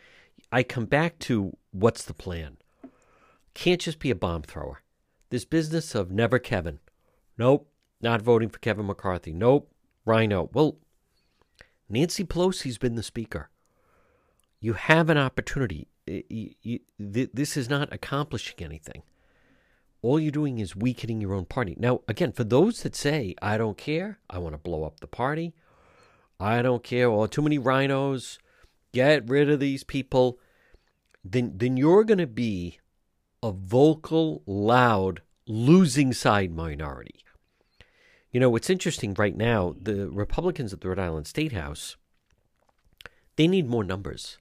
I 0.51 0.63
come 0.63 0.87
back 0.87 1.19
to 1.21 1.57
what's 1.71 2.05
the 2.05 2.15
plan? 2.15 2.59
Can't 3.55 3.81
just 3.81 3.99
be 3.99 4.11
a 4.11 4.15
bomb 4.15 4.43
thrower. 4.43 4.83
This 5.31 5.45
business 5.45 5.95
of 5.95 6.11
never 6.11 6.39
Kevin. 6.39 6.79
Nope, 7.39 7.69
not 8.01 8.23
voting 8.23 8.49
for 8.49 8.59
Kevin 8.59 8.87
McCarthy. 8.87 9.33
Nope, 9.33 9.71
rhino 10.05 10.51
Well, 10.53 10.77
Nancy 11.93 12.25
Pelosi's 12.25 12.79
been 12.79 12.97
the 12.97 13.03
speaker. 13.05 13.51
You 14.61 14.73
have 14.73 15.09
an 15.09 15.19
opportunity. 15.19 15.87
This 16.99 17.57
is 17.57 17.71
not 17.71 17.93
accomplishing 17.93 18.57
anything 18.61 19.03
all 20.03 20.19
you're 20.19 20.33
doing 20.33 20.59
is 20.59 20.77
weakening 20.77 21.21
your 21.21 21.33
own 21.33 21.45
party. 21.45 21.77
Now, 21.79 22.01
again, 22.09 22.33
for 22.33 22.45
those 22.45 22.83
that 22.83 22.97
say, 22.97 23.37
I 23.41 23.57
don't 23.57 23.79
care, 23.79 24.19
I 24.29 24.39
want 24.39 24.55
to 24.55 24.59
blow 24.59 24.85
up 24.85 25.01
the 25.01 25.07
party, 25.07 25.55
I 26.41 26.61
don't 26.61 26.83
care, 26.83 27.09
or 27.09 27.25
oh, 27.25 27.27
too 27.29 27.43
many 27.43 27.57
rhinos, 27.57 28.39
get 28.93 29.29
rid 29.29 29.49
of 29.49 29.61
these 29.61 29.85
people, 29.85 30.41
then, 31.25 31.53
then 31.55 31.77
you're 31.77 32.03
going 32.03 32.19
to 32.19 32.27
be 32.27 32.81
a 33.43 33.53
vocal, 33.53 34.43
loud, 34.45 35.23
losing 35.47 36.13
side 36.13 36.53
minority. 36.53 37.21
You 38.33 38.41
know, 38.41 38.49
what's 38.49 38.71
interesting 38.71 39.13
right 39.15 39.37
now, 39.37 39.77
the 39.79 40.09
Republicans 40.09 40.73
at 40.73 40.81
the 40.81 40.89
Rhode 40.89 40.99
Island 40.99 41.27
State 41.27 41.53
House, 41.53 41.97
they 43.37 43.47
need 43.47 43.69
more 43.69 43.85
numbers. 43.85 44.39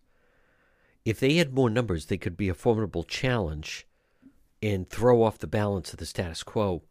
If 1.03 1.19
they 1.19 1.35
had 1.35 1.53
more 1.53 1.69
numbers, 1.69 2.05
they 2.05 2.17
could 2.17 2.37
be 2.37 2.47
a 2.47 2.53
formidable 2.53 3.03
challenge 3.03 3.85
and 4.63 4.89
throw 4.89 5.23
off 5.23 5.39
the 5.39 5.47
balance 5.47 5.91
of 5.91 5.99
the 5.99 6.05
status 6.05 6.41
quo 6.41 6.83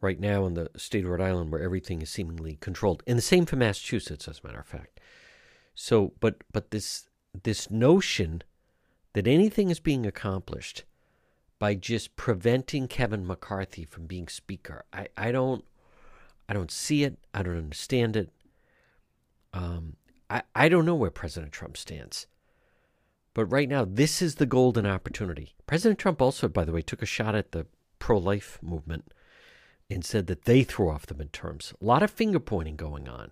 right 0.00 0.18
now 0.18 0.46
in 0.46 0.54
the 0.54 0.70
state 0.76 1.04
of 1.04 1.10
Rhode 1.10 1.20
Island 1.20 1.52
where 1.52 1.62
everything 1.62 2.00
is 2.00 2.08
seemingly 2.08 2.56
controlled. 2.60 3.02
And 3.06 3.18
the 3.18 3.22
same 3.22 3.44
for 3.44 3.56
Massachusetts, 3.56 4.26
as 4.26 4.40
a 4.42 4.46
matter 4.46 4.60
of 4.60 4.66
fact. 4.66 5.00
So, 5.74 6.14
but 6.20 6.42
but 6.52 6.70
this 6.70 7.08
this 7.42 7.70
notion 7.70 8.42
that 9.12 9.26
anything 9.26 9.70
is 9.70 9.80
being 9.80 10.06
accomplished 10.06 10.84
by 11.58 11.74
just 11.74 12.16
preventing 12.16 12.88
Kevin 12.88 13.26
McCarthy 13.26 13.84
from 13.84 14.06
being 14.06 14.28
speaker, 14.28 14.84
I, 14.92 15.08
I 15.16 15.32
don't 15.32 15.64
I 16.50 16.52
don't 16.52 16.72
see 16.72 17.04
it. 17.04 17.16
I 17.32 17.44
don't 17.44 17.56
understand 17.56 18.16
it. 18.16 18.28
Um, 19.54 19.94
I, 20.28 20.42
I 20.52 20.68
don't 20.68 20.84
know 20.84 20.96
where 20.96 21.10
President 21.10 21.52
Trump 21.52 21.76
stands. 21.76 22.26
But 23.34 23.44
right 23.46 23.68
now, 23.68 23.84
this 23.84 24.20
is 24.20 24.34
the 24.34 24.46
golden 24.46 24.84
opportunity. 24.84 25.54
President 25.68 26.00
Trump 26.00 26.20
also, 26.20 26.48
by 26.48 26.64
the 26.64 26.72
way, 26.72 26.82
took 26.82 27.02
a 27.02 27.06
shot 27.06 27.36
at 27.36 27.52
the 27.52 27.66
pro 28.00 28.18
life 28.18 28.58
movement 28.60 29.14
and 29.88 30.04
said 30.04 30.26
that 30.26 30.44
they 30.44 30.64
threw 30.64 30.90
off 30.90 31.06
the 31.06 31.14
midterms. 31.14 31.72
A 31.80 31.84
lot 31.84 32.02
of 32.02 32.10
finger 32.10 32.40
pointing 32.40 32.74
going 32.74 33.08
on. 33.08 33.30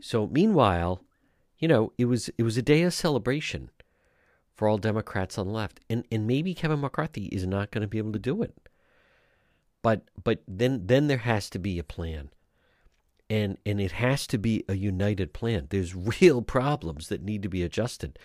So 0.00 0.26
meanwhile, 0.26 1.04
you 1.60 1.68
know, 1.68 1.92
it 1.96 2.06
was 2.06 2.28
it 2.36 2.42
was 2.42 2.56
a 2.56 2.62
day 2.62 2.82
of 2.82 2.92
celebration 2.92 3.70
for 4.56 4.66
all 4.66 4.78
Democrats 4.78 5.38
on 5.38 5.46
the 5.46 5.52
left. 5.52 5.78
And 5.88 6.04
and 6.10 6.26
maybe 6.26 6.54
Kevin 6.54 6.80
McCarthy 6.80 7.26
is 7.26 7.46
not 7.46 7.70
going 7.70 7.82
to 7.82 7.88
be 7.88 7.98
able 7.98 8.12
to 8.12 8.18
do 8.18 8.42
it. 8.42 8.56
But 9.82 10.02
but 10.22 10.42
then 10.46 10.86
then 10.86 11.06
there 11.06 11.18
has 11.18 11.48
to 11.50 11.58
be 11.58 11.78
a 11.78 11.84
plan. 11.84 12.30
And 13.28 13.58
and 13.64 13.80
it 13.80 13.92
has 13.92 14.26
to 14.28 14.38
be 14.38 14.64
a 14.68 14.74
united 14.74 15.32
plan. 15.32 15.66
There's 15.70 15.94
real 16.20 16.42
problems 16.42 17.08
that 17.08 17.22
need 17.22 17.42
to 17.42 17.48
be 17.48 17.62
adjusted 17.62 18.18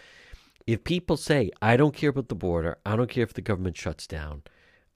if 0.67 0.83
people 0.83 1.17
say, 1.17 1.51
I 1.61 1.77
don't 1.77 1.93
care 1.93 2.09
about 2.09 2.29
the 2.29 2.35
border, 2.35 2.77
I 2.85 2.95
don't 2.95 3.09
care 3.09 3.23
if 3.23 3.33
the 3.33 3.41
government 3.41 3.77
shuts 3.77 4.07
down, 4.07 4.43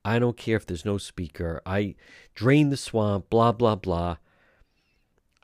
I 0.03 0.17
don't 0.19 0.37
care 0.37 0.57
if 0.57 0.65
there's 0.65 0.85
no 0.85 0.97
speaker, 0.97 1.61
I 1.65 1.95
drain 2.33 2.69
the 2.69 2.77
swamp, 2.77 3.29
blah 3.29 3.51
blah 3.51 3.75
blah. 3.75 4.17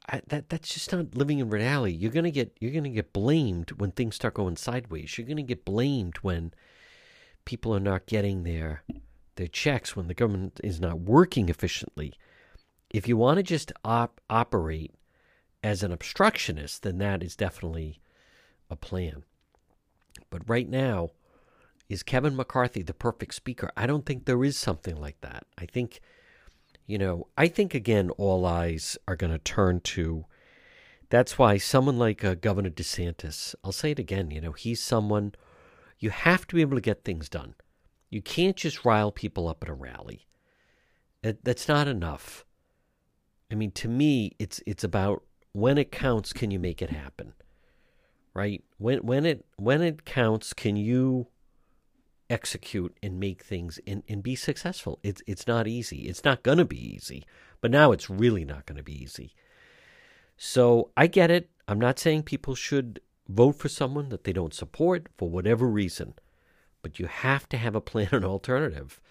I, 0.08 0.22
that 0.28 0.50
that's 0.50 0.74
just 0.74 0.92
not 0.92 1.16
living 1.16 1.40
in 1.40 1.50
reality. 1.50 1.96
You're 1.96 2.12
gonna 2.12 2.32
get 2.32 2.56
you're 2.60 2.72
gonna 2.72 2.90
get 2.90 3.14
blamed 3.14 3.72
when 3.74 3.92
things 3.92 4.16
start 4.16 4.36
going 4.36 4.56
sideways. 4.56 5.18
You're 5.18 5.28
gonna 5.28 5.44
get 5.44 5.66
blamed 5.66 6.18
when 6.18 6.54
people 7.44 7.76
are 7.76 7.80
not 7.80 8.06
getting 8.06 8.44
their 8.44 8.84
their 9.36 9.48
checks, 9.48 9.96
when 9.96 10.08
the 10.08 10.14
government 10.14 10.60
is 10.64 10.80
not 10.80 11.00
working 11.00 11.50
efficiently. 11.50 12.14
If 12.90 13.08
you 13.08 13.18
want 13.18 13.38
to 13.38 13.44
just 13.44 13.72
op- 13.84 14.22
operate 14.30 14.94
as 15.64 15.84
an 15.84 15.92
obstructionist, 15.92 16.84
then 16.84 16.98
that 17.00 17.24
is 17.24 17.36
definitely 17.36 18.00
a 18.70 18.76
plan. 18.76 19.24
But 20.30 20.48
right 20.48 20.70
now, 20.70 21.12
is 21.90 22.04
Kevin 22.04 22.36
McCarthy 22.36 22.82
the 22.82 22.94
perfect 22.94 23.36
speaker? 23.36 23.72
I 23.76 23.86
don't 23.86 24.06
think 24.06 24.26
there 24.26 24.44
is 24.44 24.58
something 24.58 24.96
like 24.96 25.20
that. 25.22 25.46
I 25.58 25.66
think, 25.66 26.02
you 26.88 26.98
know, 26.98 27.28
I 27.38 27.48
think 27.48 27.74
again, 27.74 28.10
all 28.12 28.46
eyes 28.46 28.98
are 29.08 29.16
going 29.16 29.34
to 29.34 29.40
turn 29.40 29.82
to. 29.82 30.26
That's 31.10 31.38
why 31.38 31.58
someone 31.58 32.00
like 32.00 32.24
uh, 32.24 32.36
Governor 32.36 32.72
DeSantis, 32.72 33.54
I'll 33.64 33.72
say 33.72 33.92
it 33.92 34.00
again, 34.00 34.32
you 34.32 34.42
know, 34.42 34.54
he's 34.54 34.82
someone 34.82 35.34
you 36.00 36.10
have 36.10 36.48
to 36.48 36.56
be 36.56 36.62
able 36.62 36.78
to 36.78 36.82
get 36.82 37.04
things 37.04 37.30
done. 37.30 37.56
You 38.10 38.22
can't 38.22 38.56
just 38.56 38.86
rile 38.86 39.12
people 39.12 39.48
up 39.48 39.64
at 39.64 39.70
a 39.70 39.74
rally. 39.74 40.28
It, 41.24 41.44
that's 41.44 41.68
not 41.68 41.88
enough. 41.88 42.46
I 43.52 43.56
mean, 43.56 43.72
to 43.72 43.88
me, 43.88 44.36
it's 44.40 44.62
it's 44.66 44.84
about 44.84 45.24
when 45.54 45.78
it 45.78 45.92
counts, 45.92 46.34
can 46.34 46.52
you 46.52 46.60
make 46.60 46.82
it 46.82 46.90
happen? 46.90 47.34
right? 48.36 48.64
When 48.78 49.00
when 49.00 49.26
it 49.26 49.46
when 49.56 49.82
it 49.82 50.06
counts, 50.06 50.54
can 50.54 50.76
you 50.76 51.28
execute 52.30 52.96
and 53.02 53.20
make 53.20 53.44
things 53.44 53.80
and, 53.88 54.04
and 54.08 54.22
be 54.22 54.36
successful? 54.36 55.00
It's 55.02 55.24
it's 55.26 55.48
not 55.48 55.68
easy. 55.68 56.08
It's 56.08 56.24
not 56.24 56.44
gonna 56.44 56.66
be 56.66 56.96
easy. 56.96 57.24
But 57.62 57.72
now 57.72 57.92
it's 57.92 58.10
really 58.10 58.46
not 58.46 58.68
gonna 58.68 58.84
be 58.84 59.02
easy. 59.02 59.34
So 60.38 60.92
I 60.96 61.08
get 61.08 61.32
it. 61.32 61.50
I'm 61.68 61.80
not 61.80 61.98
saying 61.98 62.24
people 62.24 62.54
should 62.54 63.00
vote 63.28 63.54
for 63.54 63.70
someone 63.70 64.10
that 64.10 64.26
they 64.26 64.34
don't 64.34 64.54
support 64.54 65.08
for 65.18 65.30
whatever 65.30 65.66
reason. 65.66 66.14
But 66.86 67.00
you 67.00 67.08
have 67.08 67.50
to 67.50 67.58
have 67.58 67.74
a 67.74 67.82
plan 67.82 68.10
and 68.12 68.24
alternative. 68.36 69.02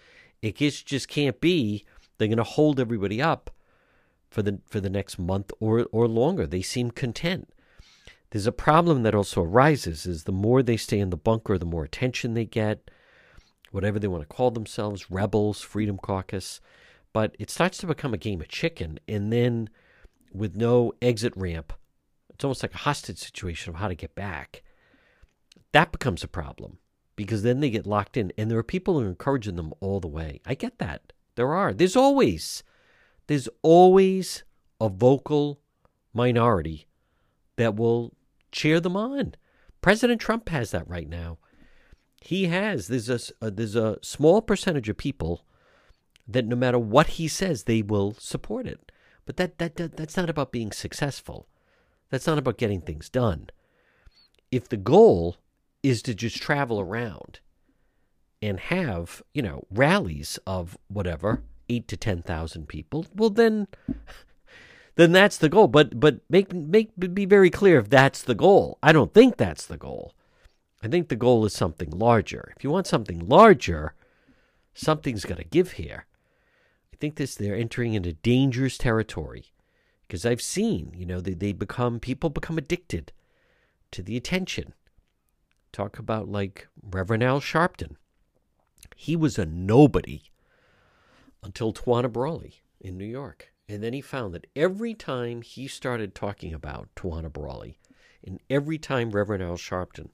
It 0.41 0.55
just, 0.55 0.85
just 0.85 1.09
can't 1.09 1.41
be 1.41 1.83
they're 2.17 2.29
going 2.29 2.37
to 2.37 2.43
hold 2.45 2.79
everybody 2.79 3.21
up 3.21 3.51
for 4.29 4.41
the 4.41 4.61
for 4.65 4.79
the 4.79 4.89
next 4.89 5.19
month 5.19 5.51
or 5.59 5.85
or 5.91 6.07
longer. 6.07 6.47
They 6.47 6.61
seem 6.61 6.89
content. 6.89 7.49
There's 8.29 8.47
a 8.47 8.53
problem 8.53 9.03
that 9.03 9.13
also 9.13 9.43
arises 9.43 10.05
is 10.05 10.23
the 10.23 10.31
more 10.31 10.63
they 10.63 10.77
stay 10.77 10.99
in 10.99 11.09
the 11.09 11.17
bunker, 11.17 11.57
the 11.57 11.65
more 11.65 11.83
attention 11.83 12.33
they 12.33 12.45
get, 12.45 12.89
whatever 13.71 13.99
they 13.99 14.07
want 14.07 14.23
to 14.23 14.33
call 14.33 14.51
themselves, 14.51 15.11
rebels, 15.11 15.59
freedom 15.59 15.97
caucus. 15.97 16.61
But 17.11 17.35
it 17.39 17.49
starts 17.49 17.77
to 17.79 17.87
become 17.87 18.13
a 18.13 18.17
game 18.17 18.39
of 18.39 18.47
chicken, 18.47 19.01
and 19.05 19.33
then 19.33 19.69
with 20.31 20.55
no 20.55 20.93
exit 21.01 21.33
ramp, 21.35 21.73
it's 22.29 22.45
almost 22.45 22.63
like 22.63 22.73
a 22.73 22.85
hostage 22.87 23.17
situation 23.17 23.73
of 23.73 23.81
how 23.81 23.89
to 23.89 23.95
get 23.95 24.15
back. 24.15 24.63
That 25.73 25.91
becomes 25.91 26.23
a 26.23 26.29
problem 26.29 26.77
because 27.15 27.43
then 27.43 27.59
they 27.59 27.69
get 27.69 27.87
locked 27.87 28.17
in, 28.17 28.31
and 28.37 28.49
there 28.49 28.57
are 28.57 28.63
people 28.63 28.99
who 28.99 29.05
are 29.05 29.09
encouraging 29.09 29.55
them 29.55 29.73
all 29.79 29.99
the 29.99 30.07
way. 30.07 30.41
I 30.45 30.55
get 30.55 30.79
that. 30.79 31.13
There 31.35 31.53
are. 31.53 31.73
There's 31.73 31.95
always, 31.95 32.63
there's 33.27 33.49
always 33.61 34.43
a 34.79 34.89
vocal 34.89 35.59
minority 36.13 36.87
that 37.57 37.75
will 37.75 38.13
cheer 38.51 38.79
them 38.79 38.95
on. 38.95 39.35
President 39.81 40.19
Trump 40.19 40.49
has 40.49 40.71
that 40.71 40.87
right 40.87 41.07
now. 41.07 41.37
He 42.21 42.45
has. 42.45 42.87
There's 42.87 43.09
a, 43.09 43.19
a 43.41 43.47
uh, 43.47 43.49
there's 43.53 43.75
a 43.75 43.99
small 44.01 44.41
percentage 44.41 44.89
of 44.89 44.97
people 44.97 45.45
that 46.27 46.45
no 46.45 46.55
matter 46.55 46.79
what 46.79 47.07
he 47.07 47.27
says, 47.27 47.63
they 47.63 47.81
will 47.81 48.15
support 48.17 48.65
it. 48.65 48.91
But 49.25 49.37
that, 49.37 49.57
that, 49.59 49.75
that 49.75 49.97
that's 49.97 50.17
not 50.17 50.29
about 50.29 50.51
being 50.51 50.71
successful. 50.71 51.47
That's 52.09 52.27
not 52.27 52.37
about 52.37 52.57
getting 52.57 52.81
things 52.81 53.09
done. 53.09 53.49
If 54.51 54.69
the 54.69 54.77
goal 54.77 55.37
is 55.85 56.01
to 56.01 56.15
just 56.15 56.41
travel 56.41 56.79
around 56.79 57.39
and 58.41 58.59
have, 58.59 59.21
you 59.33 59.41
know, 59.41 59.65
rallies 59.69 60.39
of 60.47 60.77
whatever, 60.87 61.43
eight 61.69 61.87
to 61.87 61.97
ten 61.97 62.21
thousand 62.21 62.67
people, 62.67 63.05
well 63.15 63.29
then 63.29 63.67
then 64.95 65.11
that's 65.11 65.37
the 65.37 65.49
goal. 65.49 65.67
But 65.67 65.99
but 65.99 66.21
make 66.29 66.51
make 66.53 66.91
be 66.97 67.25
very 67.25 67.51
clear 67.51 67.79
if 67.79 67.89
that's 67.89 68.23
the 68.23 68.35
goal. 68.35 68.79
I 68.81 68.91
don't 68.91 69.13
think 69.13 69.37
that's 69.37 69.65
the 69.65 69.77
goal. 69.77 70.13
I 70.81 70.87
think 70.87 71.07
the 71.07 71.15
goal 71.15 71.45
is 71.45 71.53
something 71.53 71.91
larger. 71.91 72.51
If 72.57 72.63
you 72.63 72.69
want 72.69 72.87
something 72.87 73.27
larger, 73.27 73.93
something's 74.73 75.25
got 75.25 75.37
to 75.37 75.43
give 75.43 75.73
here. 75.73 76.05
I 76.93 76.97
think 76.97 77.15
this 77.15 77.35
they're 77.35 77.55
entering 77.55 77.93
into 77.93 78.13
dangerous 78.13 78.77
territory 78.77 79.51
because 80.07 80.25
I've 80.25 80.41
seen, 80.41 80.93
you 80.95 81.05
know, 81.05 81.21
they, 81.21 81.33
they 81.33 81.51
become 81.53 81.99
people 81.99 82.29
become 82.29 82.57
addicted 82.57 83.11
to 83.91 84.01
the 84.01 84.17
attention. 84.17 84.73
Talk 85.75 85.99
about 85.99 86.29
like 86.29 86.69
Reverend 86.81 87.21
Al 87.21 87.41
Sharpton. 87.41 87.97
He 88.95 89.17
was 89.17 89.37
a 89.37 89.45
nobody 89.45 90.21
until 91.43 91.73
Tawana 91.73 92.09
Brawley 92.09 92.61
in 92.79 92.97
New 92.97 93.03
York. 93.03 93.51
And 93.67 93.83
then 93.83 93.91
he 93.91 93.99
found 93.99 94.33
that 94.33 94.47
every 94.55 94.93
time 94.93 95.41
he 95.41 95.67
started 95.67 96.15
talking 96.15 96.53
about 96.53 96.87
Tawana 96.95 97.29
Brawley, 97.29 97.77
and 98.23 98.39
every 98.49 98.77
time 98.77 99.11
Reverend 99.11 99.43
Al 99.43 99.57
Sharpton 99.57 100.11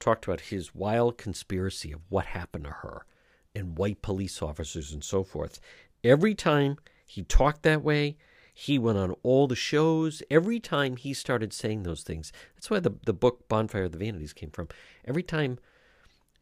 talked 0.00 0.24
about 0.24 0.40
his 0.40 0.74
wild 0.74 1.16
conspiracy 1.16 1.92
of 1.92 2.00
what 2.08 2.26
happened 2.26 2.64
to 2.64 2.70
her 2.70 3.06
and 3.54 3.78
white 3.78 4.02
police 4.02 4.42
officers 4.42 4.92
and 4.92 5.04
so 5.04 5.22
forth, 5.22 5.60
every 6.02 6.34
time 6.34 6.76
he 7.06 7.22
talked 7.22 7.62
that 7.62 7.84
way, 7.84 8.16
he 8.60 8.76
went 8.76 8.98
on 8.98 9.14
all 9.22 9.46
the 9.46 9.54
shows. 9.54 10.20
Every 10.32 10.58
time 10.58 10.96
he 10.96 11.14
started 11.14 11.52
saying 11.52 11.84
those 11.84 12.02
things, 12.02 12.32
that's 12.56 12.68
why 12.68 12.80
the, 12.80 12.90
the 13.06 13.12
book 13.12 13.48
Bonfire 13.48 13.84
of 13.84 13.92
the 13.92 13.98
Vanities 13.98 14.32
came 14.32 14.50
from. 14.50 14.66
Every 15.04 15.22
time 15.22 15.60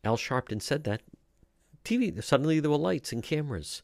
Al 0.03 0.17
Sharpton 0.17 0.63
said 0.63 0.85
that, 0.85 1.03
TV, 1.85 2.25
suddenly 2.25 2.59
there 2.59 2.71
were 2.71 2.79
lights 2.79 3.13
and 3.13 3.23
cameras. 3.23 3.83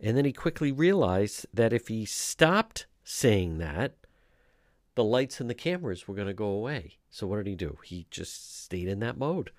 And 0.00 0.16
then 0.16 0.24
he 0.24 0.32
quickly 0.32 0.72
realized 0.72 1.46
that 1.54 1.72
if 1.72 1.86
he 1.86 2.04
stopped 2.04 2.86
saying 3.04 3.58
that, 3.58 3.94
the 4.96 5.04
lights 5.04 5.40
and 5.40 5.48
the 5.48 5.54
cameras 5.54 6.08
were 6.08 6.16
going 6.16 6.26
to 6.26 6.34
go 6.34 6.48
away. 6.48 6.98
So 7.10 7.28
what 7.28 7.36
did 7.36 7.46
he 7.46 7.54
do? 7.54 7.78
He 7.84 8.08
just 8.10 8.60
stayed 8.64 8.88
in 8.88 8.98
that 8.98 9.18
mode. 9.18 9.52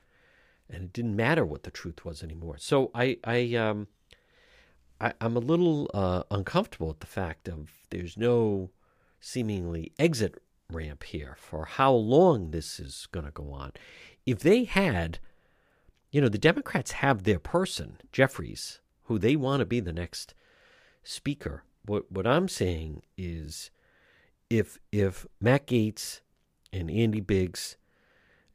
And 0.70 0.84
it 0.84 0.94
didn't 0.94 1.16
matter 1.16 1.46
what 1.46 1.64
the 1.64 1.72
truth 1.72 2.04
was 2.04 2.22
anymore. 2.22 2.58
So 2.58 2.92
I, 2.94 3.18
I, 3.24 3.56
um, 3.56 3.88
I, 5.02 5.14
am 5.22 5.36
a 5.36 5.39
little 5.39 5.89
uh, 5.93 6.24
uncomfortable 6.30 6.89
with 6.89 7.00
the 7.00 7.08
fact 7.08 7.47
of 7.47 7.70
there's 7.89 8.18
no 8.18 8.70
seemingly 9.20 9.91
exit 9.97 10.41
ramp 10.72 11.04
here 11.04 11.36
for 11.39 11.66
how 11.66 11.91
long 11.93 12.52
this 12.52 12.80
is 12.80 13.08
going 13.12 13.26
to 13.26 13.32
go 13.32 13.52
on. 13.52 13.72
If 14.26 14.39
they 14.39 14.66
had, 14.66 15.20
you 16.12 16.22
know, 16.22 16.30
the 16.30 16.38
Democrats 16.38 16.91
have 16.91 17.24
their 17.24 17.39
person, 17.39 18.00
Jeffries, 18.12 18.80
who 19.06 19.18
they 19.18 19.36
want 19.36 19.62
to 19.62 19.66
be 19.66 19.80
the 19.80 19.93
next 19.93 20.34
speaker. 21.04 21.64
What 21.86 22.12
what 22.12 22.28
I'm 22.28 22.47
saying 22.47 23.02
is, 23.18 23.72
if 24.50 24.78
if 24.91 25.26
Matt 25.41 25.68
Gaetz 25.68 26.22
and 26.72 26.91
Andy 26.91 27.22
Biggs 27.22 27.78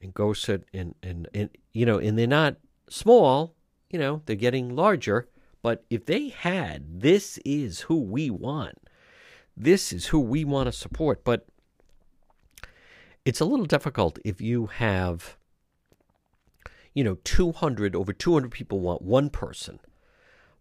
and 0.01 0.15
Gosar 0.15 0.63
and 0.73 0.95
and 1.03 1.29
and 1.35 1.51
you 1.73 1.87
know, 1.87 1.99
and 1.99 2.19
they're 2.19 2.27
not 2.27 2.57
small, 2.89 3.55
you 3.91 3.99
know, 3.99 4.23
they're 4.27 4.37
getting 4.37 4.77
larger 4.77 5.27
but 5.65 5.83
if 5.89 6.05
they 6.05 6.29
had, 6.29 7.01
this 7.01 7.39
is 7.39 7.81
who 7.81 7.99
we 7.99 8.29
want. 8.29 8.77
This 9.57 9.95
is 9.95 10.09
who 10.09 10.21
we 10.21 10.45
want 10.45 10.67
to 10.67 10.73
support. 10.73 11.25
But 11.25 11.47
it's 13.25 13.41
a 13.41 13.47
little 13.47 13.65
difficult 13.65 14.19
if 14.27 14.43
you 14.43 14.67
have, 14.67 15.39
you 16.93 17.03
know, 17.03 17.17
200, 17.25 17.97
over 17.97 18.13
200 18.13 18.51
people 18.51 18.81
want 18.81 19.01
one 19.01 19.31
person. 19.31 19.81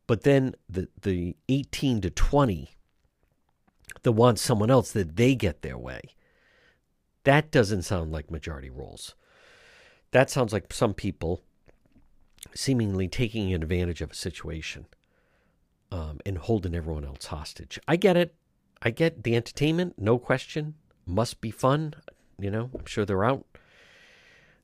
But 0.07 0.21
then 0.21 0.55
the, 0.69 0.87
the 1.01 1.35
18 1.49 1.99
to 1.99 2.09
20 2.09 2.69
that 4.03 4.11
want 4.13 4.39
someone 4.39 4.71
else 4.71 4.93
that 4.93 5.17
they 5.17 5.35
get 5.35 5.63
their 5.63 5.77
way. 5.77 5.99
That 7.25 7.51
doesn't 7.51 7.81
sound 7.81 8.13
like 8.13 8.31
majority 8.31 8.69
rules. 8.69 9.15
That 10.11 10.29
sounds 10.29 10.53
like 10.53 10.71
some 10.71 10.93
people 10.93 11.43
seemingly 12.53 13.07
taking 13.07 13.53
advantage 13.53 14.01
of 14.01 14.11
a 14.11 14.15
situation 14.15 14.85
um, 15.91 16.19
and 16.25 16.37
holding 16.37 16.75
everyone 16.75 17.05
else 17.05 17.27
hostage. 17.27 17.79
I 17.87 17.95
get 17.95 18.17
it. 18.17 18.35
I 18.81 18.91
get 18.91 19.23
the 19.23 19.35
entertainment, 19.35 19.95
no 19.97 20.17
question. 20.17 20.75
Must 21.05 21.39
be 21.39 21.51
fun. 21.51 21.93
You 22.37 22.51
know, 22.51 22.69
I'm 22.77 22.85
sure 22.85 23.05
they're 23.05 23.23
out 23.23 23.45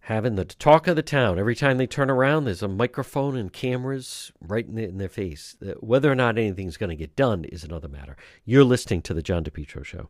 having 0.02 0.36
the 0.36 0.46
talk 0.46 0.88
of 0.88 0.96
the 0.96 1.04
town. 1.04 1.38
Every 1.38 1.56
time 1.56 1.78
they 1.78 1.88
turn 1.88 2.10
around, 2.10 2.46
there's 2.46 2.64
a 2.64 2.68
microphone 2.68 3.38
and 3.38 3.54
cameras 3.54 4.32
right 4.42 4.66
in, 4.66 4.76
the, 4.76 4.84
in 4.84 4.98
their 4.98 5.10
face. 5.10 5.56
Whether 5.80 6.12
or 6.12 6.16
not 6.16 6.38
anything's 6.38 6.78
going 6.78 6.90
to 6.90 6.96
get 6.96 7.16
done 7.16 7.46
is 7.46 7.64
another 7.64 7.88
matter. 7.88 8.18
You're 8.44 8.64
listening 8.64 9.04
to 9.04 9.14
The 9.14 9.22
John 9.22 9.44
DePetro 9.44 9.86
Show. 9.86 10.10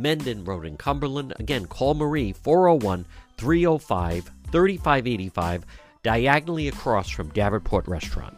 Mendon 0.00 0.44
Road 0.44 0.66
in 0.66 0.76
Cumberland. 0.76 1.34
Again, 1.38 1.66
call 1.66 1.94
Marie 1.94 2.32
401 2.32 3.06
305 3.36 4.30
3585, 4.50 5.66
diagonally 6.02 6.68
across 6.68 7.10
from 7.10 7.28
Davenport 7.30 7.86
Restaurant. 7.88 8.36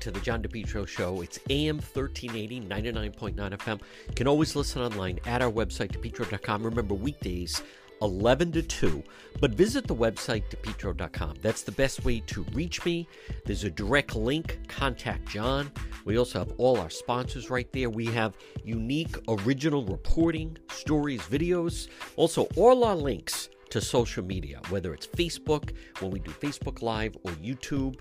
to 0.00 0.10
the 0.10 0.20
John 0.20 0.42
DePetro 0.42 0.88
Show. 0.88 1.20
It's 1.20 1.38
AM 1.50 1.76
1380, 1.76 2.62
99.9 2.62 3.34
FM. 3.36 3.80
You 4.08 4.14
can 4.14 4.26
always 4.26 4.56
listen 4.56 4.82
online 4.82 5.20
at 5.26 5.42
our 5.42 5.50
website, 5.50 5.92
depetro.com. 5.92 6.62
Remember, 6.62 6.94
weekdays 6.94 7.62
11 8.02 8.52
to 8.52 8.62
2. 8.62 9.02
But 9.40 9.52
visit 9.52 9.86
the 9.86 9.94
website, 9.94 10.44
depetro.com. 10.50 11.36
That's 11.40 11.62
the 11.62 11.72
best 11.72 12.04
way 12.04 12.20
to 12.26 12.42
reach 12.52 12.84
me. 12.84 13.08
There's 13.44 13.64
a 13.64 13.70
direct 13.70 14.14
link, 14.14 14.58
contact 14.68 15.28
John. 15.28 15.70
We 16.04 16.18
also 16.18 16.40
have 16.40 16.52
all 16.58 16.78
our 16.78 16.90
sponsors 16.90 17.50
right 17.50 17.70
there. 17.72 17.90
We 17.90 18.06
have 18.06 18.36
unique 18.64 19.16
original 19.28 19.84
reporting, 19.84 20.56
stories, 20.70 21.22
videos. 21.22 21.88
Also, 22.16 22.48
all 22.56 22.84
our 22.84 22.96
links 22.96 23.48
to 23.70 23.80
social 23.80 24.24
media, 24.24 24.60
whether 24.68 24.92
it's 24.92 25.06
Facebook, 25.06 25.72
when 26.00 26.10
we 26.10 26.18
do 26.18 26.32
Facebook 26.32 26.82
Live, 26.82 27.16
or 27.24 27.32
YouTube, 27.32 27.96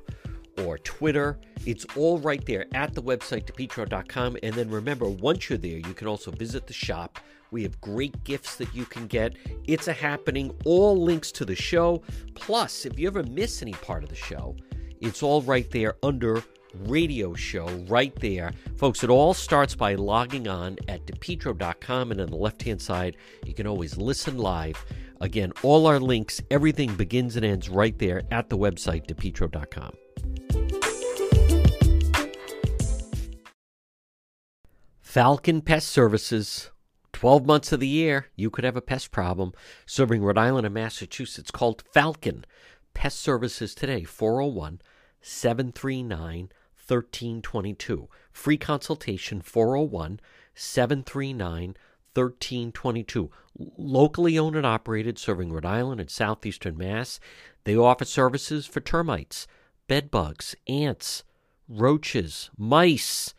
or 0.66 0.78
Twitter. 0.80 1.40
It's 1.66 1.86
all 1.96 2.20
right 2.20 2.44
there 2.46 2.66
at 2.74 2.94
the 2.94 3.02
website, 3.02 3.46
depetro.com. 3.46 4.38
And 4.44 4.54
then 4.56 4.70
remember, 4.70 5.08
once 5.08 5.50
you're 5.50 5.58
there, 5.58 5.78
you 5.78 5.94
can 5.94 6.08
also 6.08 6.32
visit 6.32 6.68
the 6.68 6.74
shop. 6.74 7.20
We 7.52 7.64
have 7.64 7.80
great 7.82 8.24
gifts 8.24 8.56
that 8.58 8.74
you 8.76 8.86
can 8.86 9.08
get. 9.08 9.36
It's 9.66 9.88
a 9.88 9.94
happening. 9.94 10.56
All 10.66 11.02
links 11.02 11.32
to 11.34 11.46
the 11.46 11.56
show. 11.56 12.02
Plus, 12.36 12.86
if 12.86 13.00
you 13.00 13.08
ever 13.08 13.24
miss 13.24 13.62
any 13.62 13.74
part 13.74 14.04
of 14.04 14.10
the 14.10 14.16
show, 14.16 14.56
it's 15.02 15.24
all 15.24 15.42
right 15.42 15.70
there 15.72 15.96
under 16.04 16.44
radio 16.74 17.34
show 17.34 17.68
right 17.88 18.14
there. 18.20 18.54
Folks, 18.78 19.04
it 19.04 19.10
all 19.10 19.34
starts 19.34 19.76
by 19.76 19.96
logging 19.96 20.48
on 20.48 20.78
at 20.88 21.06
depetro.com, 21.06 22.12
and 22.12 22.22
on 22.22 22.30
the 22.30 22.36
left 22.36 22.62
hand 22.62 22.82
side, 22.82 23.18
you 23.46 23.54
can 23.54 23.68
always 23.68 23.98
listen 23.98 24.38
live. 24.38 24.84
Again, 25.22 25.52
all 25.64 25.88
our 25.88 26.00
links, 26.00 26.42
everything 26.50 26.96
begins 26.96 27.36
and 27.36 27.46
ends 27.46 27.70
right 27.70 27.98
there 27.98 28.24
at 28.32 28.50
the 28.50 28.58
website, 28.58 29.08
depetro.com. 29.08 29.92
Falcon 35.02 35.62
Pest 35.62 35.88
Services. 35.88 36.70
12 37.14 37.46
months 37.46 37.72
of 37.72 37.80
the 37.80 37.88
year, 37.88 38.28
you 38.36 38.50
could 38.50 38.64
have 38.64 38.78
a 38.78 38.82
pest 38.82 39.12
problem. 39.12 39.54
Serving 39.86 40.24
Rhode 40.24 40.38
Island 40.38 40.66
and 40.66 40.74
Massachusetts 40.74 41.52
called 41.52 41.84
Falcon 41.94 42.46
Pest 42.94 43.20
Services 43.20 43.74
today, 43.76 44.04
401 44.04 44.82
739 45.22 46.50
1322. 46.88 48.10
Free 48.32 48.58
consultation 48.58 49.42
401 49.42 50.20
739 50.56 51.76
1322. 52.14 53.30
Locally 53.78 54.40
owned 54.40 54.56
and 54.56 54.66
operated, 54.66 55.20
serving 55.20 55.52
Rhode 55.52 55.66
Island 55.66 56.02
and 56.02 56.10
southeastern 56.10 56.78
Mass. 56.78 57.20
They 57.64 57.76
offer 57.76 58.06
services 58.06 58.66
for 58.66 58.80
termites, 58.80 59.48
bed 59.88 60.10
bugs, 60.10 60.56
ants, 60.68 61.24
roaches, 61.68 62.50
mice, 62.58 63.34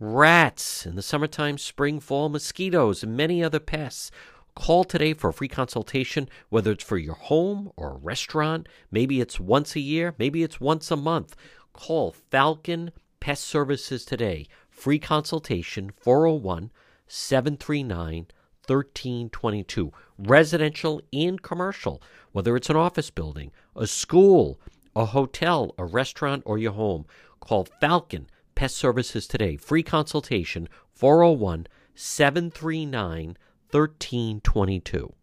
rats, 0.00 0.86
in 0.86 0.96
the 0.96 1.02
summertime, 1.02 1.58
spring, 1.58 2.00
fall, 2.00 2.30
mosquitoes, 2.30 3.02
and 3.02 3.14
many 3.14 3.44
other 3.44 3.60
pests. 3.60 4.10
Call 4.54 4.82
today 4.82 5.12
for 5.12 5.28
a 5.28 5.32
free 5.32 5.46
consultation, 5.46 6.28
whether 6.48 6.72
it's 6.72 6.82
for 6.82 6.96
your 6.96 7.14
home 7.14 7.70
or 7.76 7.92
a 7.92 7.98
restaurant. 7.98 8.66
Maybe 8.90 9.20
it's 9.20 9.38
once 9.38 9.76
a 9.76 9.80
year, 9.80 10.14
maybe 10.18 10.42
it's 10.42 10.58
once 10.58 10.90
a 10.90 10.96
month. 10.96 11.36
Call 11.74 12.12
Falcon 12.12 12.92
Pest 13.20 13.44
Services 13.44 14.04
today. 14.06 14.46
Free 14.70 14.98
consultation 14.98 15.90
401 16.00 16.70
739 17.06 18.26
1322. 18.66 19.92
Residential 20.18 21.02
and 21.12 21.42
commercial, 21.42 22.02
whether 22.32 22.56
it's 22.56 22.70
an 22.70 22.76
office 22.76 23.10
building, 23.10 23.52
a 23.76 23.86
school, 23.86 24.58
a 24.96 25.04
hotel, 25.06 25.74
a 25.76 25.84
restaurant, 25.84 26.42
or 26.46 26.56
your 26.56 26.72
home. 26.72 27.04
Call 27.40 27.66
Falcon 27.80 28.28
Pest 28.60 28.76
Services 28.76 29.26
today. 29.26 29.56
Free 29.56 29.82
consultation 29.82 30.68
401 30.92 31.66
739 31.94 33.38
1322. 33.70 35.14